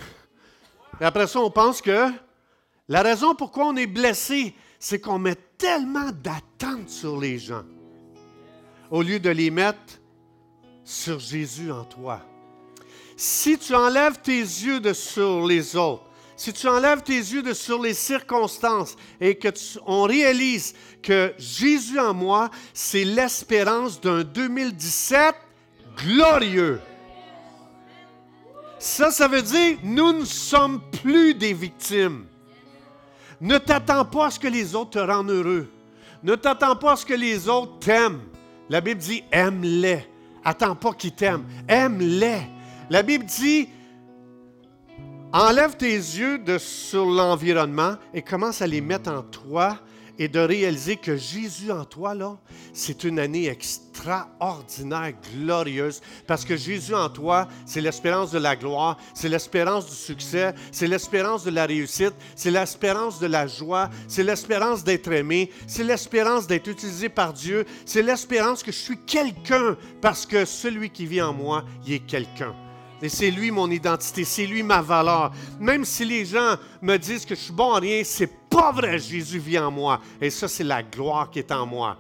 Et 1.00 1.04
après 1.04 1.26
ça, 1.26 1.40
on 1.40 1.50
pense 1.50 1.80
que 1.80 2.10
la 2.88 3.02
raison 3.02 3.34
pourquoi 3.34 3.66
on 3.66 3.76
est 3.76 3.86
blessé, 3.86 4.54
c'est 4.78 5.00
qu'on 5.00 5.18
met 5.18 5.36
tellement 5.56 6.10
d'attentes 6.12 6.88
sur 6.88 7.20
les 7.20 7.38
gens 7.38 7.64
au 8.90 9.02
lieu 9.02 9.18
de 9.18 9.30
les 9.30 9.50
mettre 9.50 10.00
sur 10.84 11.18
Jésus 11.18 11.70
en 11.70 11.84
toi. 11.84 12.20
Si 13.16 13.58
tu 13.58 13.74
enlèves 13.74 14.20
tes 14.22 14.40
yeux 14.40 14.80
de 14.80 14.92
sur 14.92 15.46
les 15.46 15.76
autres, 15.76 16.04
si 16.36 16.52
tu 16.52 16.68
enlèves 16.68 17.02
tes 17.02 17.16
yeux 17.16 17.42
de 17.42 17.52
sur 17.52 17.82
les 17.82 17.94
circonstances 17.94 18.94
et 19.20 19.34
que 19.34 19.48
on 19.86 20.02
réalise 20.04 20.72
que 21.02 21.34
Jésus 21.36 21.98
en 21.98 22.14
moi, 22.14 22.48
c'est 22.72 23.04
l'espérance 23.04 24.00
d'un 24.00 24.22
2017 24.22 25.34
glorieux. 25.96 26.80
Ça, 28.78 29.10
ça 29.10 29.28
veut 29.28 29.42
dire, 29.42 29.78
nous 29.82 30.12
ne 30.12 30.24
sommes 30.24 30.80
plus 31.02 31.34
des 31.34 31.52
victimes. 31.52 32.26
Ne 33.40 33.58
t'attends 33.58 34.04
pas 34.04 34.26
à 34.26 34.30
ce 34.30 34.38
que 34.38 34.48
les 34.48 34.74
autres 34.74 34.90
te 34.90 34.98
rendent 34.98 35.30
heureux. 35.30 35.68
Ne 36.22 36.34
t'attends 36.34 36.76
pas 36.76 36.92
à 36.92 36.96
ce 36.96 37.06
que 37.06 37.14
les 37.14 37.48
autres 37.48 37.78
t'aiment. 37.80 38.20
La 38.68 38.80
Bible 38.80 39.00
dit, 39.00 39.22
aime-les. 39.30 40.06
Attends 40.44 40.74
pas 40.74 40.92
qu'ils 40.92 41.12
t'aiment. 41.12 41.44
Aime-les. 41.68 42.42
La 42.90 43.02
Bible 43.02 43.24
dit, 43.24 43.68
Enlève 45.32 45.76
tes 45.76 45.92
yeux 45.92 46.40
sur 46.58 47.04
l'environnement 47.04 47.96
et 48.14 48.22
commence 48.22 48.62
à 48.62 48.66
les 48.66 48.80
mettre 48.80 49.10
en 49.10 49.22
toi 49.22 49.78
et 50.18 50.28
de 50.28 50.40
réaliser 50.40 50.96
que 50.96 51.16
Jésus 51.16 51.70
en 51.70 51.84
toi, 51.84 52.14
là, 52.14 52.36
c'est 52.72 53.04
une 53.04 53.18
année 53.18 53.48
extraordinaire, 53.48 55.12
glorieuse, 55.34 56.00
parce 56.26 56.44
que 56.44 56.56
Jésus 56.56 56.94
en 56.94 57.08
toi, 57.08 57.48
c'est 57.66 57.80
l'espérance 57.80 58.32
de 58.32 58.38
la 58.38 58.56
gloire, 58.56 58.98
c'est 59.14 59.28
l'espérance 59.28 59.86
du 59.86 59.94
succès, 59.94 60.54
c'est 60.72 60.86
l'espérance 60.86 61.44
de 61.44 61.50
la 61.50 61.66
réussite, 61.66 62.14
c'est 62.34 62.50
l'espérance 62.50 63.20
de 63.20 63.26
la 63.26 63.46
joie, 63.46 63.90
c'est 64.08 64.24
l'espérance 64.24 64.84
d'être 64.84 65.10
aimé, 65.12 65.50
c'est 65.66 65.84
l'espérance 65.84 66.46
d'être 66.46 66.68
utilisé 66.68 67.08
par 67.08 67.32
Dieu, 67.32 67.64
c'est 67.86 68.02
l'espérance 68.02 68.62
que 68.62 68.72
je 68.72 68.78
suis 68.78 68.98
quelqu'un, 69.06 69.76
parce 70.00 70.26
que 70.26 70.44
celui 70.44 70.90
qui 70.90 71.06
vit 71.06 71.22
en 71.22 71.32
moi, 71.32 71.64
il 71.86 71.94
est 71.94 72.06
quelqu'un. 72.06 72.54
Et 73.00 73.08
c'est 73.08 73.30
lui 73.30 73.50
mon 73.50 73.70
identité, 73.70 74.24
c'est 74.24 74.46
lui 74.46 74.62
ma 74.62 74.82
valeur. 74.82 75.32
Même 75.60 75.84
si 75.84 76.04
les 76.04 76.24
gens 76.24 76.56
me 76.82 76.96
disent 76.96 77.24
que 77.24 77.34
je 77.34 77.40
suis 77.40 77.52
bon 77.52 77.72
à 77.72 77.78
rien, 77.78 78.02
c'est 78.04 78.30
pas 78.48 78.72
vrai, 78.72 78.98
Jésus 78.98 79.38
vit 79.38 79.58
en 79.58 79.70
moi. 79.70 80.00
Et 80.20 80.30
ça, 80.30 80.48
c'est 80.48 80.64
la 80.64 80.82
gloire 80.82 81.30
qui 81.30 81.38
est 81.38 81.52
en 81.52 81.64
moi. 81.64 81.96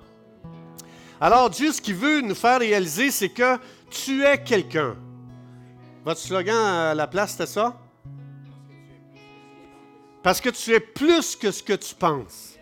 Alors, 1.20 1.50
Dieu, 1.50 1.72
ce 1.72 1.80
qu'il 1.80 1.94
veut 1.94 2.20
nous 2.20 2.34
faire 2.34 2.58
réaliser, 2.58 3.10
c'est 3.10 3.28
que 3.28 3.58
tu 3.90 4.24
es 4.24 4.42
quelqu'un. 4.42 4.96
Votre 6.04 6.20
slogan 6.20 6.56
à 6.56 6.94
la 6.94 7.06
place, 7.06 7.32
c'était 7.32 7.46
ça? 7.46 7.78
Parce 10.22 10.40
que 10.40 10.50
tu 10.50 10.72
es 10.72 10.80
plus 10.80 11.36
que 11.36 11.50
ce 11.50 11.62
que 11.62 11.74
tu 11.74 11.94
penses. 11.94 12.56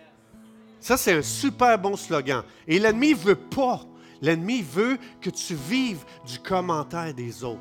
Ça, 0.79 0.96
c'est 0.96 1.14
un 1.14 1.22
super 1.22 1.79
bon 1.79 1.96
slogan. 1.96 2.42
Et 2.68 2.79
l'ennemi 2.79 3.11
ne 3.11 3.16
veut 3.16 3.34
pas. 3.34 3.80
L'ennemi 4.20 4.62
veut 4.62 4.99
que 5.20 5.30
tu 5.30 5.55
vives 5.55 6.05
du 6.26 6.39
commentaire 6.39 7.12
des 7.14 7.43
autres. 7.43 7.61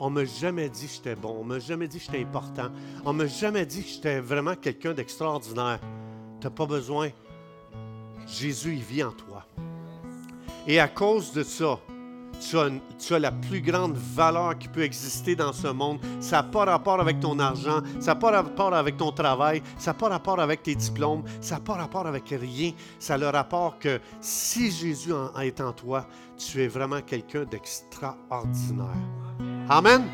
On 0.00 0.10
m'a 0.10 0.24
jamais 0.24 0.68
dit 0.68 0.86
que 0.86 0.92
j'étais 0.92 1.16
bon. 1.16 1.38
On 1.40 1.44
m'a 1.44 1.58
jamais 1.58 1.88
dit 1.88 1.98
que 1.98 2.04
j'étais 2.04 2.22
important. 2.22 2.68
On 3.04 3.12
m'a 3.12 3.26
jamais 3.26 3.66
dit 3.66 3.82
que 3.82 3.88
j'étais 3.88 4.20
vraiment 4.20 4.54
quelqu'un 4.54 4.92
d'extraordinaire. 4.92 5.80
Tu 6.40 6.46
n'as 6.46 6.52
pas 6.52 6.66
besoin. 6.66 7.10
Jésus, 8.26 8.74
il 8.74 8.82
vit 8.82 9.02
en 9.02 9.12
toi. 9.12 9.44
Et 10.66 10.78
à 10.78 10.86
cause 10.86 11.32
de 11.32 11.42
ça, 11.42 11.80
tu 12.38 12.58
as, 12.58 12.70
tu 12.98 13.14
as, 13.14 13.18
la 13.18 13.32
plus 13.32 13.60
grande 13.60 13.96
valeur 13.96 14.56
qui 14.56 14.68
peut 14.68 14.82
exister 14.82 15.34
dans 15.34 15.52
ce 15.52 15.68
monde. 15.68 15.98
Ça 16.20 16.36
n'a 16.36 16.42
pas 16.44 16.64
rapport 16.64 17.00
avec 17.00 17.18
ton 17.20 17.38
argent, 17.38 17.80
ça 17.98 18.12
n'a 18.12 18.16
pas 18.16 18.30
rapport 18.30 18.74
avec 18.74 18.96
ton 18.96 19.10
travail, 19.10 19.62
ça 19.78 19.90
n'a 19.90 19.94
pas 19.94 20.08
rapport 20.08 20.38
avec 20.38 20.62
tes 20.62 20.74
diplômes, 20.74 21.24
ça 21.40 21.56
n'a 21.56 21.60
pas 21.60 21.74
rapport 21.74 22.06
avec 22.06 22.28
rien. 22.28 22.72
Ça 22.98 23.14
a 23.14 23.18
le 23.18 23.28
rapport 23.28 23.78
que 23.78 24.00
si 24.20 24.70
Jésus 24.70 25.12
est 25.40 25.60
en 25.60 25.72
toi, 25.72 26.06
tu 26.36 26.62
es 26.62 26.68
vraiment 26.68 27.00
quelqu'un 27.00 27.44
d'extraordinaire. 27.44 29.27
Amen. 29.68 30.04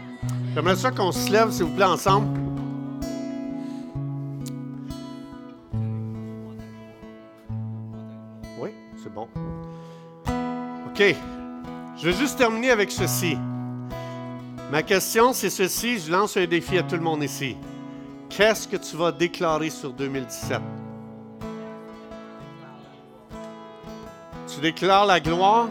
J'aimerais 0.54 0.76
ça 0.76 0.90
qu'on 0.90 1.12
se 1.12 1.30
lève, 1.30 1.50
s'il 1.50 1.64
vous 1.64 1.74
plaît, 1.74 1.84
ensemble. 1.84 2.26
Oui, 8.58 8.70
c'est 9.02 9.12
bon. 9.12 9.28
OK. 10.88 11.02
Je 11.96 12.08
vais 12.08 12.12
juste 12.12 12.38
terminer 12.38 12.70
avec 12.70 12.90
ceci. 12.90 13.36
Ma 14.70 14.82
question, 14.82 15.32
c'est 15.32 15.50
ceci. 15.50 15.98
Je 15.98 16.10
lance 16.10 16.36
un 16.36 16.46
défi 16.46 16.78
à 16.78 16.82
tout 16.82 16.96
le 16.96 17.02
monde 17.02 17.22
ici. 17.22 17.56
Qu'est-ce 18.28 18.66
que 18.66 18.76
tu 18.76 18.96
vas 18.96 19.12
déclarer 19.12 19.70
sur 19.70 19.92
2017? 19.92 20.60
Tu 24.52 24.60
déclares 24.60 25.06
la 25.06 25.20
gloire? 25.20 25.68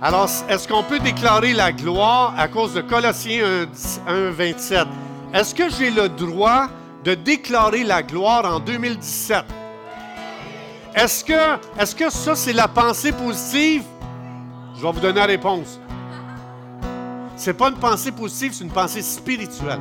Alors, 0.00 0.30
est-ce 0.48 0.68
qu'on 0.68 0.84
peut 0.84 1.00
déclarer 1.00 1.52
la 1.54 1.72
gloire 1.72 2.32
à 2.38 2.46
cause 2.46 2.72
de 2.72 2.82
Colossiens 2.82 3.66
1, 4.06 4.30
27? 4.30 4.86
Est-ce 5.34 5.52
que 5.52 5.68
j'ai 5.68 5.90
le 5.90 6.08
droit 6.08 6.68
de 7.02 7.14
déclarer 7.14 7.82
la 7.82 8.04
gloire 8.04 8.44
en 8.44 8.60
2017? 8.60 9.42
Est-ce 10.94 11.24
que, 11.24 12.10
ça, 12.10 12.36
c'est 12.36 12.52
la 12.52 12.68
pensée 12.68 13.10
positive? 13.10 13.82
Je 14.76 14.82
vais 14.82 14.92
vous 14.92 15.00
donner 15.00 15.18
la 15.18 15.26
réponse. 15.26 15.80
Ce 17.36 17.50
n'est 17.50 17.54
pas 17.54 17.68
une 17.68 17.76
pensée 17.76 18.12
positive, 18.12 18.52
c'est 18.54 18.64
une 18.64 18.70
pensée 18.70 19.02
spirituelle. 19.02 19.80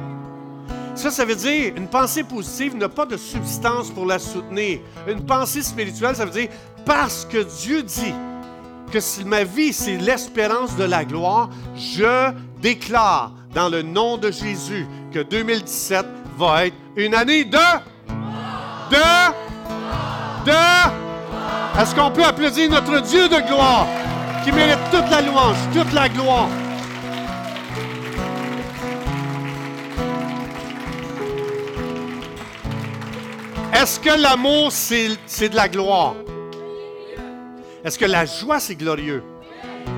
Ça, 0.95 1.11
ça 1.11 1.25
veut 1.25 1.35
dire, 1.35 1.73
une 1.75 1.87
pensée 1.87 2.23
positive 2.23 2.75
n'a 2.75 2.89
pas 2.89 3.05
de 3.05 3.17
substance 3.17 3.91
pour 3.91 4.07
la 4.07 4.17
soutenir. 4.17 4.79
Une 5.07 5.23
pensée 5.23 5.61
spirituelle, 5.61 6.15
ça 6.15 6.25
veut 6.25 6.31
dire, 6.31 6.49
parce 6.85 7.23
que 7.23 7.43
Dieu 7.61 7.83
dit, 7.83 8.15
que 8.91 8.99
si 8.99 9.25
ma 9.25 9.43
vie, 9.43 9.73
c'est 9.73 9.97
l'espérance 9.97 10.75
de 10.75 10.83
la 10.83 11.03
gloire, 11.03 11.49
je 11.75 12.31
déclare 12.61 13.31
dans 13.53 13.69
le 13.69 13.81
nom 13.81 14.17
de 14.17 14.31
Jésus 14.31 14.87
que 15.11 15.19
2017 15.19 16.05
va 16.37 16.67
être 16.67 16.75
une 16.95 17.13
année 17.13 17.43
de... 17.43 17.57
De... 18.89 18.97
De... 20.45 21.81
Est-ce 21.81 21.93
qu'on 21.93 22.11
peut 22.11 22.23
applaudir 22.23 22.69
notre 22.69 23.01
Dieu 23.01 23.27
de 23.27 23.47
gloire 23.47 23.87
qui 24.43 24.51
mérite 24.51 24.79
toute 24.91 25.09
la 25.11 25.21
louange, 25.21 25.57
toute 25.73 25.93
la 25.93 26.09
gloire? 26.09 26.47
Est-ce 33.73 33.99
que 33.99 34.19
l'amour, 34.19 34.71
c'est 34.71 35.49
de 35.49 35.55
la 35.55 35.67
gloire? 35.67 36.15
Est-ce 37.87 37.97
que 37.97 38.03
la 38.03 38.25
joie, 38.25 38.59
c'est 38.59 38.75
glorieux? 38.75 39.23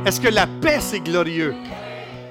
Est-ce 0.06 0.22
que 0.22 0.28
la 0.28 0.46
paix, 0.46 0.78
c'est 0.80 1.00
glorieux? 1.00 1.56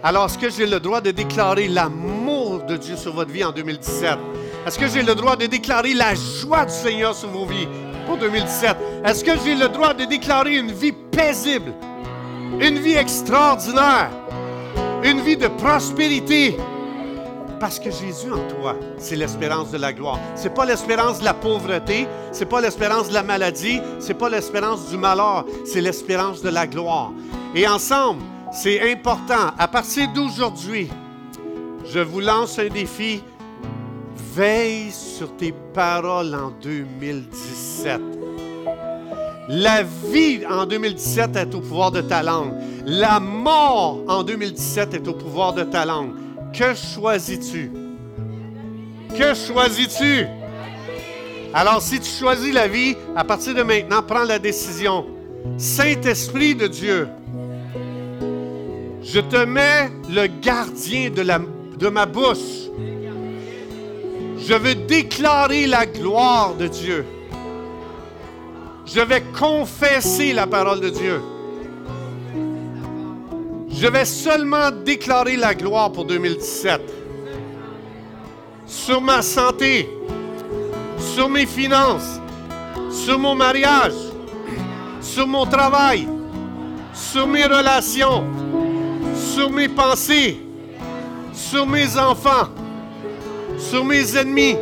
Alors, 0.05 0.27
est-ce 0.27 0.39
que 0.39 0.49
j'ai 0.51 0.69
le 0.69 0.79
droit 0.79 1.01
de 1.01 1.11
déclarer 1.11 1.67
l'amour 1.67 2.63
de 2.63 2.77
Dieu 2.77 2.95
sur 2.97 3.13
votre 3.13 3.33
vie 3.33 3.43
en 3.43 3.51
2017? 3.51 4.19
Est-ce 4.65 4.79
que 4.79 4.87
j'ai 4.87 5.03
le 5.03 5.17
droit 5.17 5.35
de 5.35 5.47
déclarer 5.47 5.95
la 5.95 6.15
joie 6.15 6.65
du 6.65 6.73
Seigneur 6.73 7.13
sur 7.13 7.31
vos 7.31 7.45
vies 7.45 7.67
pour 8.07 8.19
2017? 8.19 8.77
Est-ce 9.05 9.25
que 9.25 9.33
j'ai 9.45 9.57
le 9.57 9.69
droit 9.69 9.95
de 9.95 10.05
déclarer 10.05 10.59
une 10.59 10.71
vie 10.71 10.93
paisible, 10.93 11.73
une 12.61 12.79
vie 12.79 12.95
extraordinaire, 12.95 14.11
une 15.03 15.23
vie 15.23 15.37
de 15.37 15.49
prospérité, 15.49 16.57
parce 17.59 17.79
que 17.79 17.91
Jésus 17.91 18.31
en 18.33 18.47
toi, 18.49 18.77
c'est 18.99 19.17
l'espérance 19.17 19.71
de 19.71 19.79
la 19.79 19.93
gloire. 19.93 20.19
C'est 20.35 20.55
pas 20.55 20.65
l'espérance 20.65 21.21
de 21.21 21.25
la 21.25 21.35
pauvreté, 21.35 22.07
c'est 22.33 22.47
pas 22.47 22.61
l'espérance 22.61 23.09
de 23.09 23.15
la 23.15 23.23
maladie, 23.23 23.81
c'est 23.99 24.15
pas 24.15 24.29
l'espérance 24.29 24.89
du 24.89 24.97
malheur, 24.97 25.45
c'est 25.65 25.81
l'espérance 25.81 26.43
de 26.43 26.49
la 26.49 26.67
gloire. 26.67 27.13
Et 27.55 27.67
ensemble, 27.67 28.23
c'est 28.53 28.93
important. 28.93 29.53
À 29.59 29.69
partir 29.69 30.09
d'aujourd'hui, 30.13 30.89
je 31.85 32.01
vous 32.01 32.21
lance 32.21 32.59
un 32.59 32.69
défi. 32.69 33.23
Veille 34.35 34.93
sur 34.93 35.35
tes 35.37 35.53
paroles 35.75 36.35
en 36.35 36.51
2017. 36.63 38.01
La 39.49 39.83
vie 39.83 40.45
en 40.47 40.67
2017 40.67 41.37
est 41.37 41.55
au 41.55 41.61
pouvoir 41.61 41.91
de 41.91 42.03
ta 42.03 42.23
langue. 42.23 42.53
La 42.85 43.19
mort 43.19 44.01
en 44.07 44.23
2017 44.23 44.95
est 44.95 45.09
au 45.09 45.15
pouvoir 45.15 45.55
de 45.55 45.65
ta 45.65 45.87
langue. 45.87 46.13
Que 46.53 46.75
choisis-tu? 46.75 47.71
Que 49.17 49.35
choisis-tu? 49.35 50.27
Alors, 51.55 51.81
si 51.81 51.99
tu 52.01 52.11
choisis 52.11 52.53
la 52.53 52.69
vie, 52.69 52.97
à 53.17 53.25
partir 53.25 53.55
de 53.55 53.63
maintenant, 53.63 54.03
prends 54.03 54.25
la 54.25 54.39
décision. 54.39 55.07
Saint-Esprit 55.57 56.55
de 56.55 56.67
Dieu, 56.67 57.09
je 59.03 59.21
te 59.21 59.45
mets 59.45 59.91
le 60.11 60.27
gardien 60.27 61.11
de, 61.11 61.25
de 61.79 61.89
ma 61.89 62.07
bouche. 62.07 62.69
Je 64.39 64.55
veux 64.55 64.75
déclarer 64.75 65.67
la 65.67 65.87
gloire 65.87 66.55
de 66.55 66.67
Dieu. 66.67 67.05
Je 68.87 69.01
vais 69.01 69.23
confesser 69.39 70.33
la 70.33 70.47
parole 70.47 70.81
de 70.81 70.91
Dieu. 70.91 71.21
Je 73.71 73.87
vais 73.87 74.05
seulement 74.05 74.71
déclarer 74.71 75.37
la 75.37 75.55
gloire 75.55 75.93
pour 75.93 76.05
2017. 76.05 76.81
Sur 78.67 79.01
ma 79.01 79.23
santé, 79.23 79.89
sur 80.99 81.29
mes 81.29 81.47
finances, 81.47 82.21
sur 82.91 83.19
mon 83.19 83.35
mariage, 83.35 83.95
sur 85.01 85.27
mon 85.27 85.47
travail, 85.47 86.09
sur 86.93 87.27
mes 87.27 87.45
relations, 87.45 88.25
sur 89.15 89.51
mes 89.51 89.69
pensées, 89.69 90.41
sur 91.33 91.67
mes 91.67 91.97
enfants, 91.99 92.49
sur 93.59 93.85
mes 93.85 94.17
ennemis. 94.17 94.57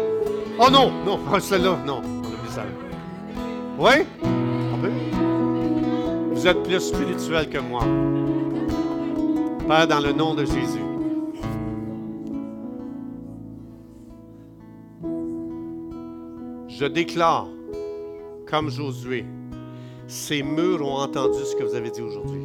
Oh 0.58 0.70
non, 0.70 0.92
non, 1.04 1.18
celle-là, 1.40 1.78
non, 1.84 2.02
on 2.04 2.48
a 2.48 2.52
ça. 2.52 2.64
Oui? 3.78 4.06
Vous 6.32 6.46
êtes 6.46 6.62
plus 6.62 6.80
spirituel 6.80 7.48
que 7.48 7.58
moi. 7.58 7.82
Père, 9.66 9.88
dans 9.88 9.98
le 9.98 10.12
nom 10.12 10.34
de 10.34 10.44
Jésus. 10.44 10.84
Je 16.68 16.84
déclare, 16.84 17.48
comme 18.48 18.70
Josué, 18.70 19.24
ces 20.06 20.44
murs 20.44 20.86
ont 20.86 20.98
entendu 20.98 21.38
ce 21.44 21.56
que 21.56 21.64
vous 21.64 21.74
avez 21.74 21.90
dit 21.90 22.00
aujourd'hui. 22.00 22.42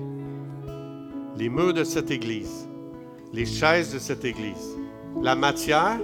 Les 1.38 1.48
murs 1.50 1.76
de 1.76 1.84
cette 1.84 2.10
église, 2.10 2.68
les 3.32 3.46
chaises 3.46 3.94
de 3.94 4.00
cette 4.00 4.26
église, 4.26 4.80
la 5.22 5.36
matière 5.36 6.00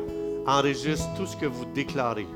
enregistre 0.46 1.12
tout 1.16 1.26
ce 1.26 1.36
que 1.36 1.48
vous 1.48 1.66
déclarez. 1.74 2.28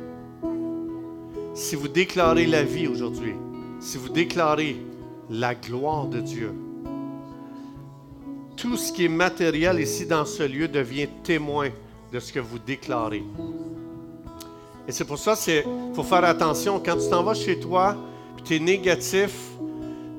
Si 1.53 1.75
vous 1.75 1.87
déclarez 1.87 2.47
la 2.47 2.63
vie 2.63 2.87
aujourd'hui, 2.87 3.35
si 3.79 3.99
vous 3.99 4.09
déclarez 4.09 4.77
la 5.29 5.53
gloire 5.53 6.07
de 6.07 6.19
Dieu, 6.19 6.55
tout 8.61 8.77
ce 8.77 8.93
qui 8.93 9.05
est 9.05 9.09
matériel 9.09 9.79
ici 9.79 10.05
dans 10.05 10.23
ce 10.23 10.43
lieu 10.43 10.67
devient 10.67 11.07
témoin 11.23 11.69
de 12.13 12.19
ce 12.19 12.31
que 12.31 12.39
vous 12.39 12.59
déclarez. 12.59 13.23
Et 14.87 14.91
c'est 14.91 15.03
pour 15.03 15.17
ça 15.17 15.35
qu'il 15.35 15.63
faut 15.95 16.03
faire 16.03 16.23
attention. 16.23 16.79
Quand 16.79 16.95
tu 16.95 17.09
t'en 17.09 17.23
vas 17.23 17.33
chez 17.33 17.59
toi, 17.59 17.97
puis 18.35 18.45
tu 18.45 18.55
es 18.57 18.59
négatif, 18.59 19.31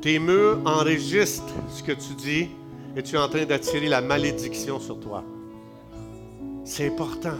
tes 0.00 0.18
murs 0.18 0.58
enregistrent 0.64 1.54
ce 1.70 1.84
que 1.84 1.92
tu 1.92 2.14
dis 2.14 2.48
et 2.96 3.02
tu 3.04 3.14
es 3.14 3.18
en 3.18 3.28
train 3.28 3.44
d'attirer 3.44 3.86
la 3.86 4.00
malédiction 4.00 4.80
sur 4.80 4.98
toi. 4.98 5.22
C'est 6.64 6.88
important. 6.88 7.38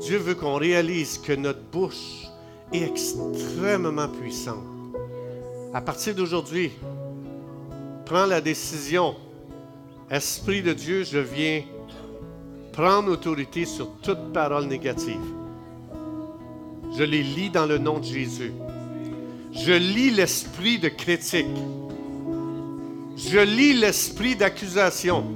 Dieu 0.00 0.18
veut 0.18 0.34
qu'on 0.34 0.56
réalise 0.56 1.16
que 1.16 1.32
notre 1.32 1.62
bouche 1.72 2.26
est 2.74 2.82
extrêmement 2.82 4.08
puissante. 4.08 4.64
À 5.72 5.80
partir 5.80 6.14
d'aujourd'hui, 6.14 6.72
prends 8.04 8.26
la 8.26 8.42
décision 8.42 9.14
Esprit 10.10 10.60
de 10.60 10.72
Dieu, 10.72 11.04
je 11.04 11.18
viens 11.18 11.62
prendre 12.72 13.12
autorité 13.12 13.64
sur 13.64 13.92
toute 14.02 14.32
parole 14.32 14.64
négative. 14.64 15.20
Je 16.98 17.04
les 17.04 17.22
lis 17.22 17.48
dans 17.48 17.66
le 17.66 17.78
nom 17.78 18.00
de 18.00 18.04
Jésus. 18.04 18.52
Je 19.52 19.70
lis 19.70 20.10
l'esprit 20.10 20.80
de 20.80 20.88
critique. 20.88 21.46
Je 23.16 23.38
lis 23.38 23.74
l'esprit 23.74 24.34
d'accusation. 24.34 25.26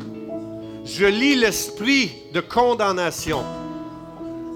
Je 0.85 1.07
lis 1.07 1.37
l'esprit 1.37 2.11
de 2.33 2.41
condamnation. 2.41 3.45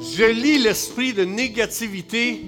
Je 0.00 0.24
lis 0.24 0.58
l'esprit 0.58 1.12
de 1.12 1.24
négativité 1.24 2.42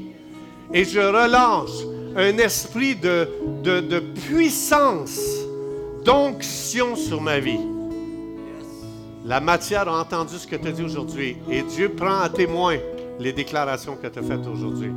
et 0.74 0.84
je 0.84 0.98
relâche 0.98 1.86
un 2.16 2.36
esprit 2.38 2.96
de 2.96 4.00
puissance 4.26 5.39
d'onction 6.04 6.96
sur 6.96 7.20
ma 7.20 7.38
vie. 7.38 7.60
La 9.24 9.40
matière 9.40 9.88
a 9.88 10.00
entendu 10.00 10.36
ce 10.38 10.46
que 10.46 10.56
tu 10.56 10.68
as 10.68 10.72
dit 10.72 10.82
aujourd'hui 10.82 11.36
et 11.50 11.62
Dieu 11.62 11.90
prend 11.90 12.20
à 12.20 12.28
témoin 12.28 12.76
les 13.18 13.32
déclarations 13.32 13.96
que 13.96 14.06
tu 14.06 14.18
as 14.18 14.22
faites 14.22 14.46
aujourd'hui. 14.46 14.92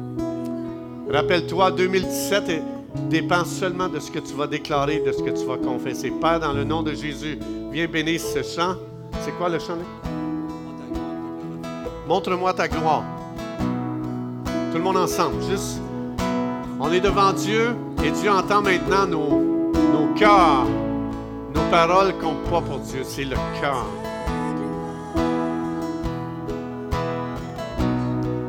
Rappelle-toi, 1.09 1.71
2017 1.71 2.61
dépend 3.09 3.43
seulement 3.43 3.89
de 3.89 3.99
ce 3.99 4.09
que 4.09 4.19
tu 4.19 4.33
vas 4.33 4.47
déclarer, 4.47 4.99
de 4.99 5.11
ce 5.11 5.21
que 5.21 5.31
tu 5.31 5.45
vas 5.45 5.57
confesser. 5.57 6.11
Père, 6.11 6.39
dans 6.39 6.53
le 6.53 6.63
nom 6.63 6.83
de 6.83 6.93
Jésus, 6.93 7.37
viens 7.71 7.87
bénir 7.87 8.19
ce 8.19 8.41
chant, 8.41 8.75
C'est 9.23 9.31
quoi 9.37 9.49
le 9.49 9.59
chant? 9.59 9.77
Montre-moi 12.07 12.53
ta 12.53 12.67
gloire. 12.67 13.03
Tout 14.71 14.77
le 14.77 14.83
monde 14.83 14.97
ensemble, 14.97 15.43
juste. 15.49 15.79
On 16.79 16.91
est 16.91 16.99
devant 16.99 17.33
Dieu 17.33 17.75
et 18.03 18.11
Dieu 18.11 18.31
entend 18.31 18.61
maintenant 18.61 19.05
nos, 19.05 19.71
nos 19.93 20.13
cœurs. 20.15 20.65
Nos 21.53 21.61
paroles 21.69 22.13
comptent 22.19 22.43
pas 22.49 22.61
pour 22.61 22.79
Dieu, 22.79 23.01
c'est 23.03 23.23
le 23.25 23.35
cœur. 23.59 23.85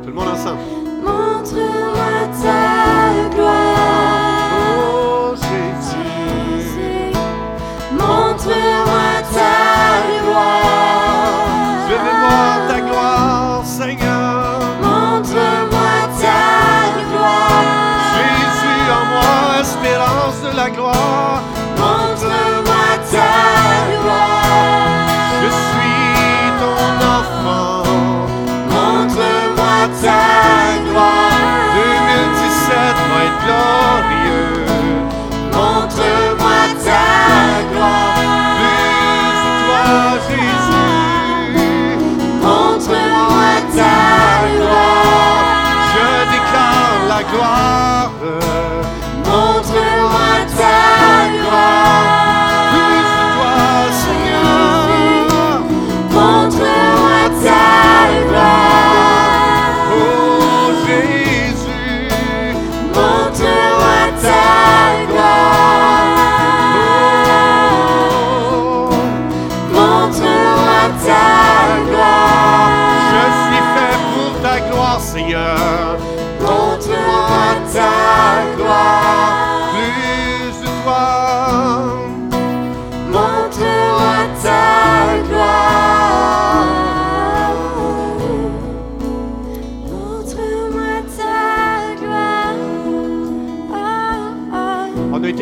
Tout 0.03 0.07
le 0.09 0.13
monde 0.13 0.27
ensemble. 0.29 0.59
Montre-moi 1.03 2.15
ta 2.41 3.35
gloire. 3.35 4.75
Oh 4.77 5.35
Jésus, 5.35 7.13
Montre-moi 7.91 9.09
ta 9.33 9.55
gloire. 10.23 11.87
je 11.87 11.93
vais 11.93 11.99
voir 11.99 12.64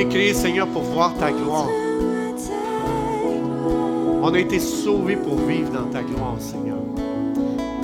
été 0.04 0.16
créés, 0.16 0.34
Seigneur, 0.34 0.68
pour 0.68 0.84
voir 0.84 1.14
ta 1.18 1.32
gloire. 1.32 1.70
On 4.22 4.34
a 4.34 4.40
été 4.40 4.60
sauvés 4.60 5.16
pour 5.16 5.36
vivre 5.36 5.70
dans 5.72 5.90
ta 5.90 6.02
gloire, 6.02 6.36
Seigneur. 6.40 6.78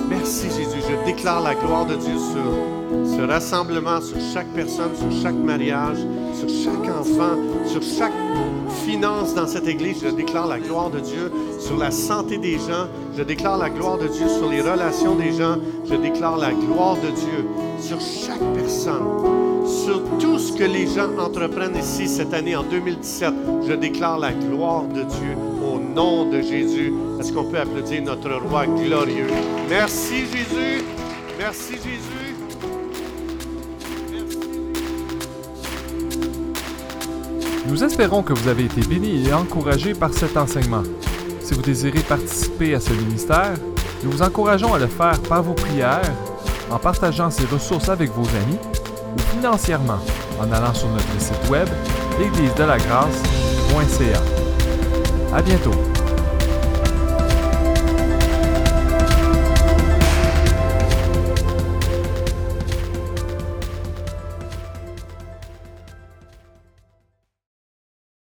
Merci, 0.09 0.47
Jésus. 0.47 0.81
Je 0.89 1.05
déclare 1.05 1.41
la 1.41 1.53
gloire 1.55 1.85
de 1.85 1.95
Dieu 1.95 2.17
sur 2.17 3.15
ce 3.17 3.21
rassemblement, 3.21 4.01
sur 4.01 4.17
chaque 4.33 4.47
personne, 4.47 4.91
sur 4.95 5.21
chaque 5.21 5.35
mariage, 5.35 5.97
sur 6.33 6.49
chaque 6.49 6.89
enfant, 6.89 7.35
sur 7.65 7.81
chaque 7.81 8.13
finance 8.85 9.35
dans 9.35 9.47
cette 9.47 9.67
église. 9.67 10.01
Je 10.03 10.09
déclare 10.09 10.47
la 10.47 10.59
gloire 10.59 10.89
de 10.89 10.99
Dieu 10.99 11.31
sur 11.59 11.77
la 11.77 11.91
santé 11.91 12.37
des 12.37 12.57
gens. 12.57 12.87
Je 13.17 13.23
déclare 13.23 13.57
la 13.57 13.69
gloire 13.69 13.97
de 13.97 14.07
Dieu 14.07 14.27
sur 14.27 14.49
les 14.49 14.61
relations 14.61 15.15
des 15.15 15.33
gens. 15.33 15.57
Je 15.85 15.95
déclare 15.95 16.37
la 16.37 16.51
gloire 16.53 16.95
de 16.95 17.11
Dieu 17.11 17.45
sur 17.79 17.99
chaque 17.99 18.43
personne 18.55 19.48
sur 19.89 20.03
tout 20.19 20.37
ce 20.37 20.53
que 20.53 20.65
les 20.65 20.85
gens 20.85 21.17
entreprennent 21.17 21.75
ici 21.75 22.07
cette 22.07 22.31
année 22.35 22.55
en 22.55 22.61
2017. 22.61 23.33
Je 23.67 23.73
déclare 23.73 24.19
la 24.19 24.31
gloire 24.31 24.83
de 24.83 25.01
Dieu 25.01 25.35
au 25.63 25.79
nom 25.79 26.29
de 26.29 26.41
Jésus. 26.41 26.93
Est-ce 27.19 27.33
qu'on 27.33 27.45
peut 27.45 27.59
applaudir 27.59 28.03
notre 28.03 28.29
roi 28.35 28.67
glorieux? 28.67 29.25
Merci 29.67 30.27
Jésus. 30.31 30.83
Merci 31.39 31.73
Jésus. 31.73 32.35
Nous 37.67 37.83
espérons 37.83 38.21
que 38.21 38.33
vous 38.33 38.47
avez 38.47 38.65
été 38.65 38.81
bénis 38.81 39.27
et 39.27 39.33
encouragés 39.33 39.95
par 39.95 40.13
cet 40.13 40.37
enseignement. 40.37 40.83
Si 41.41 41.55
vous 41.55 41.63
désirez 41.63 42.01
participer 42.01 42.75
à 42.75 42.79
ce 42.79 42.93
ministère, 42.93 43.55
nous 44.03 44.11
vous 44.11 44.21
encourageons 44.21 44.75
à 44.75 44.77
le 44.77 44.87
faire 44.87 45.19
par 45.21 45.41
vos 45.41 45.53
prières, 45.53 46.13
en 46.69 46.77
partageant 46.77 47.31
ces 47.31 47.45
ressources 47.45 47.89
avec 47.89 48.11
vos 48.11 48.27
amis 48.37 48.78
financièrement 49.39 49.99
en 50.41 50.51
allant 50.51 50.73
sur 50.73 50.89
notre 50.89 51.19
site 51.21 51.49
web 51.49 51.67
l'église 52.19 52.53
de 52.55 52.63
la 52.63 52.77
grâce.ca. 52.77 54.21
À 55.33 55.41
bientôt. 55.41 55.98